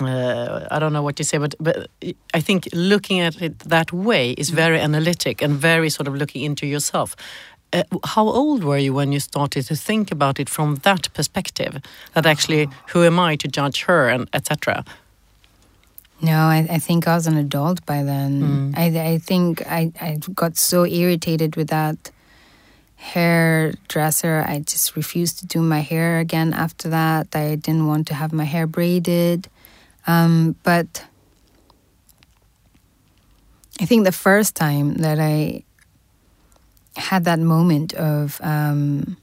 uh, 0.00 0.66
I 0.70 0.78
don't 0.78 0.92
know 0.92 1.02
what 1.02 1.16
to 1.16 1.24
say, 1.24 1.38
but 1.38 1.54
but 1.60 1.88
I 2.34 2.40
think 2.40 2.68
looking 2.72 3.20
at 3.20 3.40
it 3.40 3.58
that 3.60 3.92
way 3.92 4.32
is 4.32 4.50
very 4.50 4.80
analytic 4.80 5.42
and 5.42 5.54
very 5.54 5.90
sort 5.90 6.08
of 6.08 6.14
looking 6.14 6.42
into 6.42 6.66
yourself. 6.66 7.14
Uh, 7.72 7.82
how 8.04 8.28
old 8.28 8.62
were 8.62 8.78
you 8.78 8.94
when 8.94 9.12
you 9.12 9.20
started 9.20 9.66
to 9.66 9.76
think 9.76 10.12
about 10.12 10.38
it 10.38 10.48
from 10.48 10.76
that 10.82 11.12
perspective? 11.14 11.80
That 12.12 12.26
actually, 12.26 12.68
who 12.92 13.04
am 13.04 13.18
I 13.18 13.36
to 13.36 13.48
judge 13.48 13.84
her 13.84 14.08
and 14.08 14.28
etc. 14.32 14.84
No, 16.20 16.38
I, 16.38 16.66
I 16.70 16.78
think 16.78 17.06
I 17.06 17.14
was 17.14 17.26
an 17.26 17.36
adult 17.36 17.84
by 17.84 18.02
then. 18.02 18.74
I, 18.76 18.86
I 19.12 19.18
think 19.18 19.62
I, 19.66 19.92
I 20.00 20.18
got 20.34 20.56
so 20.56 20.86
irritated 20.86 21.56
with 21.56 21.68
that 21.68 22.10
hairdresser. 22.96 24.44
I 24.46 24.60
just 24.60 24.96
refused 24.96 25.40
to 25.40 25.46
do 25.46 25.60
my 25.60 25.80
hair 25.80 26.20
again 26.20 26.54
after 26.54 26.88
that. 26.88 27.34
I 27.34 27.56
didn't 27.56 27.86
want 27.86 28.06
to 28.06 28.14
have 28.14 28.32
my 28.32 28.44
hair 28.44 28.66
braided. 28.66 29.48
Um, 30.06 30.56
but 30.62 31.04
I 33.80 33.86
think 33.86 34.04
the 34.04 34.12
first 34.12 34.54
time 34.54 34.94
that 34.96 35.18
I 35.18 35.64
had 36.96 37.24
that 37.24 37.40
moment 37.40 37.92
of 37.94 38.40
um, 38.42 39.16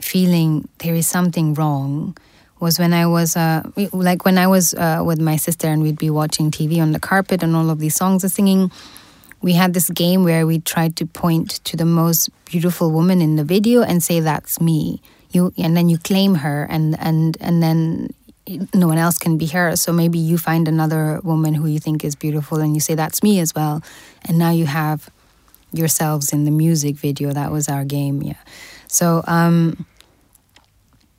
feeling 0.00 0.68
there 0.78 0.94
is 0.94 1.06
something 1.06 1.54
wrong 1.54 2.16
was 2.60 2.78
when 2.78 2.92
I 2.92 3.06
was 3.06 3.36
uh, 3.36 3.62
like 3.92 4.24
when 4.24 4.38
I 4.38 4.46
was 4.46 4.74
uh, 4.74 5.02
with 5.04 5.18
my 5.18 5.36
sister 5.36 5.66
and 5.66 5.82
we'd 5.82 5.98
be 5.98 6.10
watching 6.10 6.50
TV 6.50 6.80
on 6.80 6.92
the 6.92 7.00
carpet 7.00 7.42
and 7.42 7.56
all 7.56 7.70
of 7.70 7.78
these 7.78 7.94
songs 7.94 8.24
are 8.24 8.28
singing. 8.28 8.70
We 9.40 9.54
had 9.54 9.72
this 9.72 9.88
game 9.88 10.22
where 10.22 10.46
we 10.46 10.60
tried 10.60 10.96
to 10.96 11.06
point 11.06 11.64
to 11.64 11.76
the 11.76 11.86
most 11.86 12.28
beautiful 12.44 12.90
woman 12.90 13.22
in 13.22 13.36
the 13.36 13.44
video 13.44 13.82
and 13.82 14.02
say 14.02 14.20
that's 14.20 14.60
me. 14.60 15.00
You 15.30 15.54
and 15.56 15.76
then 15.76 15.88
you 15.88 15.96
claim 15.96 16.34
her 16.36 16.66
and 16.68 16.98
and 17.00 17.36
and 17.40 17.62
then 17.62 18.10
no 18.74 18.86
one 18.86 18.98
else 18.98 19.18
can 19.18 19.38
be 19.38 19.46
her. 19.46 19.76
So 19.76 19.92
maybe 19.92 20.18
you 20.18 20.38
find 20.38 20.68
another 20.68 21.20
woman 21.22 21.54
who 21.54 21.66
you 21.66 21.78
think 21.78 22.04
is 22.04 22.14
beautiful 22.14 22.58
and 22.58 22.74
you 22.74 22.80
say 22.80 22.94
that's 22.94 23.22
me 23.22 23.40
as 23.40 23.54
well. 23.54 23.82
And 24.24 24.38
now 24.38 24.50
you 24.50 24.66
have 24.66 25.10
yourselves 25.72 26.32
in 26.32 26.44
the 26.44 26.50
music 26.50 26.96
video. 26.96 27.32
That 27.32 27.52
was 27.52 27.68
our 27.68 27.84
game, 27.84 28.22
yeah. 28.22 28.40
So 28.88 29.22
um, 29.26 29.86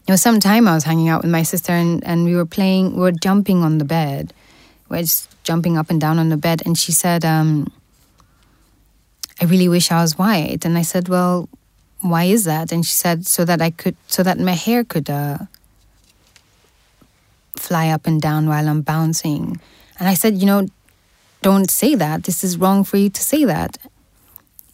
it 0.08 0.12
was 0.12 0.22
some 0.22 0.40
time 0.40 0.68
I 0.68 0.74
was 0.74 0.84
hanging 0.84 1.10
out 1.10 1.22
with 1.22 1.32
my 1.32 1.44
sister, 1.44 1.72
and, 1.72 2.04
and 2.06 2.26
we 2.26 2.36
were 2.36 2.46
playing, 2.46 2.96
we 2.96 3.00
were 3.00 3.12
jumping 3.12 3.64
on 3.64 3.78
the 3.78 3.86
bed. 3.86 4.34
We 4.90 4.98
are 4.98 5.02
just 5.02 5.30
jumping 5.44 5.78
up 5.78 5.90
and 5.90 6.02
down 6.02 6.20
on 6.20 6.30
the 6.30 6.38
bed, 6.38 6.64
and 6.66 6.78
she 6.78 6.92
said, 6.92 7.24
um, 7.24 7.72
I 9.42 9.46
really 9.46 9.68
wish 9.68 9.92
I 9.92 10.02
was 10.02 10.18
white. 10.18 10.66
And 10.66 10.78
I 10.78 10.84
said, 10.84 11.10
Well, 11.10 11.50
why 12.02 12.26
is 12.26 12.44
that? 12.44 12.72
And 12.72 12.86
she 12.86 12.94
said, 12.94 13.26
So 13.26 13.44
that 13.46 13.62
I 13.62 13.72
could, 13.72 13.96
so 14.08 14.22
that 14.22 14.40
my 14.40 14.54
hair 14.54 14.84
could 14.84 15.10
uh, 15.10 15.40
fly 17.72 17.88
up 17.88 18.06
and 18.06 18.20
down 18.22 18.50
while 18.50 18.68
I'm 18.68 18.82
bouncing. 18.82 19.58
And 19.98 20.10
I 20.10 20.16
said, 20.22 20.34
You 20.42 20.46
know, 20.46 20.62
don't 21.42 21.72
say 21.72 21.96
that. 21.96 22.24
This 22.28 22.44
is 22.44 22.58
wrong 22.58 22.84
for 22.84 22.98
you 22.98 23.10
to 23.10 23.22
say 23.32 23.46
that. 23.46 23.78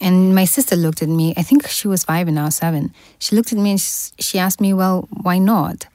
And 0.01 0.33
my 0.33 0.45
sister 0.45 0.75
looked 0.75 1.01
at 1.03 1.09
me. 1.09 1.27
I 1.37 1.43
think 1.43 1.67
she 1.67 1.87
was 1.87 2.03
five 2.03 2.27
and 2.27 2.35
now 2.41 2.49
seven. 2.49 2.83
She 3.19 3.35
looked 3.35 3.51
at 3.53 3.59
me 3.59 3.69
and 3.75 3.81
she 4.27 4.39
asked 4.39 4.59
me, 4.59 4.73
Well, 4.73 5.07
why 5.25 5.37
not? 5.37 5.85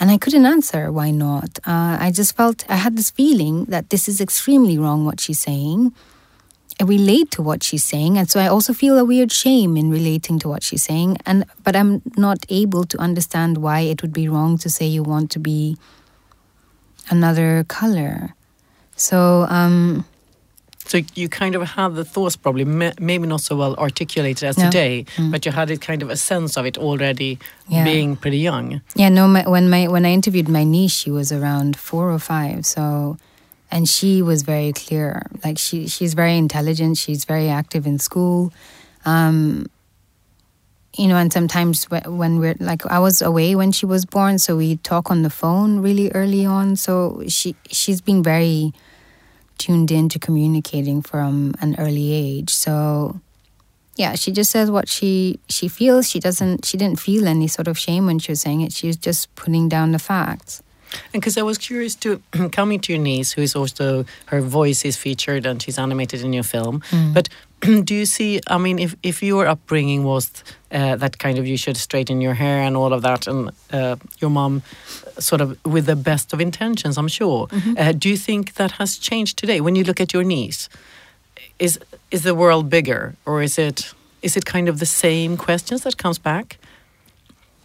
And 0.00 0.10
I 0.10 0.16
couldn't 0.16 0.46
answer 0.46 0.90
why 0.98 1.10
not. 1.10 1.50
Uh, 1.72 1.94
I 2.06 2.10
just 2.10 2.32
felt 2.38 2.58
I 2.70 2.76
had 2.76 2.96
this 2.96 3.10
feeling 3.10 3.66
that 3.66 3.90
this 3.90 4.08
is 4.08 4.18
extremely 4.20 4.78
wrong 4.78 5.04
what 5.04 5.20
she's 5.20 5.40
saying. 5.40 5.92
I 6.80 6.84
relate 6.84 7.30
to 7.32 7.42
what 7.42 7.62
she's 7.62 7.84
saying, 7.84 8.18
and 8.18 8.28
so 8.30 8.38
I 8.38 8.48
also 8.48 8.72
feel 8.74 8.98
a 8.98 9.04
weird 9.12 9.32
shame 9.32 9.78
in 9.80 9.90
relating 9.90 10.38
to 10.40 10.48
what 10.48 10.62
she's 10.62 10.84
saying. 10.90 11.16
And 11.26 11.44
but 11.64 11.74
I'm 11.74 12.02
not 12.16 12.40
able 12.48 12.84
to 12.92 12.96
understand 13.08 13.58
why 13.58 13.80
it 13.92 14.00
would 14.02 14.12
be 14.12 14.28
wrong 14.28 14.58
to 14.58 14.68
say 14.68 14.86
you 14.86 15.02
want 15.02 15.30
to 15.36 15.38
be 15.38 15.76
another 17.10 17.64
color. 17.68 18.34
So 18.96 19.46
um, 19.48 20.04
so 20.86 21.00
you 21.14 21.28
kind 21.28 21.54
of 21.54 21.62
had 21.62 21.94
the 21.94 22.04
thoughts 22.04 22.36
probably 22.36 22.64
maybe 22.64 23.26
not 23.26 23.40
so 23.40 23.56
well 23.56 23.74
articulated 23.74 24.44
as 24.44 24.56
no. 24.56 24.66
today, 24.66 25.04
mm. 25.16 25.30
but 25.32 25.44
you 25.44 25.52
had 25.52 25.70
it 25.70 25.80
kind 25.80 26.02
of 26.02 26.10
a 26.10 26.16
sense 26.16 26.56
of 26.56 26.64
it 26.64 26.78
already 26.78 27.38
yeah. 27.68 27.84
being 27.84 28.16
pretty 28.16 28.38
young. 28.38 28.80
Yeah, 28.94 29.08
no. 29.08 29.26
My, 29.26 29.48
when 29.48 29.68
my 29.68 29.88
when 29.88 30.06
I 30.06 30.12
interviewed 30.12 30.48
my 30.48 30.64
niece, 30.64 30.92
she 30.92 31.10
was 31.10 31.32
around 31.32 31.76
four 31.76 32.10
or 32.10 32.18
five. 32.18 32.64
So, 32.64 33.18
and 33.70 33.88
she 33.88 34.22
was 34.22 34.42
very 34.42 34.72
clear. 34.72 35.26
Like 35.44 35.58
she 35.58 35.88
she's 35.88 36.14
very 36.14 36.36
intelligent. 36.36 36.98
She's 36.98 37.24
very 37.24 37.48
active 37.48 37.86
in 37.86 37.98
school. 37.98 38.52
Um, 39.04 39.66
you 40.96 41.08
know, 41.08 41.16
and 41.16 41.32
sometimes 41.32 41.84
when 41.90 42.38
we're 42.38 42.56
like, 42.58 42.84
I 42.86 42.98
was 42.98 43.20
away 43.20 43.54
when 43.54 43.72
she 43.72 43.86
was 43.86 44.06
born, 44.06 44.38
so 44.38 44.56
we 44.56 44.76
talk 44.78 45.10
on 45.10 45.22
the 45.22 45.30
phone 45.30 45.80
really 45.80 46.10
early 46.12 46.46
on. 46.46 46.76
So 46.76 47.22
she 47.28 47.54
she's 47.68 48.00
been 48.00 48.22
very 48.22 48.72
tuned 49.58 49.90
into 49.90 50.18
communicating 50.18 51.02
from 51.02 51.54
an 51.60 51.76
early 51.78 52.12
age. 52.12 52.50
So 52.50 53.20
yeah, 53.96 54.14
she 54.14 54.32
just 54.32 54.50
says 54.50 54.70
what 54.70 54.88
she 54.88 55.38
she 55.48 55.68
feels. 55.68 56.08
She 56.08 56.20
doesn't 56.20 56.64
she 56.64 56.76
didn't 56.76 56.98
feel 56.98 57.26
any 57.26 57.48
sort 57.48 57.68
of 57.68 57.78
shame 57.78 58.06
when 58.06 58.18
she 58.18 58.32
was 58.32 58.40
saying 58.40 58.62
it. 58.62 58.72
She 58.72 58.86
was 58.86 58.96
just 58.96 59.34
putting 59.34 59.68
down 59.68 59.92
the 59.92 59.98
facts. 59.98 60.62
And 61.12 61.20
because 61.20 61.36
I 61.36 61.42
was 61.42 61.58
curious 61.58 61.94
to 61.96 62.22
coming 62.52 62.80
to 62.80 62.92
your 62.92 63.02
niece, 63.02 63.32
who 63.32 63.42
is 63.42 63.56
also 63.56 64.04
her 64.26 64.40
voice 64.40 64.84
is 64.84 64.96
featured 64.96 65.46
and 65.46 65.60
she's 65.60 65.78
animated 65.78 66.22
in 66.22 66.32
your 66.32 66.44
film. 66.44 66.80
Mm. 66.90 67.14
But 67.14 67.28
do 67.84 67.94
you 67.94 68.06
see? 68.06 68.40
I 68.46 68.58
mean, 68.58 68.78
if 68.78 68.94
if 69.02 69.22
your 69.22 69.46
upbringing 69.46 70.04
was 70.04 70.30
uh, 70.76 70.94
that 70.96 71.18
kind 71.18 71.38
of 71.38 71.46
you 71.46 71.56
should 71.56 71.76
straighten 71.76 72.20
your 72.20 72.34
hair 72.34 72.60
and 72.60 72.76
all 72.76 72.92
of 72.92 73.02
that, 73.02 73.26
and 73.26 73.50
uh, 73.72 73.96
your 74.20 74.30
mom 74.30 74.62
sort 75.18 75.40
of 75.40 75.58
with 75.64 75.86
the 75.86 75.96
best 75.96 76.32
of 76.34 76.40
intentions, 76.40 76.98
I'm 76.98 77.08
sure. 77.08 77.46
Mm 77.50 77.60
-hmm. 77.60 77.78
uh, 77.78 77.92
do 77.98 78.08
you 78.08 78.18
think 78.18 78.52
that 78.52 78.72
has 78.72 78.98
changed 79.00 79.36
today 79.36 79.60
when 79.60 79.74
you 79.74 79.84
look 79.84 80.00
at 80.00 80.12
your 80.12 80.24
niece? 80.26 80.68
Is 81.56 81.78
is 82.10 82.20
the 82.20 82.34
world 82.34 82.68
bigger, 82.68 83.14
or 83.24 83.42
is 83.42 83.58
it 83.58 83.94
is 84.20 84.36
it 84.36 84.44
kind 84.44 84.68
of 84.68 84.78
the 84.78 84.86
same 84.86 85.36
questions 85.36 85.80
that 85.82 85.96
comes 85.96 86.18
back? 86.22 86.58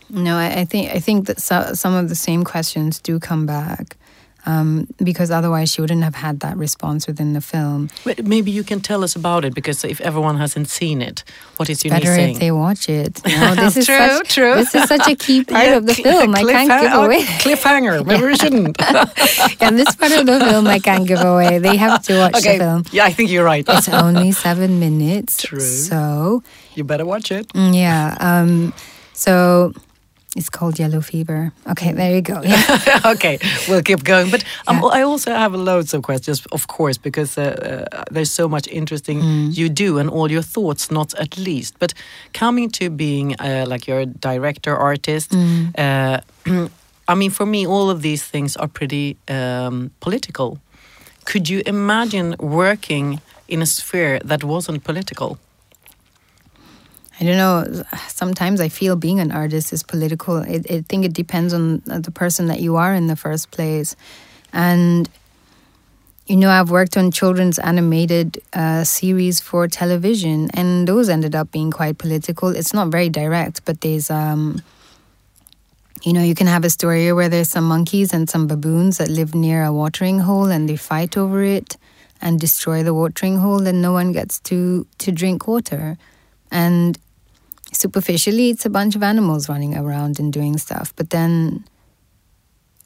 No, 0.07 0.39
I, 0.39 0.61
I 0.61 0.65
think 0.65 0.95
I 0.95 1.01
think 1.01 1.25
that 1.25 1.41
so, 1.41 1.73
some 1.73 2.03
of 2.03 2.07
the 2.07 2.15
same 2.15 2.43
questions 2.43 3.01
do 3.01 3.19
come 3.19 3.45
back 3.45 3.97
um, 4.45 4.87
because 4.97 5.31
otherwise 5.31 5.71
she 5.71 5.81
wouldn't 5.81 6.03
have 6.03 6.15
had 6.15 6.39
that 6.41 6.57
response 6.57 7.07
within 7.07 7.33
the 7.33 7.41
film. 7.41 7.89
But 8.03 8.25
maybe 8.25 8.51
you 8.51 8.63
can 8.63 8.81
tell 8.81 9.03
us 9.03 9.15
about 9.15 9.45
it 9.45 9.53
because 9.53 9.83
if 9.83 10.01
everyone 10.01 10.37
hasn't 10.37 10.69
seen 10.69 11.01
it, 11.01 11.23
what 11.57 11.69
is 11.69 11.83
your 11.83 11.93
better 11.93 12.13
if 12.13 12.39
they 12.39 12.51
watch 12.51 12.89
it? 12.89 13.21
You 13.31 13.39
know, 13.39 13.55
this 13.55 13.77
is 13.77 13.85
true, 13.85 13.97
such, 13.97 14.35
true. 14.35 14.55
This 14.55 14.75
is 14.75 14.83
such 14.89 15.07
a 15.07 15.15
key 15.15 15.43
part 15.51 15.65
yeah, 15.65 15.77
of 15.77 15.85
the 15.85 15.93
film. 15.93 16.35
I 16.35 16.43
can't 16.43 16.81
give 16.81 16.93
away. 16.93 17.21
cliffhanger. 17.21 18.05
Maybe 18.09 18.25
we 18.25 18.35
shouldn't. 18.35 18.75
yeah, 18.79 19.71
this 19.71 19.95
part 19.95 20.11
of 20.11 20.25
the 20.25 20.39
film 20.39 20.67
I 20.67 20.79
can't 20.79 21.07
give 21.07 21.21
away. 21.21 21.59
They 21.59 21.77
have 21.77 22.03
to 22.03 22.17
watch 22.17 22.35
okay. 22.35 22.57
the 22.57 22.63
film. 22.63 22.83
Yeah, 22.91 23.05
I 23.05 23.13
think 23.13 23.31
you're 23.31 23.45
right. 23.45 23.63
it's 23.67 23.89
only 23.89 24.31
seven 24.31 24.79
minutes. 24.79 25.41
True. 25.41 25.59
So 25.59 26.43
you 26.75 26.83
better 26.83 27.05
watch 27.05 27.31
it. 27.31 27.47
Mm, 27.53 27.75
yeah. 27.75 28.17
Um, 28.19 28.73
so 29.13 29.73
it's 30.35 30.49
called 30.49 30.79
yellow 30.79 31.01
fever. 31.01 31.51
Okay, 31.69 31.91
there 31.93 32.15
you 32.15 32.21
go. 32.21 32.41
Yeah. 32.51 32.99
okay, 33.05 33.37
we'll 33.67 33.81
keep 33.81 34.03
going. 34.03 34.29
But 34.31 34.43
um, 34.67 34.77
yeah. 34.77 34.99
I 34.99 35.01
also 35.03 35.31
have 35.31 35.53
loads 35.53 35.93
of 35.93 36.03
questions, 36.03 36.45
of 36.51 36.67
course, 36.67 36.97
because 36.97 37.37
uh, 37.37 37.87
uh, 37.91 38.03
there's 38.11 38.31
so 38.31 38.47
much 38.47 38.67
interesting 38.67 39.21
mm. 39.21 39.57
you 39.57 39.69
do 39.69 39.97
and 39.97 40.09
all 40.09 40.31
your 40.31 40.41
thoughts, 40.41 40.89
not 40.89 41.13
at 41.15 41.37
least. 41.37 41.75
But 41.79 41.93
coming 42.33 42.69
to 42.71 42.89
being 42.89 43.35
uh, 43.39 43.65
like 43.67 43.87
you're 43.87 44.01
a 44.01 44.05
director, 44.05 44.75
artist, 44.75 45.31
mm. 45.31 45.71
Uh, 45.77 46.21
I 47.07 47.15
mean, 47.15 47.31
for 47.31 47.45
me, 47.45 47.67
all 47.67 47.89
of 47.89 48.01
these 48.01 48.23
things 48.23 48.55
are 48.55 48.67
pretty 48.67 49.17
um, 49.27 49.91
political. 49.99 50.59
Could 51.25 51.49
you 51.49 51.61
imagine 51.65 52.35
working 52.39 53.19
in 53.47 53.61
a 53.61 53.65
sphere 53.65 54.19
that 54.23 54.43
wasn't 54.43 54.83
political? 54.83 55.37
I 57.21 57.23
don't 57.23 57.37
know. 57.37 57.83
Sometimes 58.07 58.59
I 58.59 58.67
feel 58.67 58.95
being 58.95 59.19
an 59.19 59.31
artist 59.31 59.71
is 59.71 59.83
political. 59.83 60.37
It, 60.37 60.65
I 60.71 60.81
think 60.81 61.05
it 61.05 61.13
depends 61.13 61.53
on 61.53 61.83
the 61.85 62.09
person 62.09 62.47
that 62.47 62.61
you 62.61 62.77
are 62.77 62.95
in 62.95 63.05
the 63.05 63.15
first 63.15 63.51
place. 63.51 63.95
And, 64.53 65.07
you 66.25 66.35
know, 66.35 66.49
I've 66.49 66.71
worked 66.71 66.97
on 66.97 67.11
children's 67.11 67.59
animated 67.59 68.41
uh, 68.53 68.85
series 68.85 69.39
for 69.39 69.67
television, 69.67 70.49
and 70.55 70.87
those 70.87 71.09
ended 71.09 71.35
up 71.35 71.51
being 71.51 71.69
quite 71.69 71.99
political. 71.99 72.49
It's 72.49 72.73
not 72.73 72.87
very 72.87 73.09
direct, 73.09 73.65
but 73.65 73.81
there's, 73.81 74.09
um, 74.09 74.63
you 76.01 76.13
know, 76.13 76.23
you 76.23 76.33
can 76.33 76.47
have 76.47 76.65
a 76.65 76.71
story 76.71 77.13
where 77.13 77.29
there's 77.29 77.49
some 77.49 77.65
monkeys 77.65 78.13
and 78.13 78.27
some 78.27 78.47
baboons 78.47 78.97
that 78.97 79.09
live 79.09 79.35
near 79.35 79.63
a 79.63 79.71
watering 79.71 80.17
hole 80.17 80.45
and 80.45 80.67
they 80.67 80.75
fight 80.75 81.17
over 81.17 81.43
it 81.43 81.77
and 82.19 82.39
destroy 82.39 82.81
the 82.81 82.95
watering 82.95 83.37
hole, 83.37 83.67
and 83.67 83.79
no 83.79 83.91
one 83.91 84.11
gets 84.11 84.39
to, 84.39 84.87
to 84.97 85.11
drink 85.11 85.47
water. 85.47 85.99
And 86.49 86.97
superficially 87.81 88.51
it's 88.51 88.65
a 88.65 88.69
bunch 88.69 88.95
of 88.95 89.03
animals 89.03 89.49
running 89.49 89.75
around 89.75 90.19
and 90.19 90.31
doing 90.31 90.57
stuff. 90.57 90.93
But 90.95 91.09
then 91.09 91.65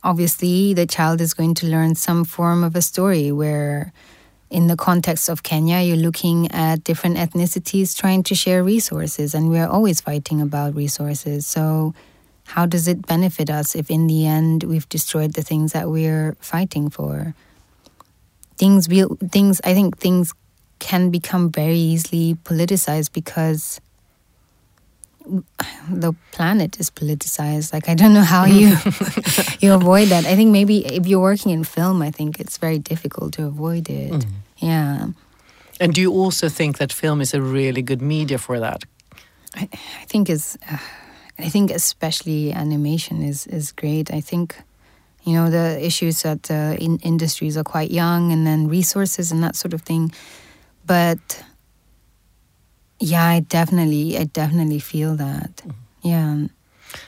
obviously 0.04 0.74
the 0.74 0.86
child 0.86 1.22
is 1.22 1.34
going 1.34 1.56
to 1.56 1.68
learn 1.68 1.96
some 1.96 2.24
form 2.24 2.64
of 2.64 2.76
a 2.76 2.82
story 2.82 3.32
where 3.32 3.92
in 4.50 4.68
the 4.68 4.78
context 4.78 5.28
of 5.28 5.44
Kenya 5.44 5.82
you're 5.82 5.98
looking 5.98 6.50
at 6.52 6.84
different 6.84 7.18
ethnicities 7.18 7.98
trying 7.98 8.24
to 8.24 8.36
share 8.36 8.64
resources 8.64 9.34
and 9.34 9.50
we're 9.50 9.68
always 9.68 10.00
fighting 10.00 10.40
about 10.42 10.76
resources. 10.76 11.46
So 11.46 11.94
how 12.46 12.66
does 12.66 12.88
it 12.88 13.06
benefit 13.08 13.50
us 13.50 13.76
if 13.76 13.90
in 13.90 14.08
the 14.08 14.26
end 14.28 14.64
we've 14.64 14.88
destroyed 14.88 15.34
the 15.34 15.42
things 15.42 15.74
that 15.74 15.90
we're 15.90 16.38
fighting 16.40 16.90
for? 16.90 17.36
Things 18.58 18.88
will 18.88 19.18
things 19.32 19.60
i 19.66 19.74
think 19.74 19.98
things 19.98 20.34
can 20.80 21.10
become 21.10 21.52
very 21.52 21.76
easily 21.76 22.36
politicized 22.44 23.12
because 23.12 23.82
the 25.90 26.14
planet 26.32 26.80
is 26.80 26.90
politicized. 26.90 27.74
Like 27.74 27.90
I 27.90 27.96
don't 27.96 28.14
know 28.14 28.24
how 28.24 28.46
you 28.46 28.68
you 29.60 29.74
avoid 29.74 30.10
that. 30.10 30.26
I 30.26 30.36
think 30.36 30.52
maybe 30.52 30.86
if 30.86 31.08
you're 31.08 31.22
working 31.22 31.52
in 31.52 31.64
film, 31.64 32.02
I 32.02 32.12
think 32.12 32.40
it's 32.40 32.58
very 32.58 32.80
difficult 32.80 33.34
to 33.34 33.46
avoid 33.46 33.90
it. 33.90 34.12
Mm. 34.12 34.26
Yeah. 34.58 35.08
And 35.80 35.94
do 35.94 36.02
you 36.02 36.12
also 36.12 36.50
think 36.50 36.78
that 36.78 36.94
film 36.94 37.22
is 37.22 37.34
a 37.34 37.42
really 37.42 37.82
good 37.82 38.02
media 38.02 38.38
for 38.38 38.60
that? 38.60 38.84
I, 39.56 39.70
I 40.02 40.06
think 40.06 40.30
is, 40.30 40.58
uh, 40.72 40.78
I 41.38 41.50
think 41.50 41.72
especially 41.72 42.54
animation 42.54 43.22
is 43.22 43.48
is 43.48 43.72
great. 43.74 44.14
I 44.14 44.22
think, 44.22 44.56
you 45.24 45.34
know, 45.34 45.50
the 45.50 45.86
issues 45.86 46.22
that 46.22 46.50
uh, 46.50 46.76
in 46.80 46.98
industries 47.04 47.58
are 47.58 47.64
quite 47.64 47.92
young, 47.92 48.32
and 48.32 48.46
then 48.46 48.70
resources 48.70 49.32
and 49.32 49.44
that 49.44 49.56
sort 49.56 49.74
of 49.74 49.82
thing. 49.82 50.12
But 50.86 51.44
yeah, 53.00 53.26
I 53.26 53.40
definitely, 53.42 54.18
I 54.18 54.26
definitely 54.26 54.80
feel 54.80 55.16
that. 55.16 55.56
Mm-hmm. 55.58 56.08
Yeah. 56.08 56.48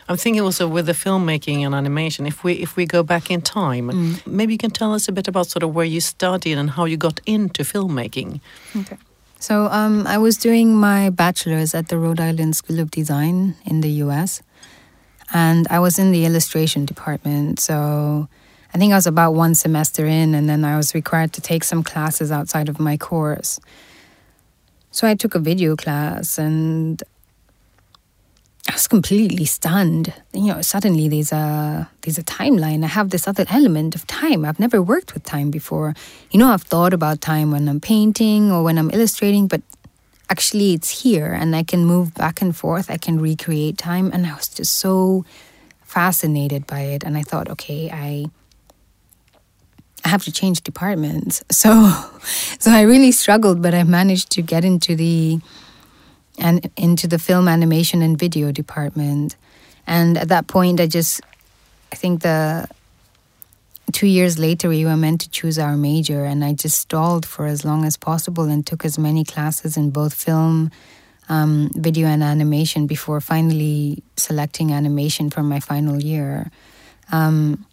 I'm 0.10 0.18
thinking 0.18 0.42
also 0.42 0.68
with 0.68 0.86
the 0.88 0.94
filmmaking 0.94 1.66
and 1.66 1.74
animation. 1.74 2.26
If 2.26 2.44
we 2.44 2.54
if 2.54 2.76
we 2.76 2.86
go 2.86 3.04
back 3.04 3.32
in 3.32 3.42
time, 3.42 3.90
mm. 3.90 4.28
maybe 4.28 4.54
you 4.54 4.58
can 4.58 4.72
tell 4.72 4.94
us 4.94 5.08
a 5.08 5.12
bit 5.12 5.28
about 5.28 5.48
sort 5.48 5.64
of 5.64 5.74
where 5.74 5.86
you 5.86 6.02
studied 6.02 6.58
and 6.58 6.72
how 6.72 6.86
you 6.86 6.98
got 6.98 7.22
into 7.26 7.64
filmmaking. 7.64 8.42
Okay. 8.76 8.98
So 9.40 9.68
um, 9.68 10.08
I 10.08 10.18
was 10.18 10.36
doing 10.38 10.76
my 10.76 11.10
bachelor's 11.10 11.76
at 11.76 11.90
the 11.90 11.98
Rhode 11.98 12.20
Island 12.20 12.56
School 12.56 12.80
of 12.80 12.90
Design 12.90 13.56
in 13.66 13.82
the 13.82 13.90
U.S. 14.04 14.42
and 15.32 15.68
I 15.70 15.80
was 15.80 16.00
in 16.00 16.12
the 16.12 16.26
illustration 16.26 16.86
department. 16.86 17.60
So 17.60 18.28
I 18.74 18.78
think 18.78 18.94
I 18.94 18.96
was 18.96 19.08
about 19.08 19.34
one 19.34 19.56
semester 19.56 20.06
in, 20.06 20.36
and 20.36 20.50
then 20.50 20.66
I 20.66 20.76
was 20.76 20.94
required 20.96 21.34
to 21.34 21.42
take 21.42 21.64
some 21.64 21.84
classes 21.84 22.32
outside 22.32 22.68
of 22.68 22.80
my 22.80 22.98
course. 22.98 23.60
So 24.98 25.08
I 25.08 25.14
took 25.14 25.36
a 25.36 25.40
video 25.40 25.76
class 25.76 26.40
and 26.40 27.04
I 28.68 28.74
was 28.74 28.88
completely 28.88 29.46
stunned. 29.46 30.12
You 30.34 30.54
know, 30.54 30.62
suddenly 30.64 31.08
there's 31.08 31.32
a 31.32 31.88
there's 32.02 32.18
a 32.18 32.24
timeline. 32.24 32.84
I 32.84 32.88
have 32.88 33.12
this 33.12 33.28
other 33.28 33.46
element 33.52 33.94
of 33.94 34.08
time. 34.08 34.44
I've 34.44 34.60
never 34.60 34.82
worked 34.82 35.14
with 35.14 35.24
time 35.24 35.52
before. 35.52 35.94
You 36.32 36.40
know, 36.40 36.48
I've 36.48 36.64
thought 36.64 36.96
about 36.96 37.22
time 37.22 37.52
when 37.52 37.70
I'm 37.70 37.80
painting 37.80 38.52
or 38.52 38.64
when 38.64 38.80
I'm 38.80 38.90
illustrating, 38.90 39.48
but 39.48 39.62
actually 40.32 40.74
it's 40.74 41.04
here 41.04 41.32
and 41.32 41.56
I 41.56 41.62
can 41.62 41.86
move 41.86 42.16
back 42.16 42.42
and 42.42 42.58
forth. 42.58 42.90
I 42.90 42.98
can 42.98 43.22
recreate 43.22 43.78
time 43.78 44.10
and 44.12 44.26
I 44.26 44.34
was 44.34 44.48
just 44.48 44.80
so 44.80 45.26
fascinated 45.84 46.66
by 46.66 46.82
it 46.82 47.04
and 47.04 47.16
I 47.16 47.22
thought, 47.22 47.50
okay, 47.50 47.92
I 47.94 48.32
I 50.08 50.10
have 50.10 50.24
to 50.24 50.32
change 50.32 50.62
departments. 50.62 51.44
So 51.52 51.72
so 52.60 52.72
I 52.72 52.82
really 52.82 53.12
struggled, 53.12 53.62
but 53.62 53.74
I 53.74 53.84
managed 53.84 54.30
to 54.36 54.42
get 54.42 54.64
into 54.64 54.96
the 54.96 55.42
and 56.38 56.70
into 56.78 57.08
the 57.08 57.20
film 57.20 57.48
animation 57.48 58.02
and 58.02 58.18
video 58.18 58.52
department. 58.52 59.36
And 59.86 60.18
at 60.18 60.30
that 60.30 60.48
point, 60.48 60.80
I 60.80 60.88
just, 60.88 61.22
I 61.92 61.96
think 61.96 62.22
the 62.22 62.68
two 63.92 64.08
years 64.08 64.38
later, 64.38 64.70
we 64.70 64.86
were 64.86 64.98
meant 64.98 65.22
to 65.22 65.30
choose 65.30 65.58
our 65.60 65.76
major, 65.76 66.24
and 66.26 66.44
I 66.44 66.54
just 66.54 66.78
stalled 66.78 67.26
for 67.26 67.46
as 67.46 67.66
long 67.66 67.86
as 67.86 67.98
possible 67.98 68.46
and 68.46 68.66
took 68.66 68.86
as 68.86 68.98
many 68.98 69.24
classes 69.24 69.78
in 69.78 69.90
both 69.90 70.14
film, 70.14 70.72
um, 71.28 71.70
video, 71.76 72.08
and 72.08 72.24
animation 72.24 72.88
before 72.88 73.20
finally 73.20 74.04
selecting 74.16 74.72
animation 74.72 75.30
for 75.30 75.44
my 75.44 75.60
final 75.60 76.02
year. 76.02 76.52
Um, 77.12 77.66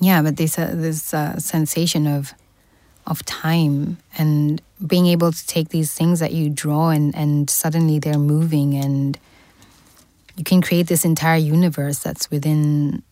yeah, 0.00 0.22
but 0.22 0.36
there's 0.36 0.58
a, 0.58 0.66
this 0.74 1.14
uh, 1.14 1.38
sensation 1.38 2.06
of 2.06 2.34
of 3.06 3.24
time 3.24 3.98
and 4.18 4.60
being 4.84 5.06
able 5.06 5.30
to 5.30 5.46
take 5.46 5.68
these 5.68 5.94
things 5.94 6.18
that 6.18 6.32
you 6.32 6.50
draw 6.50 6.88
and, 6.88 7.14
and 7.14 7.48
suddenly 7.48 8.00
they're 8.00 8.18
moving 8.18 8.74
and 8.74 9.16
you 10.36 10.42
can 10.42 10.60
create 10.60 10.88
this 10.88 11.04
entire 11.04 11.38
universe 11.38 12.00
that's 12.00 12.28
within 12.32 13.02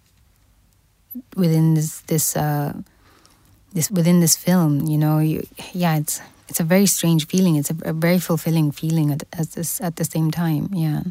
within 1.37 1.75
this 1.75 2.01
this 2.01 2.37
uh, 2.37 2.73
this 3.73 3.89
within 3.89 4.19
this 4.19 4.37
film 4.37 4.85
you 4.87 4.99
know? 4.99 5.21
You, 5.21 5.47
yeah 5.73 5.97
it's 5.97 6.21
it's 6.49 6.61
a 6.61 6.65
very 6.65 6.87
strange 6.87 7.27
feeling. 7.27 7.57
It's 7.57 7.71
a, 7.71 7.77
a 7.85 7.93
very 7.93 8.19
fulfilling 8.19 8.73
feeling 8.73 9.13
at, 9.13 9.23
at 9.33 9.53
this 9.53 9.81
at 9.81 9.97
the 9.97 10.05
same 10.05 10.31
time. 10.31 10.71
Yeah 10.73 11.03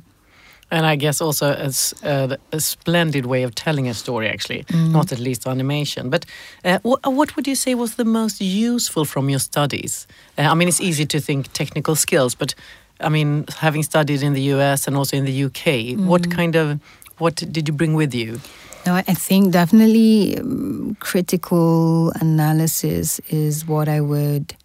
and 0.73 0.87
I 0.87 0.95
guess 0.95 1.21
also 1.21 1.53
as 1.53 1.93
a, 2.01 2.35
a, 2.51 2.59
splendid 2.59 3.27
way 3.27 3.43
of 3.43 3.53
telling 3.53 3.87
a 3.87 3.93
story, 3.93 4.27
actually, 4.27 4.63
mm. 4.63 4.91
not 4.91 5.11
at 5.11 5.19
least 5.19 5.45
animation. 5.45 6.09
But 6.09 6.25
uh, 6.65 6.79
what 6.81 7.35
would 7.35 7.47
you 7.47 7.55
say 7.55 7.75
was 7.75 7.95
the 7.95 8.05
most 8.05 8.41
useful 8.41 9.05
from 9.05 9.29
your 9.29 9.39
studies? 9.39 10.07
Uh, 10.35 10.41
I 10.41 10.55
mean, 10.55 10.67
it's 10.67 10.81
easy 10.81 11.05
to 11.05 11.19
think 11.19 11.53
technical 11.53 11.95
skills, 11.95 12.33
but 12.33 12.55
I 12.99 13.09
mean, 13.09 13.45
having 13.59 13.83
studied 13.83 14.23
in 14.23 14.33
the 14.33 14.41
US 14.53 14.87
and 14.87 14.97
also 14.97 15.15
in 15.15 15.25
the 15.25 15.43
UK, 15.43 15.93
mm. 15.93 16.07
what 16.07 16.31
kind 16.31 16.55
of 16.55 16.79
what 17.19 17.35
did 17.35 17.67
you 17.67 17.73
bring 17.73 17.93
with 17.93 18.15
you? 18.15 18.39
No, 18.87 18.95
I 18.95 19.03
think 19.03 19.53
definitely 19.53 20.39
um, 20.39 20.97
critical 20.99 22.11
analysis 22.19 23.19
is 23.29 23.67
what 23.67 23.87
I 23.87 24.01
would 24.01 24.55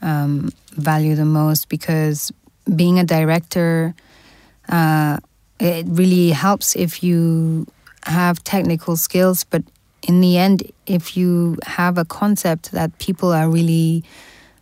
um, 0.00 0.50
value 0.72 1.14
the 1.14 1.26
most 1.26 1.68
because 1.68 2.32
being 2.74 2.98
a 2.98 3.04
director 3.04 3.94
uh, 4.70 5.18
it 5.58 5.86
really 5.88 6.30
helps 6.30 6.74
if 6.74 7.02
you 7.02 7.66
have 8.04 8.42
technical 8.44 8.96
skills, 8.96 9.44
but 9.44 9.62
in 10.08 10.20
the 10.20 10.38
end, 10.38 10.70
if 10.86 11.16
you 11.16 11.58
have 11.64 11.98
a 11.98 12.04
concept 12.04 12.72
that 12.72 12.96
people 12.98 13.32
are 13.32 13.48
really, 13.48 14.02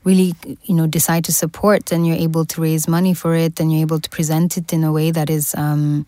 really, 0.02 0.34
you 0.64 0.74
know, 0.74 0.86
decide 0.86 1.24
to 1.24 1.32
support, 1.32 1.92
and 1.92 2.06
you're 2.06 2.16
able 2.16 2.44
to 2.46 2.60
raise 2.60 2.88
money 2.88 3.14
for 3.14 3.34
it, 3.36 3.60
and 3.60 3.70
you're 3.72 3.82
able 3.82 4.00
to 4.00 4.10
present 4.10 4.56
it 4.56 4.72
in 4.72 4.82
a 4.82 4.92
way 4.92 5.12
that 5.12 5.30
is 5.30 5.54
um, 5.54 6.06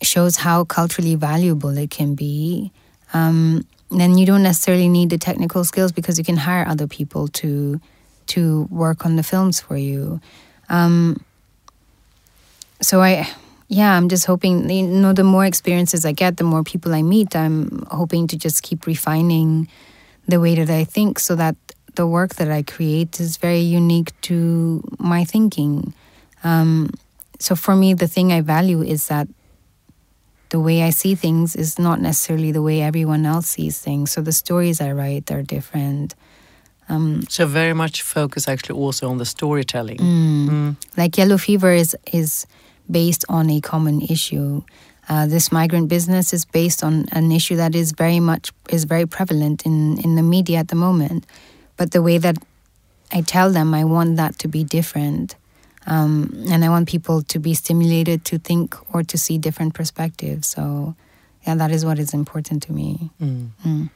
shows 0.00 0.36
how 0.36 0.64
culturally 0.64 1.14
valuable 1.14 1.76
it 1.76 1.90
can 1.90 2.14
be. 2.14 2.72
Um, 3.12 3.66
then 3.90 4.16
you 4.16 4.24
don't 4.24 4.42
necessarily 4.42 4.88
need 4.88 5.10
the 5.10 5.18
technical 5.18 5.64
skills 5.64 5.92
because 5.92 6.16
you 6.16 6.24
can 6.24 6.38
hire 6.38 6.66
other 6.66 6.86
people 6.86 7.28
to 7.28 7.80
to 8.24 8.66
work 8.70 9.04
on 9.04 9.16
the 9.16 9.22
films 9.22 9.60
for 9.60 9.76
you. 9.76 10.20
Um, 10.70 11.22
so 12.82 13.00
I, 13.00 13.28
yeah, 13.68 13.96
I'm 13.96 14.08
just 14.08 14.26
hoping, 14.26 14.68
you 14.68 14.86
know, 14.86 15.12
the 15.12 15.24
more 15.24 15.46
experiences 15.46 16.04
I 16.04 16.12
get, 16.12 16.36
the 16.36 16.44
more 16.44 16.62
people 16.62 16.92
I 16.92 17.02
meet, 17.02 17.34
I'm 17.34 17.86
hoping 17.90 18.26
to 18.28 18.36
just 18.36 18.62
keep 18.62 18.86
refining 18.86 19.68
the 20.28 20.40
way 20.40 20.54
that 20.56 20.68
I 20.68 20.84
think 20.84 21.18
so 21.18 21.34
that 21.36 21.56
the 21.94 22.06
work 22.06 22.34
that 22.36 22.50
I 22.50 22.62
create 22.62 23.20
is 23.20 23.36
very 23.36 23.60
unique 23.60 24.12
to 24.22 24.82
my 24.98 25.24
thinking. 25.24 25.94
Um, 26.44 26.90
so 27.38 27.54
for 27.54 27.74
me, 27.76 27.94
the 27.94 28.08
thing 28.08 28.32
I 28.32 28.40
value 28.40 28.82
is 28.82 29.08
that 29.08 29.28
the 30.50 30.60
way 30.60 30.82
I 30.82 30.90
see 30.90 31.14
things 31.14 31.56
is 31.56 31.78
not 31.78 32.00
necessarily 32.00 32.52
the 32.52 32.62
way 32.62 32.82
everyone 32.82 33.24
else 33.24 33.48
sees 33.48 33.80
things. 33.80 34.10
So 34.10 34.20
the 34.20 34.32
stories 34.32 34.80
I 34.80 34.92
write 34.92 35.30
are 35.30 35.42
different. 35.42 36.14
Um, 36.88 37.22
so 37.28 37.46
very 37.46 37.72
much 37.72 38.02
focus 38.02 38.48
actually 38.48 38.78
also 38.78 39.08
on 39.08 39.16
the 39.16 39.24
storytelling. 39.24 39.98
Mm, 39.98 40.48
mm. 40.48 40.76
Like 40.96 41.16
Yellow 41.16 41.38
Fever 41.38 41.72
is 41.72 41.96
is 42.12 42.46
based 42.90 43.24
on 43.28 43.50
a 43.50 43.60
common 43.60 44.02
issue. 44.02 44.62
Uh, 45.08 45.26
this 45.26 45.50
migrant 45.50 45.88
business 45.88 46.32
is 46.32 46.44
based 46.44 46.84
on 46.84 47.06
an 47.12 47.32
issue 47.32 47.56
that 47.56 47.74
is 47.74 47.92
very 47.92 48.20
much 48.20 48.52
is 48.70 48.84
very 48.84 49.06
prevalent 49.06 49.66
in 49.66 49.98
in 49.98 50.14
the 50.14 50.22
media 50.22 50.58
at 50.58 50.68
the 50.68 50.76
moment. 50.76 51.26
But 51.76 51.90
the 51.90 52.02
way 52.02 52.18
that 52.18 52.36
I 53.12 53.22
tell 53.22 53.50
them, 53.50 53.74
I 53.74 53.84
want 53.84 54.16
that 54.16 54.38
to 54.40 54.48
be 54.48 54.62
different, 54.64 55.34
um, 55.86 56.44
and 56.48 56.64
I 56.64 56.68
want 56.68 56.88
people 56.88 57.22
to 57.22 57.38
be 57.38 57.54
stimulated 57.54 58.24
to 58.26 58.38
think 58.38 58.76
or 58.94 59.02
to 59.02 59.18
see 59.18 59.38
different 59.38 59.74
perspectives. 59.74 60.46
So, 60.46 60.94
yeah, 61.46 61.56
that 61.56 61.70
is 61.70 61.84
what 61.84 61.98
is 61.98 62.14
important 62.14 62.62
to 62.64 62.72
me. 62.72 63.10
Mm. 63.20 63.48
Mm 63.66 63.90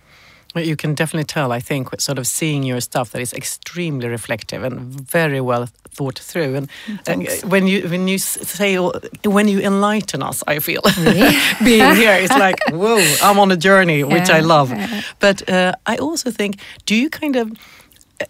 you 0.65 0.77
can 0.77 0.95
definitely 0.95 1.25
tell, 1.25 1.53
I 1.53 1.61
think, 1.61 2.01
sort 2.01 2.19
of 2.19 2.27
seeing 2.27 2.63
your 2.63 2.81
stuff 2.81 3.11
that 3.11 3.21
is 3.21 3.33
extremely 3.33 4.09
reflective 4.09 4.65
and 4.65 5.01
very 5.11 5.41
well 5.41 5.69
thought 5.91 6.19
through. 6.19 6.55
And 6.55 6.71
uh, 7.09 7.15
when 7.49 7.67
you 7.67 7.89
when 7.89 8.09
you 8.09 8.19
say 8.19 8.77
when 8.77 9.49
you 9.49 9.61
enlighten 9.61 10.23
us, 10.23 10.43
I 10.47 10.59
feel 10.61 10.83
really? 10.99 11.37
being 11.65 11.97
here, 11.97 12.15
it's 12.15 12.37
like 12.39 12.57
whoa, 12.71 13.03
I'm 13.23 13.39
on 13.39 13.51
a 13.51 13.57
journey, 13.57 14.05
which 14.05 14.29
yeah. 14.29 14.37
I 14.37 14.41
love. 14.41 14.73
But 15.19 15.49
uh, 15.49 15.73
I 15.87 15.97
also 15.97 16.31
think, 16.31 16.57
do 16.85 16.95
you 16.95 17.11
kind 17.11 17.37
of 17.37 17.51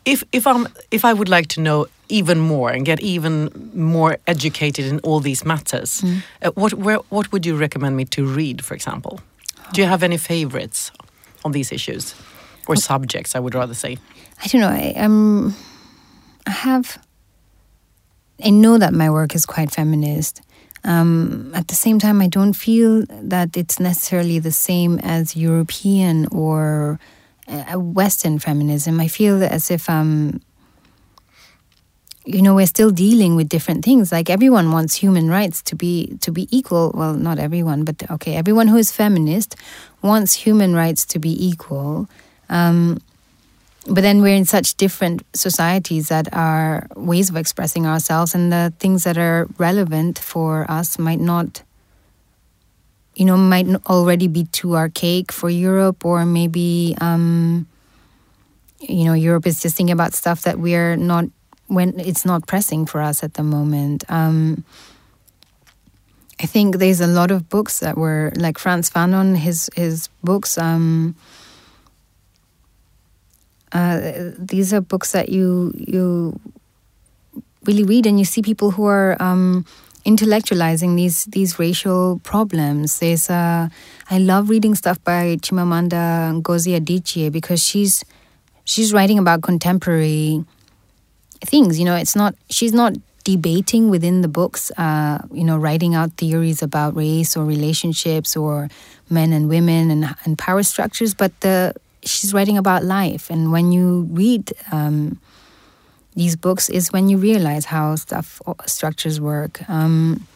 if 0.05 0.25
if 0.33 0.47
I'm 0.47 0.67
if 0.91 1.05
I 1.05 1.13
would 1.13 1.29
like 1.29 1.47
to 1.49 1.61
know 1.61 1.87
even 2.09 2.39
more 2.39 2.71
and 2.71 2.87
get 2.87 3.01
even 3.01 3.51
more 3.75 4.17
educated 4.27 4.87
in 4.87 5.01
all 5.01 5.21
these 5.21 5.45
matters, 5.45 6.03
mm. 6.03 6.23
uh, 6.43 6.51
what 6.55 6.73
where, 6.75 7.01
what 7.11 7.33
would 7.33 7.47
you 7.47 7.57
recommend 7.57 7.97
me 7.97 8.05
to 8.05 8.25
read, 8.25 8.65
for 8.65 8.75
example? 8.75 9.21
Do 9.73 9.81
you 9.81 9.89
have 9.89 10.05
any 10.05 10.19
favorites? 10.19 10.93
On 11.47 11.53
these 11.53 11.73
issues 11.73 12.15
or 12.69 12.77
subjects, 12.77 13.35
I 13.35 13.41
would 13.41 13.55
rather 13.55 13.75
say? 13.75 13.97
I 14.43 14.47
don't 14.49 14.61
know. 14.61 14.69
I, 14.69 14.93
um, 14.97 15.55
I 16.47 16.51
have. 16.51 16.99
I 18.45 18.51
know 18.51 18.77
that 18.77 18.93
my 18.93 19.09
work 19.09 19.35
is 19.35 19.47
quite 19.47 19.71
feminist. 19.71 20.43
Um, 20.85 21.53
at 21.55 21.69
the 21.69 21.75
same 21.75 21.99
time, 21.99 22.21
I 22.21 22.29
don't 22.29 22.53
feel 22.53 23.07
that 23.09 23.57
it's 23.57 23.81
necessarily 23.81 24.39
the 24.39 24.53
same 24.53 25.01
as 25.03 25.35
European 25.35 26.27
or 26.27 27.01
uh, 27.49 27.79
Western 27.79 28.39
feminism. 28.39 29.01
I 29.01 29.09
feel 29.09 29.43
as 29.43 29.71
if 29.71 29.89
um, 29.89 30.41
you 32.27 32.43
know 32.43 32.55
we're 32.55 32.67
still 32.67 32.91
dealing 32.91 33.37
with 33.37 33.49
different 33.49 33.85
things. 33.85 34.11
Like 34.11 34.29
everyone 34.29 34.73
wants 34.73 34.97
human 34.97 35.31
rights 35.31 35.63
to 35.63 35.77
be 35.77 36.19
to 36.21 36.33
be 36.33 36.49
equal. 36.51 36.91
Well 36.95 37.15
not 37.15 37.39
everyone 37.39 37.85
but 37.85 38.11
okay 38.11 38.35
everyone 38.35 38.67
who 38.67 38.77
is 38.77 38.93
feminist 38.93 39.57
wants 40.03 40.35
human 40.35 40.75
rights 40.75 41.07
to 41.07 41.19
be 41.19 41.33
equal. 41.47 42.09
Um, 42.49 43.01
but 43.89 44.01
then 44.01 44.21
we're 44.21 44.35
in 44.35 44.45
such 44.45 44.75
different 44.75 45.23
societies 45.33 46.09
that 46.09 46.33
our 46.33 46.89
ways 46.97 47.31
of 47.31 47.37
expressing 47.37 47.87
ourselves 47.87 48.35
and 48.35 48.53
the 48.53 48.73
things 48.81 49.05
that 49.05 49.17
are 49.17 49.47
relevant 49.59 50.19
for 50.19 50.69
us 50.69 50.99
might 50.99 51.21
not 51.21 51.63
you 53.15 53.25
know 53.25 53.37
might 53.37 53.67
already 53.87 54.27
be 54.27 54.45
too 54.45 54.77
archaic 54.77 55.31
for 55.31 55.49
europe 55.49 56.05
or 56.05 56.27
maybe 56.27 56.97
um, 57.01 57.67
you 58.81 59.05
know 59.05 59.15
europe 59.15 59.47
is 59.47 59.63
just 59.63 59.77
thinking 59.77 59.93
about 59.93 60.15
stuff 60.15 60.43
that 60.43 60.59
we're 60.59 60.97
not 60.97 61.27
when 61.69 61.99
it's 61.99 62.25
not 62.25 62.47
pressing 62.47 62.87
for 62.87 63.01
us 63.01 63.23
at 63.23 63.35
the 63.35 63.43
moment. 63.43 64.05
Um, 64.09 64.65
I 66.41 66.47
think 66.47 66.77
there's 66.77 67.01
a 67.01 67.07
lot 67.07 67.31
of 67.31 67.49
books 67.49 67.81
that 67.81 67.97
were 67.97 68.33
like 68.37 68.59
Frantz 68.59 68.91
Fanon, 68.91 69.37
his 69.37 69.71
his 69.75 70.09
books. 70.23 70.59
Um, 70.59 71.17
uh, 73.73 74.33
these 74.39 74.73
are 74.75 74.81
books 74.81 75.13
that 75.13 75.31
you 75.31 75.73
you 75.77 76.39
really 77.65 77.85
read, 77.85 78.07
and 78.07 78.19
you 78.19 78.25
see 78.25 78.43
people 78.43 78.71
who 78.71 78.85
are 78.85 79.17
um, 79.21 79.65
intellectualizing 80.05 80.95
these 80.95 81.25
these 81.25 81.59
racial 81.59 82.21
problems. 82.23 82.99
There's 82.99 83.31
uh, 83.31 83.69
I 84.11 84.19
love 84.19 84.51
reading 84.51 84.75
stuff 84.75 85.03
by 85.05 85.37
Chimamanda 85.41 86.43
Ngozi 86.43 86.79
Adichie 86.79 87.33
because 87.33 87.63
she's 87.65 88.05
she's 88.65 88.93
writing 88.93 89.19
about 89.19 89.43
contemporary 89.43 90.45
things. 91.47 91.79
You 91.79 91.85
know, 91.85 91.97
it's 91.97 92.17
not 92.17 92.35
she's 92.51 92.73
not 92.73 92.93
debating 93.25 93.91
within 93.91 94.21
the 94.23 94.29
books. 94.29 94.71
Uh, 94.79 95.19
you 95.33 95.45
know, 95.45 95.57
writing 95.57 95.95
out 95.95 96.13
theories 96.19 96.63
about 96.63 96.95
race 96.97 97.37
or 97.37 97.45
relationships 97.45 98.37
or 98.37 98.69
men 99.11 99.33
and 99.33 99.49
women 99.49 99.91
and 99.91 100.15
and 100.25 100.37
power 100.39 100.63
structures, 100.63 101.15
but 101.15 101.33
the 101.41 101.73
she's 102.03 102.33
writing 102.35 102.59
about 102.59 102.85
life. 102.85 103.31
And 103.31 103.51
when 103.53 103.73
you 103.73 104.07
read 104.13 104.53
um, 104.73 105.19
these 106.15 106.37
books, 106.37 106.69
is 106.71 106.93
when 106.93 107.09
you 107.09 107.19
realize 107.19 107.65
how 107.67 107.97
stuff 107.97 108.41
structures 108.67 109.21
work. 109.21 109.69
Um, 109.69 110.27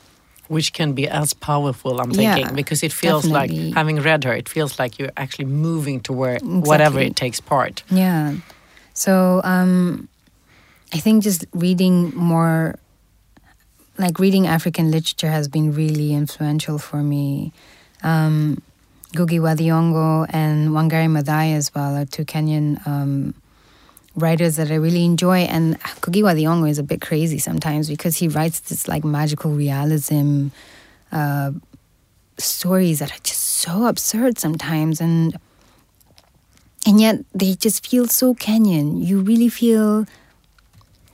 which 0.48 0.72
can 0.72 0.94
be 0.94 1.06
as 1.06 1.32
powerful 1.32 2.00
i'm 2.00 2.10
thinking 2.10 2.46
Yeah, 2.46 2.52
because 2.52 2.82
it 2.82 2.92
feels 2.92 3.22
definitely. 3.22 3.66
like 3.70 3.74
having 3.76 4.00
read 4.02 4.24
her 4.24 4.34
it 4.34 4.48
feels 4.48 4.80
like 4.80 4.98
you're 4.98 5.12
actually 5.16 5.44
moving 5.46 6.00
toward 6.00 6.42
Exactly. 6.42 6.68
whatever 6.68 6.98
it 6.98 7.14
takes 7.14 7.38
part 7.40 7.84
Yeah. 7.88 8.34
So 8.92 9.40
um, 9.44 10.08
I 10.92 10.98
think 10.98 11.22
just 11.22 11.44
reading 11.52 12.14
more, 12.14 12.78
like 13.98 14.18
reading 14.18 14.46
African 14.46 14.90
literature 14.90 15.30
has 15.30 15.48
been 15.48 15.72
really 15.72 16.12
influential 16.12 16.78
for 16.78 17.02
me. 17.02 17.52
Um, 18.02 18.62
Ngugi 19.12 19.40
wa 19.40 19.54
Thiong'o 19.54 20.26
and 20.30 20.70
Wangari 20.70 21.08
Maathai 21.08 21.54
as 21.54 21.74
well 21.74 21.96
are 21.96 22.04
two 22.04 22.24
Kenyan 22.24 22.84
um, 22.86 23.34
writers 24.16 24.56
that 24.56 24.70
I 24.70 24.76
really 24.76 25.04
enjoy. 25.04 25.40
And 25.40 25.78
Ngugi 25.80 26.22
wa 26.22 26.30
Thiong'o 26.30 26.68
is 26.68 26.78
a 26.78 26.82
bit 26.82 27.00
crazy 27.00 27.38
sometimes 27.38 27.88
because 27.88 28.16
he 28.16 28.28
writes 28.28 28.60
this 28.60 28.88
like 28.88 29.04
magical 29.04 29.50
realism 29.52 30.48
uh, 31.12 31.52
stories 32.38 33.00
that 33.00 33.10
are 33.12 33.22
just 33.22 33.40
so 33.40 33.86
absurd 33.86 34.38
sometimes 34.38 35.00
and 35.00 35.36
and 36.86 36.98
yet 37.00 37.22
they 37.34 37.54
just 37.54 37.86
feel 37.86 38.06
so 38.06 38.34
Kenyan. 38.34 39.04
You 39.04 39.20
really 39.20 39.50
feel 39.50 40.06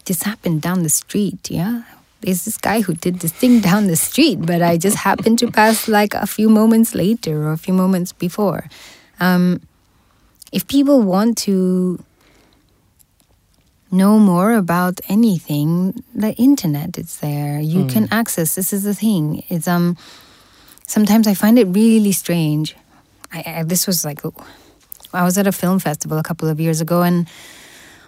this 0.06 0.22
happened 0.22 0.62
down 0.62 0.82
the 0.82 0.88
street, 0.88 1.50
yeah? 1.50 1.82
There's 2.20 2.44
this 2.44 2.56
guy 2.56 2.80
who 2.80 2.94
did 2.94 3.20
this 3.20 3.32
thing 3.32 3.60
down 3.60 3.86
the 3.86 3.96
street, 3.96 4.38
but 4.40 4.62
I 4.62 4.78
just 4.78 4.96
happened 4.96 5.38
to 5.40 5.50
pass 5.50 5.86
like 5.86 6.14
a 6.14 6.26
few 6.26 6.48
moments 6.48 6.94
later 6.94 7.46
or 7.46 7.52
a 7.52 7.58
few 7.58 7.74
moments 7.74 8.12
before. 8.12 8.68
Um, 9.20 9.60
if 10.50 10.66
people 10.66 11.02
want 11.02 11.36
to 11.38 12.02
know 13.90 14.18
more 14.18 14.54
about 14.54 15.00
anything, 15.08 16.02
the 16.14 16.32
internet 16.34 16.98
is 16.98 17.18
there. 17.20 17.60
You 17.60 17.86
can 17.86 18.08
access. 18.10 18.54
This 18.54 18.72
is 18.72 18.84
the 18.84 18.94
thing. 18.94 19.44
It's 19.48 19.68
um. 19.68 19.96
Sometimes 20.88 21.26
I 21.26 21.34
find 21.34 21.58
it 21.58 21.66
really 21.66 22.12
strange. 22.12 22.76
I, 23.32 23.42
I, 23.58 23.62
this 23.64 23.88
was 23.88 24.04
like 24.04 24.20
I 25.12 25.24
was 25.24 25.36
at 25.36 25.46
a 25.46 25.52
film 25.52 25.80
festival 25.80 26.16
a 26.16 26.22
couple 26.22 26.48
of 26.48 26.60
years 26.60 26.80
ago, 26.80 27.02
and 27.02 27.28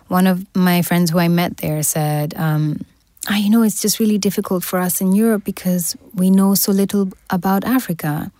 one 0.08 0.26
of 0.26 0.44
my 0.54 0.82
friends 0.82 1.10
who 1.10 1.18
I 1.18 1.28
met 1.28 1.58
there 1.58 1.82
said, 1.82 2.34
um, 2.36 2.84
ah, 3.28 3.36
"You 3.36 3.50
know, 3.50 3.62
it's 3.62 3.80
just 3.80 4.00
really 4.00 4.18
difficult 4.18 4.64
for 4.64 4.78
us 4.80 5.00
in 5.00 5.12
Europe 5.12 5.44
because 5.44 5.96
we 6.14 6.30
know 6.30 6.54
so 6.54 6.72
little 6.72 7.08
about 7.30 7.64
Africa." 7.64 8.32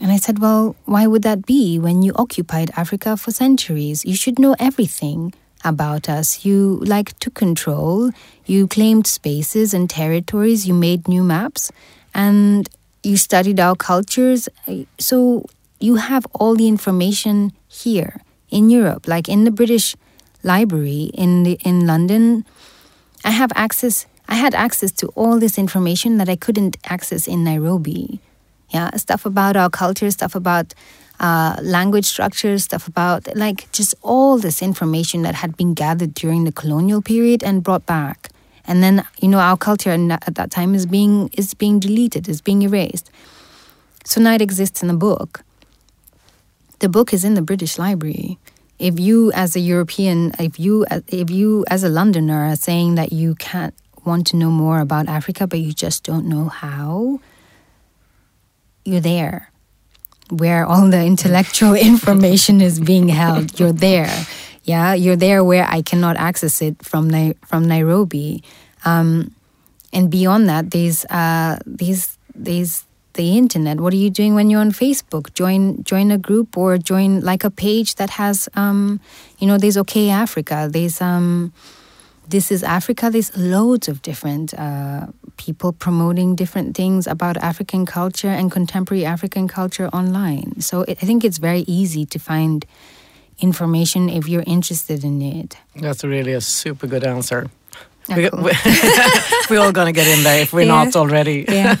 And 0.00 0.10
I 0.10 0.16
said, 0.16 0.38
"Well, 0.38 0.76
why 0.86 1.06
would 1.06 1.22
that 1.22 1.44
be? 1.44 1.78
When 1.78 2.02
you 2.02 2.12
occupied 2.16 2.70
Africa 2.76 3.16
for 3.16 3.30
centuries, 3.30 4.04
you 4.04 4.14
should 4.14 4.38
know 4.38 4.54
everything." 4.58 5.34
About 5.62 6.08
us. 6.08 6.46
You 6.46 6.80
like 6.80 7.12
to 7.20 7.28
control, 7.28 8.12
you 8.46 8.66
claimed 8.66 9.06
spaces 9.06 9.74
and 9.76 9.90
territories, 9.90 10.64
you 10.64 10.72
made 10.72 11.06
new 11.06 11.22
maps, 11.22 11.70
and 12.14 12.66
you 13.02 13.18
studied 13.18 13.60
our 13.60 13.76
cultures. 13.76 14.48
So 14.96 15.44
you 15.78 15.96
have 15.96 16.24
all 16.32 16.56
the 16.56 16.66
information 16.66 17.52
here 17.68 18.22
in 18.48 18.70
Europe, 18.70 19.06
like 19.06 19.28
in 19.28 19.44
the 19.44 19.50
British 19.50 19.96
Library 20.42 21.10
in 21.14 21.42
the, 21.42 21.58
in 21.64 21.86
London. 21.86 22.44
I 23.24 23.30
have 23.30 23.52
access. 23.54 24.06
I 24.28 24.34
had 24.34 24.54
access 24.54 24.92
to 24.92 25.08
all 25.08 25.38
this 25.38 25.58
information 25.58 26.18
that 26.18 26.28
I 26.28 26.36
couldn't 26.36 26.76
access 26.84 27.26
in 27.26 27.44
Nairobi. 27.44 28.20
Yeah, 28.70 28.94
stuff 28.96 29.26
about 29.26 29.56
our 29.56 29.68
culture, 29.68 30.10
stuff 30.10 30.34
about 30.34 30.74
uh, 31.18 31.56
language 31.60 32.06
structures, 32.06 32.64
stuff 32.64 32.86
about 32.86 33.28
like 33.36 33.70
just 33.72 33.94
all 34.02 34.38
this 34.38 34.62
information 34.62 35.22
that 35.22 35.34
had 35.34 35.56
been 35.56 35.74
gathered 35.74 36.14
during 36.14 36.44
the 36.44 36.52
colonial 36.52 37.02
period 37.02 37.42
and 37.42 37.62
brought 37.62 37.84
back. 37.84 38.30
And 38.64 38.82
then 38.82 39.04
you 39.20 39.28
know 39.28 39.38
our 39.38 39.56
culture 39.56 39.90
at 39.90 40.34
that 40.34 40.50
time 40.50 40.74
is 40.74 40.86
being 40.86 41.28
is 41.36 41.52
being 41.54 41.80
deleted, 41.80 42.28
is 42.28 42.40
being 42.40 42.62
erased. 42.62 43.10
So 44.04 44.20
now 44.20 44.34
it 44.34 44.40
exists 44.40 44.82
in 44.82 44.90
a 44.90 44.94
book. 44.94 45.42
The 46.78 46.88
book 46.88 47.12
is 47.12 47.24
in 47.24 47.34
the 47.34 47.42
British 47.42 47.78
Library. 47.78 48.38
If 48.80 48.98
you, 48.98 49.30
as 49.32 49.54
a 49.56 49.60
European, 49.60 50.32
if 50.38 50.58
you, 50.58 50.86
if 51.06 51.28
you, 51.28 51.66
as 51.68 51.84
a 51.84 51.90
Londoner, 51.90 52.46
are 52.46 52.56
saying 52.56 52.94
that 52.94 53.12
you 53.12 53.34
can't 53.34 53.74
want 54.06 54.26
to 54.28 54.36
know 54.36 54.50
more 54.50 54.80
about 54.80 55.06
Africa, 55.06 55.46
but 55.46 55.60
you 55.60 55.74
just 55.74 56.02
don't 56.02 56.26
know 56.26 56.48
how, 56.48 57.20
you're 58.86 59.00
there, 59.00 59.50
where 60.30 60.64
all 60.64 60.88
the 60.88 61.04
intellectual 61.04 61.74
information 61.92 62.62
is 62.62 62.80
being 62.80 63.08
held. 63.08 63.60
You're 63.60 63.72
there, 63.72 64.26
yeah. 64.64 64.94
You're 64.94 65.16
there 65.16 65.44
where 65.44 65.66
I 65.68 65.82
cannot 65.82 66.16
access 66.16 66.62
it 66.62 66.82
from 66.82 67.10
Nai- 67.10 67.36
from 67.44 67.68
Nairobi, 67.68 68.42
um, 68.86 69.34
and 69.92 70.10
beyond 70.10 70.48
that, 70.48 70.70
there's 70.70 71.04
uh, 71.06 71.58
there's 71.66 72.16
there's 72.34 72.84
the 73.20 73.36
internet. 73.36 73.76
What 73.80 73.92
are 73.92 74.02
you 74.06 74.10
doing 74.10 74.34
when 74.34 74.48
you're 74.50 74.64
on 74.68 74.72
Facebook? 74.72 75.24
Join 75.34 75.62
join 75.84 76.10
a 76.10 76.18
group 76.28 76.56
or 76.56 76.78
join 76.78 77.20
like 77.20 77.44
a 77.44 77.50
page 77.50 77.90
that 78.00 78.10
has 78.10 78.48
um, 78.54 79.00
you 79.38 79.46
know, 79.46 79.58
there's 79.58 79.76
OkayAfrica. 79.76 80.72
There's 80.72 81.00
um, 81.00 81.52
this 82.28 82.50
is 82.50 82.62
Africa. 82.62 83.10
There's 83.10 83.36
loads 83.36 83.88
of 83.88 84.00
different 84.02 84.54
uh, 84.54 85.06
people 85.36 85.72
promoting 85.72 86.36
different 86.36 86.76
things 86.76 87.06
about 87.06 87.36
African 87.36 87.86
culture 87.86 88.32
and 88.38 88.50
contemporary 88.52 89.04
African 89.04 89.48
culture 89.48 89.88
online. 89.88 90.60
So 90.60 90.82
it, 90.82 90.98
I 91.02 91.06
think 91.06 91.24
it's 91.24 91.38
very 91.38 91.64
easy 91.66 92.04
to 92.06 92.18
find 92.18 92.64
information 93.38 94.08
if 94.08 94.28
you're 94.28 94.44
interested 94.46 95.02
in 95.02 95.22
it. 95.22 95.56
that's 95.74 96.04
really 96.04 96.34
a 96.34 96.40
super 96.40 96.86
good 96.86 97.04
answer 97.04 97.50
Ah, 98.10 98.16
we, 98.16 98.28
we're 99.50 99.60
all 99.64 99.72
going 99.72 99.86
to 99.86 99.92
get 99.92 100.06
in 100.08 100.22
there 100.24 100.40
if 100.42 100.52
we're 100.52 100.62
Yeah. 100.66 100.84
not 100.84 100.96
already. 100.96 101.44
Yeah. 101.60 101.76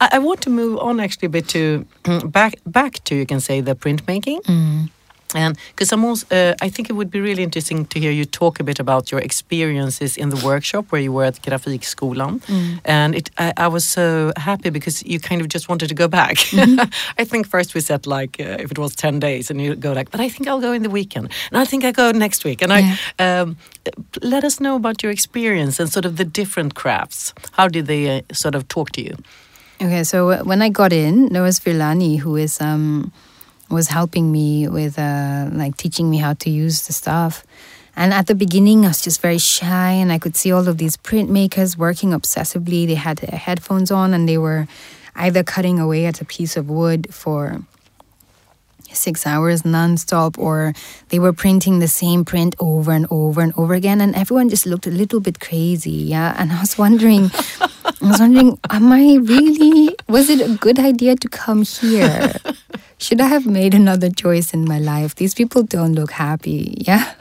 I, 0.00 0.08
I 0.12 0.18
want 0.18 0.40
to 0.42 0.50
move 0.50 0.78
on 0.80 1.00
actually 1.00 1.26
a 1.26 1.30
bit 1.30 1.48
to 1.48 1.84
back 2.26 2.54
back 2.66 3.02
to 3.04 3.14
you 3.14 3.26
can 3.26 3.40
say 3.40 3.60
the 3.62 3.74
printmaking. 3.74 4.40
Mm. 4.44 4.90
And 5.34 5.58
because 5.70 5.92
I'm 5.92 6.04
also, 6.04 6.26
uh, 6.30 6.54
I 6.60 6.68
think 6.70 6.88
it 6.88 6.94
would 6.94 7.10
be 7.10 7.20
really 7.20 7.42
interesting 7.42 7.84
to 7.86 8.00
hear 8.00 8.10
you 8.10 8.24
talk 8.24 8.60
a 8.60 8.64
bit 8.64 8.80
about 8.80 9.10
your 9.10 9.20
experiences 9.20 10.16
in 10.16 10.30
the 10.30 10.40
workshop 10.44 10.86
where 10.90 11.00
you 11.00 11.12
were 11.12 11.24
at 11.24 11.42
Grafikskolan. 11.42 12.40
Mm. 12.46 12.80
And 12.84 13.14
it, 13.14 13.30
I, 13.38 13.52
I 13.56 13.68
was 13.68 13.86
so 13.86 14.32
happy 14.36 14.70
because 14.70 15.04
you 15.04 15.20
kind 15.20 15.40
of 15.40 15.48
just 15.48 15.68
wanted 15.68 15.88
to 15.88 15.94
go 15.94 16.08
back. 16.08 16.36
Mm-hmm. 16.36 16.80
I 17.18 17.24
think 17.24 17.46
first 17.46 17.74
we 17.74 17.80
said 17.80 18.06
like 18.06 18.40
uh, 18.40 18.56
if 18.58 18.70
it 18.70 18.78
was 18.78 18.96
10 18.96 19.20
days 19.20 19.50
and 19.50 19.60
you 19.60 19.74
go 19.74 19.92
like, 19.92 20.10
but 20.10 20.20
I 20.20 20.28
think 20.28 20.48
I'll 20.48 20.60
go 20.60 20.72
in 20.72 20.82
the 20.82 20.90
weekend. 20.90 21.30
And 21.50 21.60
I 21.60 21.64
think 21.64 21.84
I 21.84 21.92
go 21.92 22.10
next 22.10 22.44
week. 22.44 22.62
And 22.62 22.72
I, 22.72 22.98
um, 23.18 23.56
let 24.22 24.44
us 24.44 24.60
know 24.60 24.76
about 24.76 25.02
your 25.02 25.12
experience 25.12 25.80
and 25.80 25.90
sort 25.90 26.04
of 26.04 26.16
the 26.16 26.24
different 26.24 26.74
crafts. 26.74 27.34
How 27.52 27.68
did 27.68 27.86
they 27.86 28.18
uh, 28.18 28.22
sort 28.32 28.54
of 28.54 28.66
talk 28.68 28.90
to 28.92 29.02
you? 29.02 29.16
Okay, 29.80 30.04
so 30.04 30.30
uh, 30.30 30.38
when 30.42 30.60
I 30.60 30.70
got 30.70 30.92
in, 30.92 31.32
there 31.32 31.42
was 31.42 31.60
Virlani 31.60 32.18
who 32.18 32.36
is 32.36 32.60
um, 32.60 33.12
was 33.70 33.88
helping 33.88 34.32
me 34.32 34.68
with 34.68 34.98
uh, 34.98 35.48
like 35.52 35.76
teaching 35.76 36.10
me 36.10 36.18
how 36.18 36.34
to 36.34 36.50
use 36.50 36.86
the 36.86 36.92
stuff. 36.92 37.44
And 37.96 38.14
at 38.14 38.28
the 38.28 38.34
beginning, 38.34 38.84
I 38.84 38.88
was 38.88 39.02
just 39.02 39.20
very 39.20 39.38
shy, 39.38 39.90
and 39.90 40.12
I 40.12 40.18
could 40.18 40.36
see 40.36 40.52
all 40.52 40.68
of 40.68 40.78
these 40.78 40.96
printmakers 40.96 41.76
working 41.76 42.10
obsessively. 42.10 42.86
They 42.86 42.94
had 42.94 43.18
headphones 43.20 43.90
on, 43.90 44.14
and 44.14 44.28
they 44.28 44.38
were 44.38 44.68
either 45.16 45.42
cutting 45.42 45.80
away 45.80 46.06
at 46.06 46.20
a 46.20 46.24
piece 46.24 46.56
of 46.56 46.70
wood 46.70 47.12
for 47.12 47.60
six 48.92 49.26
hours 49.26 49.62
nonstop, 49.62 50.38
or 50.38 50.74
they 51.08 51.18
were 51.18 51.32
printing 51.32 51.80
the 51.80 51.88
same 51.88 52.24
print 52.24 52.54
over 52.60 52.92
and 52.92 53.06
over 53.10 53.40
and 53.40 53.52
over 53.56 53.74
again. 53.74 54.00
And 54.00 54.14
everyone 54.14 54.48
just 54.48 54.64
looked 54.64 54.86
a 54.86 54.90
little 54.90 55.18
bit 55.18 55.40
crazy, 55.40 55.90
yeah. 55.90 56.36
And 56.38 56.52
I 56.52 56.60
was 56.60 56.78
wondering, 56.78 57.30
I 57.60 57.92
was 58.00 58.20
wondering, 58.20 58.58
am 58.70 58.92
I 58.92 59.16
really? 59.16 59.96
Was 60.08 60.30
it 60.30 60.40
a 60.40 60.54
good 60.54 60.78
idea 60.78 61.16
to 61.16 61.28
come 61.28 61.62
here? 61.62 62.32
Should 62.98 63.20
I 63.20 63.26
have 63.28 63.46
made 63.46 63.74
another 63.74 64.10
choice 64.10 64.52
in 64.52 64.64
my 64.64 64.78
life? 64.78 65.14
These 65.14 65.34
people 65.34 65.62
don't 65.62 65.94
look 65.94 66.10
happy, 66.10 66.74
yeah. 66.86 67.14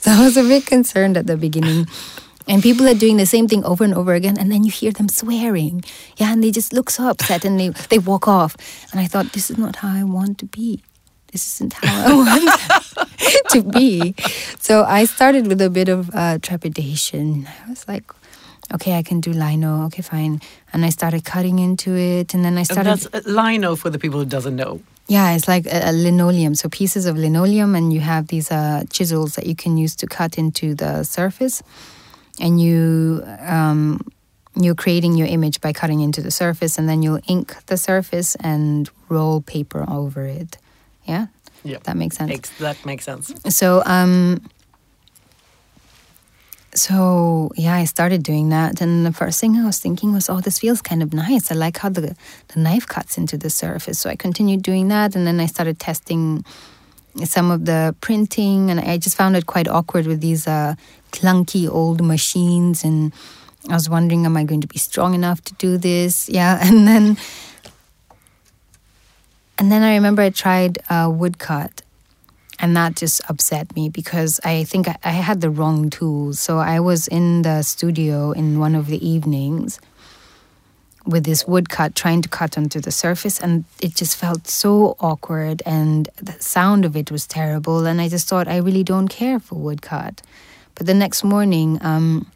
So 0.00 0.10
I 0.10 0.24
was 0.24 0.36
a 0.36 0.42
bit 0.42 0.66
concerned 0.66 1.16
at 1.16 1.26
the 1.26 1.36
beginning. 1.36 1.86
And 2.48 2.62
people 2.62 2.88
are 2.88 2.94
doing 2.94 3.16
the 3.16 3.26
same 3.26 3.46
thing 3.46 3.64
over 3.64 3.84
and 3.84 3.94
over 3.94 4.12
again, 4.12 4.36
and 4.36 4.50
then 4.50 4.64
you 4.64 4.72
hear 4.72 4.90
them 4.90 5.08
swearing, 5.08 5.84
yeah, 6.16 6.32
and 6.32 6.42
they 6.42 6.50
just 6.50 6.72
look 6.72 6.90
so 6.90 7.08
upset 7.08 7.44
and 7.44 7.60
they 7.60 7.68
they 7.90 7.98
walk 8.00 8.26
off. 8.26 8.56
And 8.90 8.98
I 9.00 9.06
thought, 9.06 9.32
this 9.34 9.50
is 9.50 9.58
not 9.58 9.76
how 9.76 9.88
I 9.88 10.02
want 10.02 10.38
to 10.38 10.46
be. 10.46 10.82
This 11.30 11.46
isn't 11.46 11.74
how 11.74 12.10
I 12.10 12.12
want 12.16 13.50
to 13.50 13.62
be. 13.62 14.14
So 14.58 14.82
I 14.82 15.04
started 15.04 15.46
with 15.46 15.60
a 15.62 15.70
bit 15.70 15.88
of 15.88 16.10
uh, 16.12 16.38
trepidation. 16.42 17.46
I 17.66 17.70
was 17.70 17.86
like, 17.86 18.10
okay, 18.74 18.98
I 18.98 19.04
can 19.04 19.20
do 19.20 19.30
lino. 19.32 19.84
Okay, 19.86 20.02
fine. 20.02 20.40
And 20.72 20.84
I 20.84 20.90
started 20.90 21.24
cutting 21.24 21.60
into 21.60 21.94
it, 21.94 22.34
and 22.34 22.44
then 22.44 22.56
I 22.56 22.60
And 22.62 22.66
started. 22.66 22.98
that's 22.98 23.06
uh, 23.14 23.30
lino 23.30 23.76
for 23.76 23.90
the 23.90 23.98
people 24.00 24.18
who 24.18 24.26
doesn't 24.26 24.56
know. 24.56 24.80
Yeah, 25.10 25.34
it's 25.34 25.48
like 25.48 25.66
a, 25.66 25.90
a 25.90 25.92
linoleum. 25.92 26.54
So 26.54 26.68
pieces 26.68 27.06
of 27.06 27.16
linoleum, 27.16 27.74
and 27.74 27.92
you 27.92 28.00
have 28.00 28.28
these 28.28 28.50
uh, 28.54 28.84
chisels 28.90 29.34
that 29.34 29.46
you 29.46 29.56
can 29.56 29.76
use 29.76 29.96
to 29.96 30.06
cut 30.06 30.38
into 30.38 30.74
the 30.74 31.02
surface. 31.04 31.62
and 32.40 32.60
you 32.60 33.22
um, 33.48 33.98
you're 34.54 34.76
creating 34.84 35.18
your 35.18 35.28
image 35.28 35.60
by 35.60 35.72
cutting 35.72 36.00
into 36.00 36.20
the 36.22 36.30
surface, 36.30 36.78
and 36.78 36.88
then 36.88 37.02
you'll 37.02 37.20
ink 37.26 37.54
the 37.66 37.76
surface 37.76 38.36
and 38.40 38.88
roll 39.08 39.40
paper 39.42 39.84
over 39.88 40.26
it. 40.40 40.56
Yeah, 41.08 41.26
Yeah. 41.64 41.78
that 41.82 41.96
makes 41.96 42.16
sense. 42.16 42.30
Ex- 42.32 42.58
that 42.58 42.76
makes 42.86 43.04
sense. 43.04 43.32
So 43.48 43.82
um 43.86 44.40
so 46.74 47.50
yeah, 47.56 47.74
I 47.74 47.84
started 47.84 48.22
doing 48.22 48.50
that 48.50 48.80
and 48.80 49.04
the 49.04 49.12
first 49.12 49.40
thing 49.40 49.56
I 49.56 49.66
was 49.66 49.78
thinking 49.78 50.12
was, 50.12 50.28
oh, 50.28 50.40
this 50.40 50.58
feels 50.58 50.80
kind 50.80 51.02
of 51.02 51.12
nice. 51.12 51.50
I 51.50 51.54
like 51.54 51.78
how 51.78 51.88
the 51.88 52.14
the 52.48 52.60
knife 52.60 52.86
cuts 52.86 53.18
into 53.18 53.36
the 53.36 53.50
surface. 53.50 53.98
So 53.98 54.10
I 54.10 54.16
continued 54.16 54.62
doing 54.62 54.88
that 54.88 55.16
and 55.16 55.26
then 55.26 55.40
I 55.40 55.46
started 55.46 55.78
testing 55.80 56.44
some 57.24 57.50
of 57.50 57.64
the 57.64 57.94
printing 58.00 58.70
and 58.70 58.78
I 58.78 58.98
just 58.98 59.16
found 59.16 59.36
it 59.36 59.46
quite 59.46 59.68
awkward 59.68 60.06
with 60.06 60.20
these 60.20 60.46
uh, 60.46 60.74
clunky 61.10 61.68
old 61.68 62.00
machines 62.04 62.84
and 62.84 63.12
I 63.68 63.74
was 63.74 63.90
wondering, 63.90 64.24
am 64.24 64.36
I 64.36 64.44
going 64.44 64.60
to 64.60 64.68
be 64.68 64.78
strong 64.78 65.14
enough 65.14 65.42
to 65.44 65.54
do 65.54 65.76
this? 65.76 66.28
Yeah, 66.40 66.58
and 66.62 66.86
then 66.86 67.16
and 69.58 69.70
then 69.70 69.82
I 69.82 69.94
remember 69.94 70.22
I 70.22 70.30
tried 70.30 70.78
uh, 70.88 71.10
woodcut 71.12 71.82
and 72.60 72.76
that 72.76 72.96
just 72.96 73.20
upset 73.28 73.74
me 73.74 73.88
because 73.88 74.40
I 74.44 74.64
think 74.64 74.88
I, 74.88 74.96
I 75.04 75.10
had 75.12 75.40
the 75.40 75.50
wrong 75.50 75.90
tools. 75.90 76.38
So 76.38 76.58
I 76.58 76.80
was 76.80 77.08
in 77.08 77.42
the 77.42 77.62
studio 77.62 78.32
in 78.32 78.58
one 78.58 78.74
of 78.74 78.86
the 78.86 79.06
evenings 79.06 79.80
with 81.06 81.24
this 81.24 81.46
woodcut 81.46 81.94
trying 81.94 82.20
to 82.22 82.28
cut 82.28 82.58
onto 82.58 82.78
the 82.78 82.90
surface, 82.90 83.40
and 83.40 83.64
it 83.80 83.94
just 83.94 84.16
felt 84.16 84.46
so 84.46 84.96
awkward, 85.00 85.62
and 85.64 86.10
the 86.16 86.32
sound 86.40 86.84
of 86.84 86.94
it 86.94 87.10
was 87.10 87.26
terrible. 87.26 87.86
And 87.86 88.00
I 88.00 88.08
just 88.08 88.28
thought, 88.28 88.46
I 88.48 88.58
really 88.58 88.84
don't 88.84 89.08
care 89.08 89.40
for 89.40 89.54
woodcut. 89.54 90.20
But 90.74 90.86
the 90.86 90.94
next 90.94 91.24
morning, 91.24 91.78
um, 91.80 92.30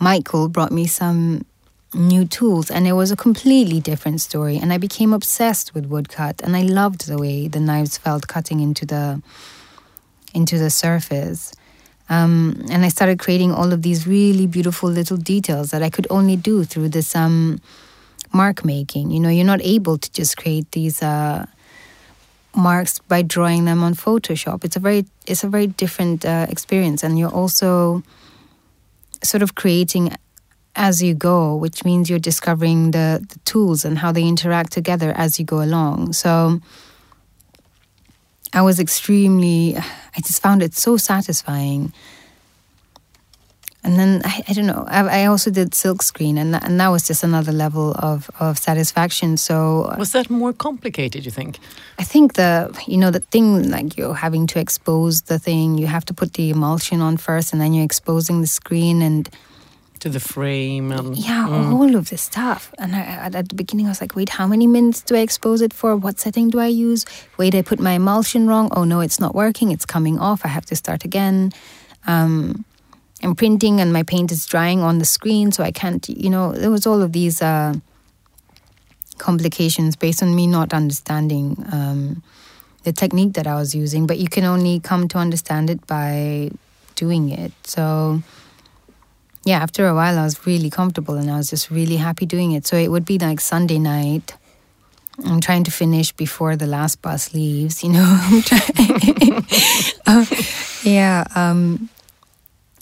Michael 0.00 0.48
brought 0.48 0.72
me 0.72 0.86
some 0.86 1.44
new 1.94 2.24
tools 2.26 2.70
and 2.70 2.86
it 2.86 2.92
was 2.92 3.10
a 3.10 3.16
completely 3.16 3.80
different 3.80 4.20
story 4.20 4.58
and 4.58 4.72
i 4.72 4.78
became 4.78 5.14
obsessed 5.14 5.74
with 5.74 5.86
woodcut 5.86 6.40
and 6.42 6.54
i 6.54 6.62
loved 6.62 7.06
the 7.06 7.16
way 7.16 7.48
the 7.48 7.60
knives 7.60 7.96
felt 7.96 8.28
cutting 8.28 8.60
into 8.60 8.84
the 8.84 9.22
into 10.34 10.58
the 10.58 10.68
surface. 10.68 11.52
Um, 12.10 12.64
and 12.70 12.84
i 12.84 12.88
started 12.88 13.18
creating 13.18 13.52
all 13.52 13.72
of 13.72 13.82
these 13.82 14.06
really 14.06 14.46
beautiful 14.46 14.90
little 14.90 15.16
details 15.16 15.70
that 15.70 15.82
i 15.82 15.90
could 15.90 16.06
only 16.10 16.36
do 16.36 16.64
through 16.64 16.90
this 16.90 17.16
um, 17.16 17.60
mark 18.32 18.64
making. 18.64 19.10
You 19.10 19.20
know 19.20 19.28
you're 19.28 19.44
not 19.44 19.62
able 19.62 19.98
to 19.98 20.10
just 20.12 20.36
create 20.36 20.70
these 20.72 21.02
uh, 21.02 21.46
marks 22.54 22.98
by 22.98 23.22
drawing 23.22 23.64
them 23.64 23.82
on 23.82 23.94
photoshop. 23.94 24.64
It's 24.64 24.76
a 24.76 24.80
very 24.80 25.06
it's 25.26 25.44
a 25.44 25.48
very 25.48 25.66
different 25.66 26.24
uh, 26.24 26.46
experience 26.48 27.02
and 27.02 27.18
you're 27.18 27.30
also 27.30 28.02
sort 29.22 29.42
of 29.42 29.54
creating 29.54 30.14
as 30.76 31.02
you 31.02 31.14
go, 31.14 31.56
which 31.56 31.84
means 31.84 32.08
you're 32.08 32.18
discovering 32.18 32.92
the, 32.92 33.24
the 33.28 33.38
tools 33.40 33.84
and 33.84 33.98
how 33.98 34.12
they 34.12 34.22
interact 34.22 34.72
together 34.72 35.12
as 35.16 35.38
you 35.38 35.44
go 35.44 35.62
along. 35.62 36.12
So 36.12 36.60
I 38.52 38.62
was 38.62 38.78
extremely, 38.78 39.76
I 39.76 40.20
just 40.20 40.40
found 40.40 40.62
it 40.62 40.74
so 40.74 40.96
satisfying. 40.96 41.92
And 43.84 43.98
then 43.98 44.22
I, 44.24 44.42
I 44.48 44.52
don't 44.52 44.66
know. 44.66 44.84
I, 44.88 45.22
I 45.22 45.26
also 45.26 45.50
did 45.50 45.72
silk 45.72 46.02
screen, 46.02 46.36
and 46.36 46.52
that, 46.52 46.64
and 46.64 46.80
that 46.80 46.88
was 46.88 47.06
just 47.06 47.22
another 47.22 47.52
level 47.52 47.94
of, 47.98 48.28
of 48.40 48.58
satisfaction. 48.58 49.36
So 49.36 49.84
uh, 49.84 49.96
Was 49.98 50.12
that 50.12 50.28
more 50.28 50.52
complicated, 50.52 51.24
you 51.24 51.30
think? 51.30 51.58
I 51.98 52.04
think 52.04 52.34
the 52.34 52.76
you 52.86 52.98
know 52.98 53.10
the 53.10 53.20
thing 53.20 53.70
like 53.70 53.96
you're 53.96 54.14
having 54.14 54.46
to 54.48 54.58
expose 54.58 55.22
the 55.22 55.38
thing, 55.38 55.78
you 55.78 55.86
have 55.86 56.04
to 56.06 56.12
put 56.12 56.34
the 56.34 56.50
emulsion 56.50 57.00
on 57.00 57.16
first, 57.16 57.52
and 57.52 57.62
then 57.62 57.72
you're 57.72 57.84
exposing 57.84 58.40
the 58.40 58.48
screen, 58.48 59.00
and 59.00 59.30
To 60.00 60.08
the 60.08 60.20
frame 60.20 60.92
and 60.92 61.16
yeah, 61.16 61.48
Mm. 61.48 61.72
all 61.74 61.96
of 61.96 62.08
this 62.10 62.22
stuff. 62.22 62.72
And 62.78 62.94
I, 62.94 63.00
at- 63.00 63.48
the 63.48 63.54
beginning, 63.56 63.86
I 63.86 63.88
was 63.88 64.00
like, 64.00 64.14
wait, 64.14 64.28
how 64.28 64.46
many 64.46 64.66
minutes 64.66 65.00
do 65.02 65.16
I 65.16 65.18
expose 65.20 65.60
it 65.60 65.72
for? 65.74 65.96
What 65.96 66.20
setting 66.20 66.50
do 66.50 66.60
I 66.60 66.66
use? 66.68 67.04
Wait, 67.36 67.54
I 67.54 67.62
put 67.62 67.80
my 67.80 67.92
emulsion 67.92 68.46
wrong. 68.46 68.68
Oh 68.76 68.84
no, 68.84 69.00
it's 69.00 69.18
not 69.18 69.34
working. 69.34 69.72
It's 69.72 69.84
coming 69.86 70.16
off. 70.20 70.44
I 70.44 70.48
have 70.48 70.66
to 70.66 70.76
start 70.76 71.04
again. 71.04 71.52
Um, 72.06 72.64
I'm 73.24 73.34
printing 73.34 73.80
and 73.80 73.92
my 73.92 74.04
paint 74.04 74.30
is 74.30 74.46
drying 74.46 74.80
on 74.82 74.98
the 74.98 75.04
screen, 75.04 75.50
so 75.50 75.64
I 75.64 75.72
can't, 75.72 76.08
you 76.08 76.30
know, 76.30 76.52
there 76.52 76.70
was 76.70 76.86
all 76.86 77.02
of 77.02 77.10
these 77.12 77.42
uh, 77.42 77.74
complications 79.18 79.96
based 79.96 80.22
on 80.22 80.34
me 80.34 80.46
not 80.46 80.72
understanding 80.72 81.56
um, 81.72 82.22
the 82.84 82.92
technique 82.92 83.32
that 83.32 83.46
I 83.48 83.56
was 83.56 83.74
using. 83.74 84.06
But 84.06 84.18
you 84.18 84.28
can 84.28 84.44
only 84.44 84.78
come 84.78 85.08
to 85.08 85.18
understand 85.18 85.70
it 85.70 85.84
by 85.88 86.50
doing 86.94 87.30
it. 87.30 87.52
So 87.64 88.22
yeah, 89.48 89.60
after 89.62 89.88
a 89.88 89.94
while, 89.94 90.18
I 90.18 90.24
was 90.24 90.46
really 90.46 90.68
comfortable 90.68 91.14
and 91.14 91.30
I 91.30 91.38
was 91.38 91.48
just 91.48 91.70
really 91.70 91.96
happy 91.96 92.26
doing 92.26 92.52
it. 92.52 92.66
So 92.66 92.76
it 92.76 92.88
would 92.88 93.06
be 93.06 93.18
like 93.18 93.40
Sunday 93.40 93.78
night. 93.78 94.34
I'm 95.24 95.40
trying 95.40 95.64
to 95.64 95.70
finish 95.70 96.12
before 96.12 96.54
the 96.54 96.66
last 96.66 97.00
bus 97.00 97.32
leaves, 97.32 97.82
you 97.82 97.90
know. 97.90 98.42
Yeah. 100.84 101.24
Um, 101.34 101.88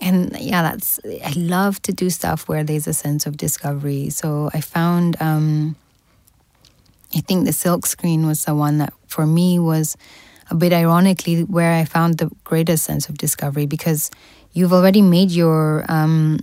and 0.00 0.36
yeah, 0.38 0.62
that's, 0.62 1.00
I 1.24 1.32
love 1.36 1.80
to 1.82 1.92
do 1.92 2.10
stuff 2.10 2.48
where 2.48 2.62
there's 2.62 2.86
a 2.86 2.92
sense 2.92 3.26
of 3.26 3.36
discovery. 3.36 4.10
So 4.10 4.50
I 4.52 4.60
found, 4.60 5.16
um, 5.20 5.76
I 7.14 7.20
think 7.20 7.46
the 7.46 7.52
silk 7.52 7.86
screen 7.86 8.26
was 8.26 8.44
the 8.44 8.54
one 8.54 8.78
that 8.78 8.92
for 9.06 9.26
me 9.26 9.58
was 9.58 9.96
a 10.50 10.54
bit 10.54 10.72
ironically 10.72 11.44
where 11.44 11.72
I 11.72 11.84
found 11.84 12.18
the 12.18 12.30
greatest 12.44 12.84
sense 12.84 13.08
of 13.08 13.18
discovery 13.18 13.66
because 13.66 14.10
you've 14.56 14.72
already 14.72 15.02
made 15.02 15.30
your 15.30 15.84
um, 15.86 16.40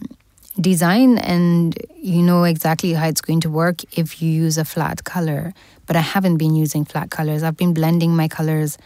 design 0.61 1.18
and 1.18 1.76
you 1.95 2.22
know 2.22 2.43
exactly 2.43 2.93
how 2.93 3.07
it's 3.07 3.22
going 3.22 3.41
to 3.41 3.49
work 3.49 3.82
if 3.97 4.22
you 4.22 4.30
use 4.30 4.59
a 4.59 4.64
flat 4.64 5.03
color. 5.03 5.51
But 5.88 5.95
I 5.95 6.01
haven't 6.01 6.38
been 6.38 6.55
using 6.55 6.86
flat 6.86 7.09
colors. 7.09 7.41
I've 7.41 7.57
been 7.57 7.74
blending 7.74 8.16
my 8.16 8.28
colors 8.28 8.78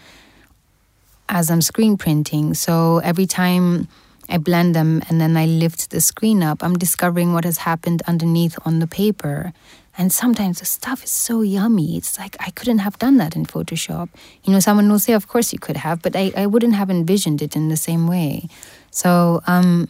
as 1.27 1.51
I'm 1.51 1.61
screen 1.61 1.97
printing. 1.97 2.53
So 2.53 2.99
every 2.99 3.25
time 3.25 3.89
I 4.29 4.37
blend 4.37 4.73
them 4.73 5.03
and 5.09 5.19
then 5.19 5.35
I 5.35 5.45
lift 5.45 5.89
the 5.89 5.99
screen 5.99 6.41
up, 6.41 6.63
I'm 6.63 6.77
discovering 6.77 7.33
what 7.33 7.43
has 7.43 7.57
happened 7.57 8.01
underneath 8.07 8.57
on 8.65 8.79
the 8.79 8.87
paper. 8.87 9.51
And 9.97 10.13
sometimes 10.13 10.59
the 10.59 10.65
stuff 10.65 11.03
is 11.03 11.11
so 11.11 11.41
yummy. 11.41 11.97
It's 11.97 12.17
like 12.17 12.37
I 12.39 12.51
couldn't 12.51 12.79
have 12.79 12.97
done 12.97 13.17
that 13.17 13.35
in 13.35 13.45
Photoshop. 13.45 14.07
You 14.45 14.53
know, 14.53 14.61
someone 14.61 14.89
will 14.89 14.99
say, 14.99 15.11
of 15.11 15.27
course 15.27 15.51
you 15.51 15.59
could 15.59 15.75
have, 15.75 16.01
but 16.01 16.15
I, 16.15 16.31
I 16.37 16.45
wouldn't 16.45 16.75
have 16.75 16.89
envisioned 16.89 17.41
it 17.41 17.57
in 17.57 17.67
the 17.67 17.77
same 17.77 18.07
way. 18.07 18.47
So, 18.91 19.41
um, 19.47 19.87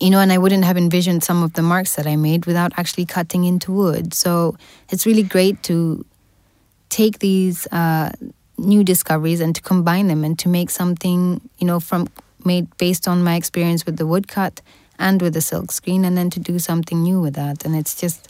you 0.00 0.10
know, 0.10 0.20
and 0.20 0.32
I 0.32 0.38
wouldn't 0.38 0.64
have 0.64 0.78
envisioned 0.78 1.22
some 1.22 1.42
of 1.42 1.52
the 1.52 1.62
marks 1.62 1.96
that 1.96 2.06
I 2.06 2.16
made 2.16 2.46
without 2.46 2.72
actually 2.78 3.04
cutting 3.04 3.44
into 3.44 3.72
wood. 3.72 4.14
So 4.14 4.56
it's 4.88 5.04
really 5.04 5.22
great 5.22 5.62
to 5.64 6.04
take 6.88 7.18
these 7.18 7.66
uh, 7.66 8.10
new 8.56 8.82
discoveries 8.82 9.40
and 9.40 9.54
to 9.54 9.60
combine 9.60 10.08
them 10.08 10.24
and 10.24 10.38
to 10.38 10.48
make 10.48 10.70
something, 10.70 11.40
you 11.58 11.66
know, 11.66 11.80
from 11.80 12.08
made 12.44 12.74
based 12.78 13.06
on 13.06 13.22
my 13.22 13.34
experience 13.34 13.84
with 13.84 13.98
the 13.98 14.06
woodcut 14.06 14.62
and 14.98 15.20
with 15.20 15.34
the 15.34 15.40
silk 15.40 15.72
screen, 15.72 16.04
and 16.04 16.16
then 16.16 16.30
to 16.30 16.40
do 16.40 16.58
something 16.58 17.02
new 17.02 17.20
with 17.20 17.34
that. 17.34 17.64
And 17.64 17.76
it's 17.76 17.94
just, 17.94 18.29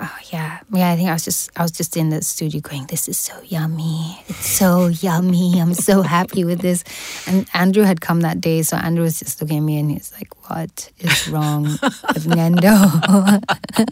oh, 0.00 0.16
yeah, 0.32 0.60
yeah. 0.72 0.90
I 0.92 0.96
think 0.96 1.08
I 1.08 1.12
was 1.12 1.24
just, 1.24 1.50
I 1.56 1.62
was 1.62 1.70
just 1.70 1.96
in 1.96 2.10
the 2.10 2.22
studio 2.22 2.60
going, 2.60 2.86
"This 2.86 3.08
is 3.08 3.18
so 3.18 3.40
yummy! 3.42 4.22
It's 4.28 4.46
so 4.46 4.88
yummy! 4.88 5.60
I'm 5.60 5.74
so 5.74 6.02
happy 6.02 6.44
with 6.44 6.60
this." 6.60 6.84
And 7.26 7.48
Andrew 7.54 7.84
had 7.84 8.00
come 8.00 8.20
that 8.20 8.40
day, 8.40 8.62
so 8.62 8.76
Andrew 8.76 9.04
was 9.04 9.18
just 9.18 9.40
looking 9.40 9.58
at 9.58 9.62
me 9.62 9.78
and 9.78 9.90
he's 9.90 10.12
like, 10.12 10.32
"What 10.48 10.90
is 10.98 11.28
wrong 11.28 11.64
with 11.64 12.26
Ngendo?" 12.26 13.42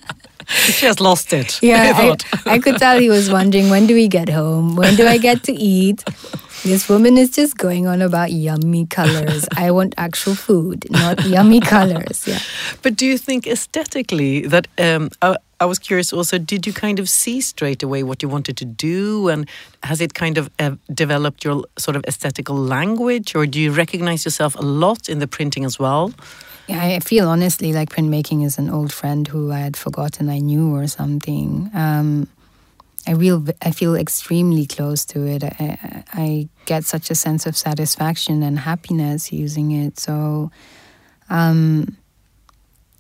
She 0.47 0.87
has 0.87 1.01
lost 1.01 1.33
it. 1.33 1.59
Yeah, 1.63 1.93
I 1.97 2.17
I. 2.47 2.55
I 2.55 2.59
could 2.59 2.77
tell 2.77 2.99
he 2.99 3.09
was 3.09 3.31
wondering 3.31 3.71
when 3.71 3.87
do 3.87 3.95
we 3.95 4.09
get 4.09 4.29
home? 4.29 4.77
When 4.77 4.95
do 4.95 5.07
I 5.07 5.19
get 5.19 5.43
to 5.45 5.53
eat? 5.53 6.05
This 6.65 6.89
woman 6.89 7.19
is 7.19 7.31
just 7.31 7.59
going 7.59 7.87
on 7.87 8.01
about 8.01 8.33
yummy 8.33 8.87
colors. 8.87 9.47
I 9.55 9.71
want 9.71 9.95
actual 9.99 10.35
food, 10.35 10.87
not 10.91 11.23
yummy 11.27 11.61
colors. 11.61 12.27
Yeah. 12.27 12.39
But 12.81 12.97
do 12.97 13.05
you 13.05 13.19
think 13.19 13.47
aesthetically 13.47 14.47
that 14.47 14.67
um, 14.79 15.11
I, 15.65 15.67
was 15.67 15.79
curious 15.79 16.13
also, 16.13 16.39
did 16.39 16.67
you 16.67 16.73
kind 16.73 16.99
of 16.99 17.09
see 17.09 17.41
straight 17.41 17.83
away 17.83 18.03
what 18.03 18.23
you 18.23 18.29
wanted 18.29 18.57
to 18.59 18.65
do? 18.65 19.29
And 19.29 19.49
has 19.83 20.01
it 20.01 20.15
kind 20.15 20.39
of 20.39 20.51
uh, 20.59 20.77
developed 20.93 21.45
your 21.45 21.65
sort 21.79 21.97
of 21.97 22.05
aesthetical 22.07 22.57
language? 22.57 23.35
Or 23.35 23.47
do 23.47 23.59
you 23.61 23.73
recognize 23.73 24.25
yourself 24.25 24.55
a 24.57 24.63
lot 24.63 25.09
in 25.09 25.19
the 25.19 25.27
printing 25.27 25.65
as 25.65 25.79
well? 25.79 26.13
Yeah, 26.69 26.83
I 26.83 27.01
feel 27.01 27.29
honestly 27.29 27.73
like 27.73 27.91
printmaking 27.91 28.45
is 28.45 28.59
an 28.59 28.71
old 28.71 28.93
friend 28.93 29.29
who 29.29 29.53
I 29.53 29.59
had 29.59 29.77
forgotten 29.77 30.31
I 30.31 30.39
knew 30.39 30.75
or 30.75 30.87
something. 30.87 31.71
Um, 31.75 32.29
I 33.07 33.13
real 33.13 33.45
I 33.61 33.71
feel 33.71 33.95
extremely 33.97 34.67
close 34.67 35.05
to 35.07 35.27
it. 35.27 35.45
I, 35.45 35.51
I, 35.61 36.05
I 36.13 36.49
get 36.65 36.85
such 36.85 37.11
a 37.11 37.15
sense 37.15 37.45
of 37.45 37.57
satisfaction 37.57 38.43
and 38.43 38.59
happiness 38.59 39.31
using 39.31 39.73
it. 39.73 39.99
So, 40.01 40.51
um, 41.29 41.97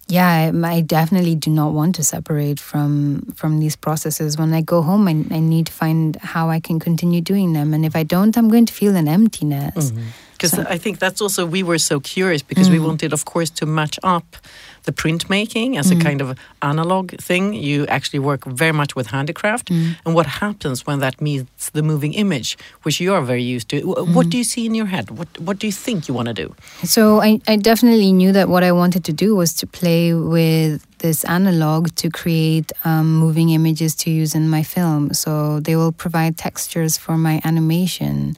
yeah, 0.08 0.52
I, 0.52 0.76
I 0.76 0.80
definitely 0.82 1.34
do 1.34 1.50
not 1.50 1.72
want 1.72 1.94
to 1.96 2.04
separate 2.04 2.60
from 2.60 3.32
from 3.34 3.60
these 3.60 3.76
processes. 3.76 4.36
When 4.36 4.52
I 4.52 4.60
go 4.60 4.82
home, 4.82 5.08
I, 5.08 5.12
I 5.34 5.40
need 5.40 5.66
to 5.66 5.72
find 5.72 6.16
how 6.16 6.50
I 6.50 6.60
can 6.60 6.78
continue 6.78 7.20
doing 7.20 7.52
them, 7.52 7.72
and 7.72 7.84
if 7.84 7.96
I 7.96 8.02
don't, 8.02 8.36
I'm 8.36 8.48
going 8.48 8.66
to 8.66 8.72
feel 8.72 8.96
an 8.96 9.08
emptiness. 9.08 9.90
Mm-hmm. 9.90 10.02
Because 10.34 10.52
So- 10.52 10.66
I 10.68 10.78
think 10.78 10.98
that's 10.98 11.20
also 11.20 11.46
we 11.46 11.62
were 11.62 11.78
so 11.78 12.00
curious 12.00 12.42
because 12.42 12.68
we 12.70 12.78
mm. 12.78 12.86
wanted, 12.86 13.12
of 13.12 13.24
course, 13.24 13.50
to 13.60 13.66
match 13.66 13.98
up 14.02 14.36
the 14.84 14.92
printmaking 14.92 15.78
as 15.78 15.90
a 15.90 15.94
mm. 15.94 16.02
kind 16.02 16.20
of 16.20 16.36
analog 16.60 17.12
thing. 17.28 17.54
You 17.54 17.86
actually 17.86 18.18
work 18.18 18.44
very 18.44 18.72
much 18.72 18.94
with 18.94 19.06
handicraft, 19.06 19.70
mm. 19.70 19.96
and 20.04 20.14
what 20.14 20.26
happens 20.26 20.86
when 20.86 20.98
that 21.00 21.20
meets 21.20 21.70
the 21.70 21.82
moving 21.82 22.12
image, 22.12 22.58
which 22.84 23.00
you 23.00 23.14
are 23.14 23.22
very 23.22 23.42
used 23.42 23.68
to. 23.70 23.76
Wh- 23.80 24.14
What 24.14 24.28
do 24.28 24.36
you 24.36 24.44
see 24.44 24.66
in 24.66 24.74
your 24.74 24.86
head? 24.94 25.06
What 25.18 25.28
What 25.46 25.58
do 25.58 25.66
you 25.66 25.72
think 25.72 26.06
you 26.08 26.14
want 26.14 26.28
to 26.28 26.34
do? 26.34 26.54
So 26.84 27.22
I, 27.22 27.40
I 27.48 27.56
definitely 27.56 28.12
knew 28.12 28.32
that 28.32 28.48
what 28.48 28.62
I 28.62 28.72
wanted 28.72 29.02
to 29.04 29.12
do 29.24 29.34
was 29.34 29.54
to 29.60 29.66
play 29.66 30.12
with 30.12 30.84
this 30.98 31.24
analog 31.24 31.88
to 31.96 32.08
create 32.10 32.72
um, 32.84 33.16
moving 33.24 33.50
images 33.50 33.94
to 33.94 34.10
use 34.10 34.34
in 34.34 34.48
my 34.48 34.62
film. 34.62 35.12
So 35.14 35.60
they 35.60 35.76
will 35.76 35.92
provide 35.92 36.36
textures 36.36 36.98
for 36.98 37.16
my 37.16 37.40
animation. 37.44 38.36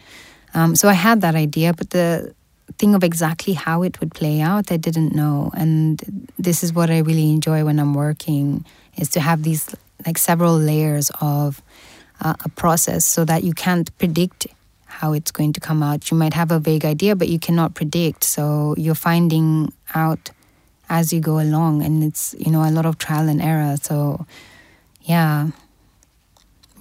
Um, 0.56 0.74
so 0.74 0.88
I 0.88 0.94
had 0.94 1.20
that 1.20 1.34
idea, 1.34 1.74
but 1.74 1.90
the 1.90 2.34
thing 2.78 2.94
of 2.94 3.04
exactly 3.04 3.52
how 3.52 3.82
it 3.82 4.00
would 4.00 4.14
play 4.14 4.40
out, 4.40 4.72
I 4.72 4.78
didn't 4.78 5.14
know. 5.14 5.50
And 5.54 6.02
this 6.38 6.64
is 6.64 6.72
what 6.72 6.88
I 6.90 6.98
really 6.98 7.30
enjoy 7.30 7.62
when 7.64 7.78
I'm 7.78 7.92
working, 7.92 8.64
is 8.96 9.10
to 9.10 9.20
have 9.20 9.42
these 9.42 9.74
like 10.06 10.16
several 10.16 10.56
layers 10.58 11.10
of 11.20 11.62
uh, 12.22 12.34
a 12.42 12.48
process 12.48 13.04
so 13.04 13.24
that 13.26 13.44
you 13.44 13.52
can't 13.52 13.96
predict 13.98 14.46
how 14.86 15.12
it's 15.12 15.30
going 15.30 15.52
to 15.52 15.60
come 15.60 15.82
out. 15.82 16.10
You 16.10 16.16
might 16.16 16.32
have 16.32 16.50
a 16.50 16.58
vague 16.58 16.86
idea, 16.86 17.14
but 17.14 17.28
you 17.28 17.38
cannot 17.38 17.74
predict. 17.74 18.24
So 18.24 18.74
you're 18.78 18.94
finding 18.94 19.72
out 19.94 20.30
as 20.88 21.12
you 21.12 21.20
go 21.20 21.38
along, 21.38 21.82
and 21.82 22.02
it's 22.02 22.34
you 22.38 22.50
know 22.50 22.66
a 22.66 22.70
lot 22.70 22.86
of 22.86 22.96
trial 22.96 23.28
and 23.28 23.42
error. 23.42 23.76
So 23.76 24.24
yeah, 25.02 25.50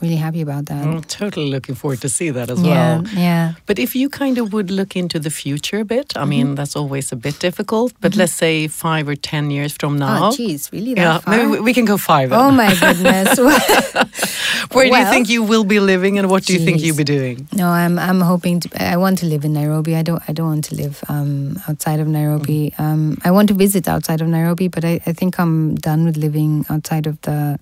really 0.02 0.16
happy 0.16 0.41
about 0.41 0.66
that. 0.68 0.86
I'm 0.86 1.02
totally 1.04 1.50
looking 1.50 1.76
forward 1.76 2.02
to 2.02 2.10
see 2.10 2.30
that 2.30 2.50
as 2.50 2.62
yeah, 2.62 3.00
well. 3.00 3.08
yeah. 3.14 3.54
But 3.66 3.80
if 3.80 3.96
you 3.96 4.10
kind 4.10 4.38
of 4.38 4.54
would 4.54 4.72
look 4.72 4.96
into 4.96 5.20
the 5.20 5.30
future 5.30 5.80
a 5.80 5.86
bit, 5.86 6.14
I 6.16 6.26
mean, 6.26 6.56
that's 6.56 6.76
always 6.76 7.12
a 7.12 7.16
bit 7.16 7.39
difficult. 7.39 7.93
But 8.02 8.16
let's 8.16 8.34
say 8.34 8.68
five 8.68 9.08
or 9.08 9.16
ten 9.16 9.52
years 9.52 9.74
from 9.74 9.98
now. 9.98 10.30
Oh, 10.30 10.36
geez, 10.36 10.70
really 10.72 10.93
that 10.96 11.02
yeah, 11.02 11.20
far? 11.20 11.38
maybe 11.38 11.60
we- 11.62 11.74
can 11.76 11.86
go 11.86 11.98
five. 11.98 12.30
then. 12.30 12.39
oh 12.39 12.52
my 12.52 12.74
goodness. 12.74 13.38
Where 14.72 14.89
do 14.89 14.98
you 14.98 15.06
think 15.06 15.30
you 15.30 15.43
will 15.43 15.64
be 15.64 15.80
living, 15.80 16.18
and 16.20 16.30
what 16.30 16.46
do 16.46 16.54
you 16.54 16.60
think 16.60 16.82
you'll 16.82 16.98
be 16.98 17.04
doing? 17.04 17.48
No, 17.54 17.68
I'm 17.68 18.00
I'm 18.00 18.22
hoping 18.22 18.60
to. 18.62 18.70
I 18.93 18.98
want 18.98 19.20
to 19.20 19.26
live 19.26 19.43
in 19.46 19.54
Nairobi. 19.54 19.96
I 19.96 20.04
don't. 20.04 20.22
I 20.28 20.34
don't 20.34 20.48
want 20.48 20.66
to 20.66 20.76
live 20.76 21.04
um, 21.10 21.60
outside 21.68 22.00
of 22.00 22.08
Nairobi. 22.08 22.74
Um, 22.78 23.18
I 23.24 23.32
want 23.32 23.50
to 23.50 23.54
visit 23.54 23.88
outside 23.88 24.22
of 24.22 24.28
Nairobi, 24.28 24.68
but 24.68 24.86
I, 24.86 25.02
I 25.06 25.14
think 25.14 25.39
I'm 25.39 25.76
done 25.76 26.06
with 26.06 26.18
living 26.18 26.66
outside 26.70 27.08
of 27.08 27.20
the 27.22 27.60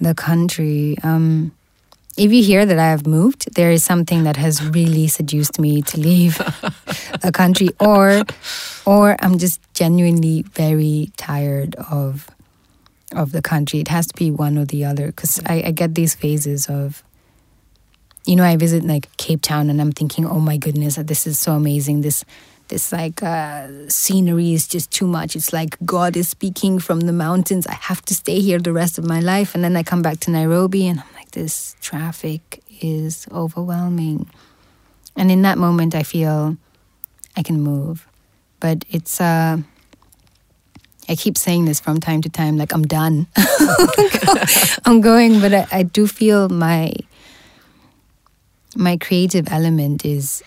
the 0.00 0.14
country. 0.14 0.96
Um, 1.02 1.52
if 2.16 2.32
you 2.32 2.42
hear 2.42 2.64
that 2.64 2.78
I 2.78 2.90
have 2.90 3.06
moved, 3.06 3.54
there 3.54 3.70
is 3.70 3.84
something 3.84 4.24
that 4.24 4.36
has 4.36 4.64
really 4.64 5.06
seduced 5.06 5.58
me 5.58 5.82
to 5.82 6.00
leave 6.00 6.38
the 7.22 7.30
country, 7.32 7.68
or 7.78 8.22
or 8.86 9.16
I'm 9.20 9.38
just 9.38 9.60
genuinely 9.74 10.42
very 10.42 11.12
tired 11.16 11.74
of 11.90 12.28
of 13.12 13.32
the 13.32 13.42
country. 13.42 13.80
It 13.80 13.88
has 13.88 14.06
to 14.06 14.14
be 14.14 14.30
one 14.30 14.56
or 14.56 14.64
the 14.64 14.84
other 14.84 15.06
because 15.08 15.40
I, 15.44 15.64
I 15.66 15.70
get 15.72 15.94
these 15.94 16.14
phases 16.14 16.68
of 16.68 17.02
you 18.26 18.34
know, 18.34 18.44
I 18.44 18.56
visit 18.56 18.84
like 18.84 19.14
Cape 19.16 19.40
Town 19.40 19.70
and 19.70 19.80
I'm 19.80 19.92
thinking, 19.92 20.26
oh 20.26 20.40
my 20.40 20.56
goodness, 20.56 20.96
this 20.96 21.26
is 21.26 21.38
so 21.38 21.52
amazing. 21.52 22.00
This, 22.00 22.24
this 22.68 22.92
like 22.92 23.22
uh, 23.22 23.68
scenery 23.88 24.52
is 24.52 24.66
just 24.66 24.90
too 24.90 25.06
much. 25.06 25.36
It's 25.36 25.52
like 25.52 25.76
God 25.84 26.16
is 26.16 26.28
speaking 26.28 26.78
from 26.78 27.00
the 27.00 27.12
mountains. 27.12 27.66
I 27.66 27.74
have 27.74 28.02
to 28.06 28.14
stay 28.14 28.40
here 28.40 28.58
the 28.58 28.72
rest 28.72 28.98
of 28.98 29.04
my 29.04 29.20
life. 29.20 29.54
And 29.54 29.62
then 29.62 29.76
I 29.76 29.82
come 29.82 30.02
back 30.02 30.20
to 30.20 30.30
Nairobi 30.30 30.86
and 30.86 31.00
I'm 31.00 31.14
like, 31.14 31.30
this 31.30 31.76
traffic 31.80 32.62
is 32.80 33.26
overwhelming. 33.30 34.28
And 35.16 35.30
in 35.30 35.42
that 35.42 35.58
moment, 35.58 35.94
I 35.94 36.02
feel 36.02 36.56
I 37.36 37.42
can 37.42 37.60
move. 37.60 38.06
But 38.60 38.84
it's, 38.90 39.20
uh, 39.20 39.58
I 41.08 41.14
keep 41.14 41.38
saying 41.38 41.66
this 41.66 41.78
from 41.78 42.00
time 42.00 42.20
to 42.22 42.28
time, 42.28 42.56
like 42.56 42.72
I'm 42.72 42.86
done. 42.86 43.28
I'm 44.84 45.00
going, 45.00 45.40
but 45.40 45.54
I, 45.54 45.66
I 45.70 45.82
do 45.84 46.06
feel 46.06 46.48
my 46.48 46.92
my 48.74 48.98
creative 48.98 49.50
element 49.50 50.04
is 50.04 50.42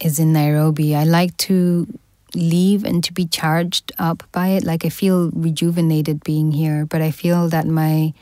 is 0.00 0.18
in 0.18 0.32
Nairobi. 0.32 0.94
I 0.94 1.04
like 1.04 1.36
to 1.48 1.86
leave 2.34 2.84
and 2.84 3.02
to 3.04 3.12
be 3.12 3.26
charged 3.26 3.92
up 3.98 4.22
by 4.32 4.48
it. 4.48 4.64
Like 4.64 4.84
I 4.84 4.90
feel 4.90 5.30
rejuvenated 5.30 6.24
being 6.24 6.52
here, 6.52 6.86
but 6.86 7.00
I 7.00 7.10
feel 7.10 7.48
that 7.48 7.66
my 7.66 8.12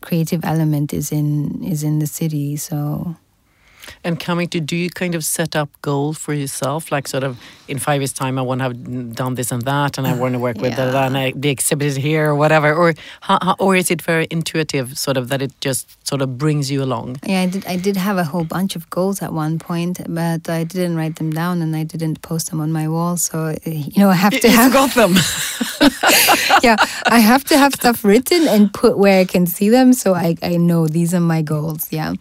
creative 0.00 0.44
element 0.44 0.94
is 0.94 1.10
in 1.10 1.62
is 1.64 1.82
in 1.82 1.98
the 1.98 2.06
city. 2.06 2.56
So 2.56 3.16
And 4.04 4.18
coming 4.18 4.48
to, 4.48 4.60
do 4.60 4.76
you 4.76 4.90
kind 4.90 5.14
of 5.14 5.24
set 5.24 5.56
up 5.56 5.68
goals 5.82 6.18
for 6.18 6.34
yourself? 6.34 6.90
Like, 6.90 7.08
sort 7.08 7.24
of, 7.24 7.38
in 7.68 7.78
five 7.78 8.00
years' 8.00 8.12
time, 8.12 8.38
I 8.38 8.42
want 8.42 8.60
to 8.60 8.64
have 8.64 9.14
done 9.14 9.34
this 9.34 9.52
and 9.52 9.62
that, 9.62 9.98
and 9.98 10.06
I 10.06 10.14
want 10.14 10.34
to 10.34 10.38
work 10.38 10.58
with 10.58 10.76
da, 10.76 10.90
da, 10.90 11.06
and 11.06 11.16
I, 11.16 11.32
the 11.34 11.50
exhibit 11.50 11.86
is 11.86 11.96
here, 11.96 12.30
or 12.30 12.34
whatever. 12.34 12.74
Or, 12.74 12.94
how, 13.20 13.38
how, 13.42 13.56
or 13.58 13.76
is 13.76 13.90
it 13.90 14.02
very 14.02 14.26
intuitive, 14.30 14.98
sort 14.98 15.16
of, 15.16 15.28
that 15.28 15.42
it 15.42 15.52
just 15.60 15.86
sort 16.06 16.22
of 16.22 16.38
brings 16.38 16.70
you 16.70 16.82
along? 16.82 17.16
yeah, 17.24 17.42
I 17.42 17.46
did 17.46 17.66
I 17.66 17.76
did 17.76 17.96
have 17.96 18.16
a 18.16 18.24
whole 18.24 18.44
bunch 18.44 18.76
of 18.76 18.88
goals 18.90 19.22
at 19.22 19.32
one 19.32 19.58
point, 19.58 20.00
but 20.08 20.48
I 20.48 20.64
didn't 20.64 20.96
write 20.96 21.16
them 21.16 21.30
down 21.30 21.62
and 21.62 21.74
I 21.76 21.84
didn't 21.84 22.22
post 22.22 22.50
them 22.50 22.60
on 22.60 22.72
my 22.72 22.88
wall. 22.88 23.16
So 23.16 23.54
you 23.64 23.98
know 23.98 24.10
I 24.10 24.14
have 24.14 24.32
to 24.32 24.48
you 24.48 24.54
have 24.54 24.72
forgot 24.72 24.94
them. 24.94 25.14
yeah, 26.62 26.76
I 27.06 27.18
have 27.18 27.44
to 27.44 27.58
have 27.58 27.74
stuff 27.74 28.04
written 28.04 28.48
and 28.48 28.72
put 28.72 28.98
where 28.98 29.20
I 29.20 29.24
can 29.24 29.46
see 29.46 29.68
them 29.68 29.92
so 29.92 30.14
I, 30.14 30.36
I 30.42 30.56
know 30.56 30.86
these 30.86 31.14
are 31.14 31.20
my 31.20 31.42
goals. 31.42 31.92
Yeah. 31.92 32.14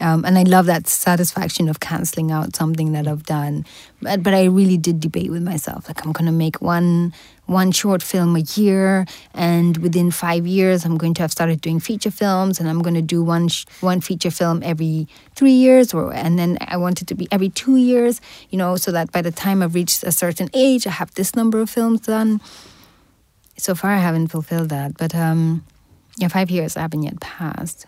Um, 0.00 0.24
and 0.24 0.38
I 0.38 0.44
love 0.44 0.66
that 0.66 0.86
satisfaction 0.86 1.68
of 1.68 1.80
canceling 1.80 2.30
out 2.30 2.54
something 2.54 2.92
that 2.92 3.08
I've 3.08 3.24
done. 3.24 3.66
But, 4.00 4.22
but 4.22 4.34
I 4.34 4.44
really 4.44 4.76
did 4.76 5.00
debate 5.00 5.30
with 5.30 5.42
myself. 5.42 5.88
Like 5.88 6.04
I'm 6.04 6.12
going 6.12 6.26
to 6.26 6.32
make 6.32 6.60
one 6.60 7.12
one 7.46 7.72
short 7.72 8.02
film 8.02 8.36
a 8.36 8.40
year, 8.40 9.06
and 9.32 9.78
within 9.78 10.10
five 10.10 10.46
years, 10.46 10.84
I'm 10.84 10.98
going 10.98 11.14
to 11.14 11.22
have 11.22 11.32
started 11.32 11.62
doing 11.62 11.80
feature 11.80 12.10
films, 12.10 12.60
and 12.60 12.68
I'm 12.68 12.82
going 12.82 12.94
to 12.94 13.00
do 13.00 13.24
one 13.24 13.48
sh- 13.48 13.64
one 13.80 14.02
feature 14.02 14.30
film 14.30 14.62
every 14.62 15.08
three 15.34 15.52
years, 15.52 15.94
or 15.94 16.12
and 16.12 16.38
then 16.38 16.58
I 16.60 16.76
want 16.76 17.00
it 17.00 17.08
to 17.08 17.14
be 17.14 17.26
every 17.32 17.48
two 17.48 17.76
years. 17.76 18.20
You 18.50 18.58
know, 18.58 18.76
so 18.76 18.92
that 18.92 19.12
by 19.12 19.22
the 19.22 19.30
time 19.30 19.62
I've 19.62 19.74
reached 19.74 20.02
a 20.04 20.12
certain 20.12 20.50
age, 20.52 20.86
I 20.86 20.90
have 20.90 21.14
this 21.14 21.34
number 21.34 21.60
of 21.60 21.70
films 21.70 22.02
done 22.02 22.40
so 23.58 23.74
far 23.74 23.90
I 23.90 23.98
haven't 23.98 24.28
fulfilled 24.28 24.68
that, 24.70 24.96
but 24.96 25.14
um, 25.14 25.64
yeah, 26.16 26.28
five 26.28 26.50
years 26.50 26.74
haven't 26.74 27.02
yet 27.02 27.20
passed. 27.20 27.86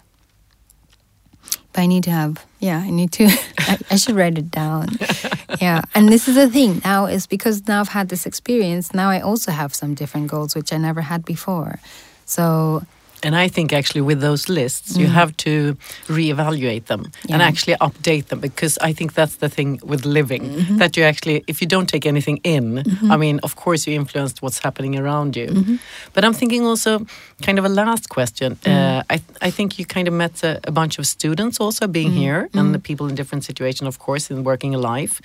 But 1.72 1.82
I 1.82 1.86
need 1.86 2.02
to 2.04 2.10
have, 2.10 2.44
yeah, 2.58 2.78
I 2.80 2.90
need 2.90 3.12
to, 3.12 3.24
I, 3.58 3.78
I 3.92 3.96
should 3.96 4.16
write 4.16 4.36
it 4.38 4.50
down. 4.50 4.88
yeah, 5.60 5.82
and 5.94 6.08
this 6.08 6.26
is 6.28 6.34
the 6.34 6.48
thing 6.48 6.80
now 6.84 7.06
is 7.06 7.26
because 7.28 7.66
now 7.68 7.80
I've 7.80 7.88
had 7.88 8.08
this 8.08 8.26
experience, 8.26 8.92
now 8.92 9.08
I 9.10 9.20
also 9.20 9.52
have 9.52 9.72
some 9.74 9.94
different 9.94 10.28
goals 10.30 10.54
which 10.56 10.72
I 10.72 10.78
never 10.78 11.00
had 11.02 11.24
before. 11.24 11.78
So 12.26 12.82
And 13.22 13.34
I 13.36 13.48
think 13.48 13.72
actually 13.72 14.00
with 14.00 14.20
those 14.20 14.48
lists, 14.48 14.96
you 14.96 15.06
have 15.12 15.32
to 15.44 15.76
reevaluate 16.08 16.84
them 16.86 17.02
and 17.28 17.40
Mm. 17.42 17.48
Actually 17.50 17.76
update 17.80 18.24
them 18.30 18.40
because 18.40 18.78
I 18.88 18.92
think 18.94 19.12
that's 19.12 19.36
the 19.36 19.48
thing 19.48 19.78
with 19.90 20.04
living 20.06 20.42
Mm-hmm. 20.42 20.78
that 20.78 20.96
you 20.96 21.04
actually, 21.04 21.42
if 21.46 21.60
you 21.60 21.68
don't 21.68 21.88
take 21.94 22.06
anything 22.08 22.38
in, 22.44 22.82
I 23.14 23.16
mean, 23.16 23.36
of 23.42 23.52
course 23.56 23.80
you 23.86 23.94
influenced 24.00 24.36
what's 24.42 24.60
happening 24.66 24.98
around 24.98 25.36
you. 25.36 25.48
Mm-hmm. 25.48 25.76
But 26.14 26.24
I'm 26.24 26.34
thinking 26.40 26.62
also, 26.66 27.06
kind 27.40 27.58
of 27.58 27.64
a 27.64 27.68
last 27.68 28.08
question. 28.08 28.56
Mm. 28.56 28.70
Uh, 28.72 29.02
I 29.14 29.16
I 29.48 29.50
think 29.50 29.78
you 29.78 29.84
kind 29.86 30.08
of 30.08 30.14
met 30.14 30.42
a, 30.44 30.60
a 30.64 30.70
bunch 30.70 30.98
of 30.98 31.06
students 31.06 31.60
also 31.60 31.86
being 31.86 32.10
Mm-hmm. 32.10 32.20
here 32.26 32.48
and 32.54 32.74
the 32.74 32.78
people 32.78 33.08
in 33.10 33.14
different 33.14 33.44
situations, 33.44 33.86
of 33.88 33.98
course, 33.98 34.30
in 34.34 34.44
working 34.44 34.72
life. 34.94 35.20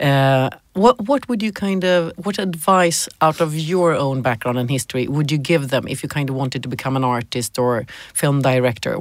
Uh, 0.00 0.48
what 0.74 0.96
what 1.08 1.28
would 1.28 1.42
you 1.42 1.52
kind 1.52 1.84
of 1.84 2.12
what 2.24 2.38
advice 2.38 3.08
out 3.20 3.40
of 3.40 3.50
your 3.54 3.94
own 3.94 4.22
background 4.22 4.58
and 4.58 4.70
history 4.70 5.06
would 5.08 5.30
you 5.32 5.38
give 5.38 5.68
them 5.68 5.84
if 5.88 6.02
you 6.02 6.08
kind 6.08 6.28
of 6.30 6.36
wanted 6.36 6.62
to 6.62 6.68
become 6.68 6.96
an 6.96 7.04
artist 7.04 7.58
or 7.58 7.84
film 8.14 8.42
director? 8.42 8.96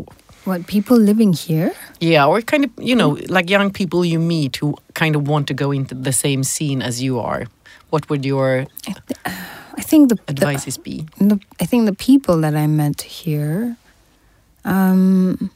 what 0.47 0.65
people 0.65 0.97
living 0.97 1.34
here? 1.34 1.72
Yeah, 1.99 2.26
or 2.30 2.41
kind 2.41 2.63
of 2.65 2.72
you 2.89 2.95
know 2.95 3.18
like 3.30 3.49
young 3.49 3.72
people 3.72 4.05
you 4.05 4.20
meet 4.20 4.57
who 4.61 4.76
kind 4.93 5.15
of 5.15 5.28
want 5.28 5.47
to 5.47 5.53
go 5.53 5.72
into 5.74 5.93
the 5.95 6.11
same 6.11 6.43
scene 6.43 6.82
as 6.82 7.01
you 7.01 7.20
are. 7.20 7.45
What 7.89 8.09
would 8.09 8.26
your 8.26 8.65
I 9.78 9.82
think 9.82 10.09
the, 10.09 10.19
advices 10.28 10.78
be? 10.78 11.05
the, 11.19 11.39
I 11.61 11.65
think 11.65 11.86
the 11.86 11.93
people 11.93 12.41
that 12.41 12.55
I 12.55 12.67
met 12.67 13.01
here, 13.01 13.78
um, 14.65 15.51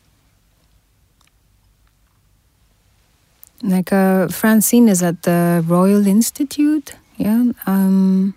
like 3.63 3.91
uh, 3.91 4.27
Francine 4.27 4.87
is 4.87 5.01
at 5.01 5.23
the 5.23 5.63
Royal 5.67 6.05
Institute. 6.05 6.93
Yeah. 7.17 7.51
Um, 7.65 8.35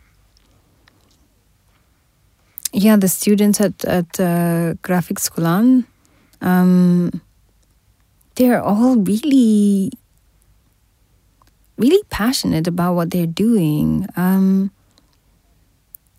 yeah, 2.72 2.96
the 2.96 3.08
students 3.08 3.60
at 3.60 3.84
at 3.84 4.18
uh, 4.18 4.74
Grafikskolan, 4.82 5.84
um, 6.40 7.22
they're 8.34 8.62
all 8.62 8.96
really, 8.96 9.92
really 11.78 12.02
passionate 12.10 12.66
about 12.66 12.94
what 12.94 13.10
they're 13.10 13.26
doing. 13.26 14.06
Um, 14.16 14.70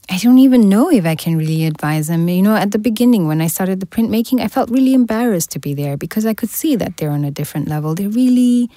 I 0.10 0.18
don't 0.18 0.38
even 0.38 0.70
know 0.70 0.91
if 0.91 1.06
I 1.06 1.16
can 1.16 1.38
really 1.38 1.66
advise 1.66 2.08
them. 2.08 2.30
You 2.30 2.41
know, 2.41 2.56
at 2.56 2.72
the 2.72 2.78
beginning 2.78 3.28
when 3.28 3.41
I 3.41 3.47
started 3.47 3.80
the 3.80 3.86
printmaking, 3.86 4.39
I 4.39 4.47
felt 4.47 4.70
really 4.70 4.93
embarrassed 4.93 5.51
to 5.51 5.60
be 5.60 5.74
there 5.74 5.97
because 5.97 6.26
I 6.26 6.34
could 6.34 6.49
see 6.49 6.76
that 6.76 6.97
they're 6.97 7.10
on 7.10 7.26
a 7.26 7.32
different 7.32 7.68
level. 7.68 7.95
They're 7.95 8.10
really 8.10 8.70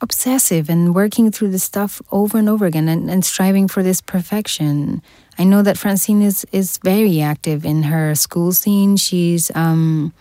obsessive 0.00 0.68
and 0.68 0.94
working 0.94 1.30
through 1.30 1.50
the 1.50 1.58
stuff 1.58 2.02
over 2.10 2.38
and 2.38 2.48
over 2.48 2.66
again 2.66 2.88
and, 2.88 3.10
and 3.10 3.24
striving 3.24 3.68
for 3.68 3.82
this 3.82 4.00
perfection. 4.00 5.02
I 5.38 5.44
know 5.44 5.62
that 5.62 5.78
Francine 5.78 6.22
is, 6.22 6.44
is 6.52 6.78
very 6.78 7.20
active 7.20 7.64
in 7.64 7.84
her 7.84 8.14
school 8.14 8.52
scene. 8.52 8.96
She's 8.96 9.50
um, 9.54 10.12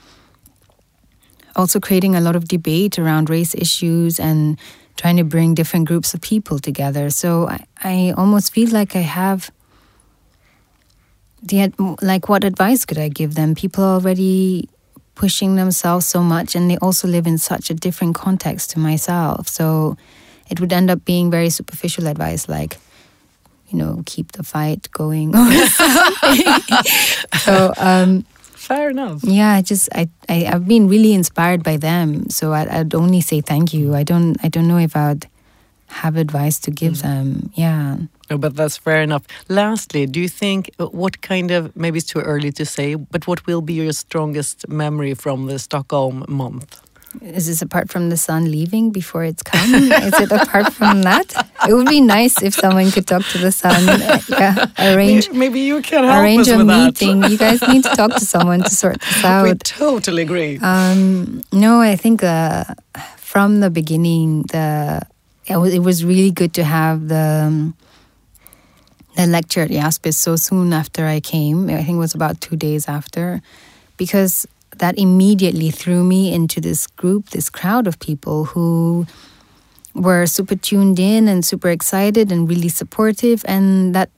also 1.56 1.80
creating 1.80 2.16
a 2.16 2.22
lot 2.22 2.36
of 2.36 2.48
debate 2.48 2.98
around 2.98 3.30
race 3.30 3.56
issues 3.56 4.20
and 4.20 4.58
trying 4.96 5.18
to 5.18 5.24
bring 5.24 5.54
different 5.54 5.88
groups 5.88 6.14
of 6.14 6.22
people 6.22 6.60
together. 6.60 7.10
So 7.10 7.48
I, 7.48 7.66
I 7.84 8.14
almost 8.18 8.54
feel 8.54 8.70
like 8.70 8.96
I 8.96 9.02
have 9.02 9.52
the 11.44 11.74
like 12.02 12.30
what 12.30 12.44
advice 12.44 12.86
could 12.86 13.00
I 13.00 13.10
give 13.10 13.36
them? 13.36 13.56
People 13.56 13.84
are 13.84 13.96
already 13.96 14.70
pushing 15.16 15.56
themselves 15.56 16.06
so 16.06 16.22
much 16.22 16.56
and 16.56 16.70
they 16.70 16.78
also 16.78 17.08
live 17.08 17.28
in 17.28 17.38
such 17.38 17.70
a 17.70 17.74
different 17.74 18.16
context 18.16 18.72
to 18.72 18.80
myself. 18.80 19.48
So 19.48 19.98
it 20.50 20.60
would 20.60 20.74
end 20.74 20.90
up 20.90 21.06
being 21.06 21.32
very 21.32 21.50
superficial 21.50 22.08
advice 22.08 22.48
like 22.48 22.78
you 23.70 23.78
know, 23.78 24.04
keep 24.06 24.34
the 24.34 24.44
fight 24.44 24.92
going 24.92 25.32
so 27.40 27.74
um 27.78 28.26
fair 28.62 28.90
enough. 28.90 29.24
Yeah, 29.24 29.54
I 29.54 29.62
just 29.62 29.90
I, 29.94 30.10
I 30.30 30.46
have 30.52 30.68
been 30.68 30.88
really 30.88 31.14
inspired 31.14 31.64
by 31.64 31.78
them. 31.78 32.30
So 32.30 32.54
I, 32.54 32.80
would 32.80 32.96
only 32.96 33.22
say 33.22 33.42
thank 33.42 33.74
you. 33.74 33.96
I 33.96 34.04
don't 34.04 34.38
I 34.44 34.50
don't 34.50 34.68
know 34.68 34.78
if 34.78 34.96
I'd 34.96 35.28
have 35.88 36.16
advice 36.16 36.60
to 36.60 36.72
give 36.72 36.94
mm. 36.94 37.02
them. 37.02 37.52
Yeah. 37.54 37.98
No, 38.30 38.38
but 38.38 38.56
that's 38.56 38.78
fair 38.78 39.02
enough. 39.02 39.24
Lastly, 39.50 40.06
do 40.06 40.22
you 40.22 40.30
think 40.30 40.72
uh, 40.80 40.86
what 40.88 41.22
kind 41.22 41.52
of 41.52 41.76
maybe 41.76 41.98
it's 41.98 42.08
too 42.08 42.22
early 42.22 42.52
to 42.54 42.66
say, 42.66 42.96
but 42.96 43.28
what 43.28 43.46
will 43.46 43.62
be 43.62 43.74
your 43.74 43.92
strongest 43.92 44.70
memory 44.70 45.14
from 45.14 45.48
the 45.48 45.60
Stockholm 45.60 46.26
month? 46.30 46.82
Is 47.22 47.48
this 47.48 47.62
apart 47.62 47.92
from 47.92 48.10
the 48.10 48.16
sun 48.16 48.50
leaving 48.50 48.92
before 48.92 49.26
it's 49.26 49.44
come? 49.44 49.74
Is 49.76 50.18
it 50.18 50.32
apart 50.32 50.72
from 50.72 51.02
that? 51.02 51.50
It 51.68 51.74
would 51.74 51.88
be 51.88 52.02
nice 52.02 52.42
if 52.42 52.54
someone 52.56 52.90
could 52.92 53.06
talk 53.06 53.24
to 53.34 53.38
the 53.38 53.52
sun. 53.52 53.82
Yeah, 54.30 54.66
arrange. 54.80 55.30
Maybe, 55.32 55.60
you 55.60 55.82
can 55.82 56.04
help 56.04 56.24
arrange 56.24 56.48
a 56.48 56.64
meeting. 56.64 57.24
You 57.24 57.38
guys 57.38 57.62
need 57.68 57.84
to 57.84 57.90
talk 57.96 58.12
to 58.12 58.26
someone 58.26 58.64
to 58.64 58.70
sort 58.70 59.00
this 59.02 59.24
out. 59.32 59.44
We 59.44 59.54
totally 59.56 60.24
agree. 60.24 60.58
Um, 60.60 61.44
no, 61.52 61.82
I 61.82 61.96
think 61.96 62.24
uh, 62.24 62.64
from 63.18 63.60
the 63.60 63.70
beginning, 63.70 64.44
the 64.44 65.02
it 65.46 65.84
was 65.84 66.06
really 66.06 66.32
good 66.32 66.54
to 66.56 66.64
have 66.64 67.08
the. 67.08 67.46
Um, 67.48 67.76
the 69.16 69.28
lecture 69.28 69.62
at 69.62 69.70
Iaspis 69.70 70.16
so 70.16 70.38
soon 70.38 70.72
after 70.72 71.06
I 71.06 71.20
came. 71.20 71.70
I 71.70 71.84
think 71.84 71.98
it 71.98 72.06
was 72.08 72.16
about 72.16 72.40
two 72.40 72.56
days 72.56 72.88
after, 72.88 73.42
because 73.98 74.48
that 74.78 74.98
immediately 74.98 75.70
threw 75.70 76.04
me 76.04 76.34
into 76.34 76.62
this 76.62 76.88
group, 76.88 77.32
this 77.32 77.50
crowd 77.50 77.88
of 77.88 78.00
people 78.00 78.46
who 78.46 79.06
were 79.94 80.26
super 80.26 80.56
tuned 80.56 81.00
in 81.00 81.28
and 81.28 81.44
super 81.46 81.70
excited 81.70 82.32
and 82.32 82.50
really 82.50 82.70
supportive. 82.70 83.44
And 83.48 83.94
that 83.96 84.10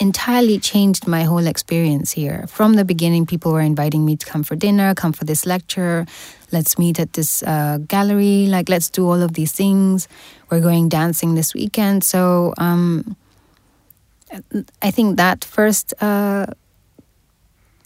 entirely 0.00 0.58
changed 0.58 1.06
my 1.06 1.24
whole 1.24 1.46
experience 1.46 2.12
here. 2.12 2.46
From 2.48 2.74
the 2.74 2.84
beginning, 2.84 3.26
people 3.26 3.52
were 3.52 3.60
inviting 3.60 4.04
me 4.04 4.16
to 4.16 4.26
come 4.26 4.42
for 4.42 4.54
dinner, 4.54 4.94
come 4.94 5.12
for 5.12 5.24
this 5.24 5.44
lecture, 5.44 6.06
let's 6.52 6.78
meet 6.78 7.00
at 7.00 7.14
this 7.14 7.42
uh, 7.42 7.78
gallery, 7.88 8.46
like, 8.46 8.68
let's 8.68 8.90
do 8.90 9.06
all 9.06 9.20
of 9.20 9.32
these 9.34 9.52
things. 9.52 10.06
We're 10.50 10.60
going 10.60 10.88
dancing 10.88 11.34
this 11.34 11.52
weekend. 11.52 12.04
So, 12.04 12.54
um, 12.58 13.16
I 14.82 14.90
think 14.90 15.16
that 15.16 15.44
first 15.44 15.94
uh, 16.02 16.46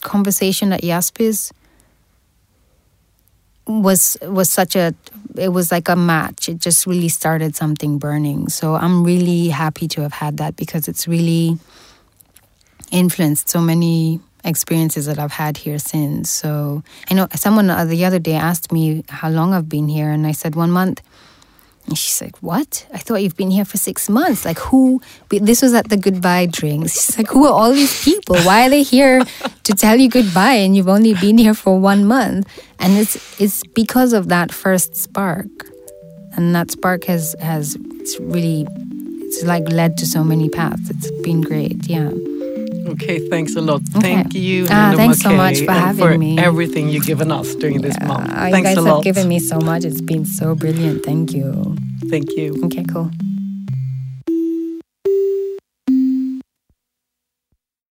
conversation 0.01 0.73
at 0.73 0.83
Iaspis 0.83 1.53
was 3.67 4.17
was 4.23 4.51
such 4.51 4.77
a 4.77 4.95
it 5.37 5.49
was 5.49 5.73
like 5.73 5.89
a 5.89 5.97
match. 5.97 6.49
It 6.49 6.59
just 6.59 6.87
really 6.87 7.09
started 7.09 7.57
something 7.57 7.99
burning. 7.99 8.49
So 8.49 8.75
i'm 8.75 9.05
really 9.05 9.49
happy 9.49 9.89
to 9.89 10.03
have 10.03 10.13
had 10.13 10.37
that 10.39 10.57
because 10.57 10.89
it's 10.89 11.07
really 11.09 11.59
influenced 12.91 13.49
so 13.49 13.61
many 13.61 14.21
experiences 14.45 15.07
that 15.07 15.19
i've 15.19 15.33
had 15.33 15.57
here 15.57 15.79
since. 15.79 16.31
So 16.31 16.83
i 17.11 17.15
know 17.15 17.29
someone 17.35 17.69
the 17.89 18.05
other 18.05 18.19
day 18.19 18.35
asked 18.35 18.73
me 18.73 19.05
how 19.09 19.31
long 19.31 19.55
i've 19.55 19.69
been 19.69 19.89
here 19.89 20.11
and 20.11 20.27
i 20.27 20.33
said 20.33 20.55
one 20.55 20.71
month 20.71 21.01
and 21.87 21.99
she's 21.99 22.21
like, 22.23 22.37
What? 22.43 22.87
I 22.93 22.99
thought 22.99 23.23
you've 23.23 23.37
been 23.37 23.51
here 23.51 23.65
for 23.65 23.77
six 23.77 24.09
months. 24.09 24.45
Like, 24.45 24.59
who? 24.59 25.01
This 25.31 25.63
was 25.63 25.75
at 25.75 25.89
the 25.89 25.97
goodbye 25.97 26.47
drinks. 26.47 26.95
She's 26.95 27.19
like, 27.19 27.29
Who 27.29 27.47
are 27.47 27.53
all 27.53 27.73
these 27.73 28.05
people? 28.05 28.37
Why 28.37 28.67
are 28.67 28.71
they 28.71 28.83
here 28.83 29.23
to 29.65 29.73
tell 29.73 29.99
you 29.99 30.09
goodbye 30.09 30.55
and 30.55 30.77
you've 30.77 30.89
only 30.89 31.15
been 31.15 31.39
here 31.39 31.55
for 31.55 31.79
one 31.79 32.07
month? 32.07 32.49
And 32.79 32.97
it's, 32.97 33.41
it's 33.41 33.63
because 33.75 34.13
of 34.13 34.29
that 34.29 34.53
first 34.53 34.97
spark. 34.97 35.49
And 36.35 36.55
that 36.55 36.71
spark 36.71 37.05
has, 37.05 37.37
has 37.41 37.77
it's 38.01 38.19
really, 38.21 38.67
it's 39.21 39.43
like 39.45 39.69
led 39.69 39.99
to 39.99 40.07
so 40.07 40.25
many 40.25 40.49
paths. 40.49 40.89
It's 40.89 41.11
been 41.23 41.43
great. 41.43 41.87
Yeah. 41.87 42.11
Okay, 42.89 43.29
thanks 43.29 43.55
a 43.57 43.61
lot. 43.61 43.81
Okay. 43.97 44.01
Thank 44.01 44.35
you, 44.35 44.67
ah, 44.71 44.93
Thanks 44.97 45.21
so 45.21 45.33
much 45.35 45.61
for 45.61 45.73
having 45.73 46.05
for 46.05 46.19
me. 46.19 46.39
everything 46.39 46.89
you've 46.89 47.07
given 47.07 47.31
us 47.31 47.55
during 47.55 47.77
yeah, 47.81 47.89
this 47.89 48.01
month. 48.01 48.29
Thanks 48.31 48.59
you 48.59 48.65
guys 48.65 48.77
a 48.77 48.81
have 48.83 48.97
lot. 48.97 49.05
given 49.05 49.29
me 49.29 49.39
so 49.39 49.59
much. 49.59 49.85
It's 49.85 50.01
been 50.01 50.25
so 50.25 50.55
brilliant. 50.55 51.05
Thank 51.05 51.33
you. 51.33 51.77
Thank 52.09 52.33
you. 52.33 52.61
Okay, 52.65 52.85
cool. 52.85 53.11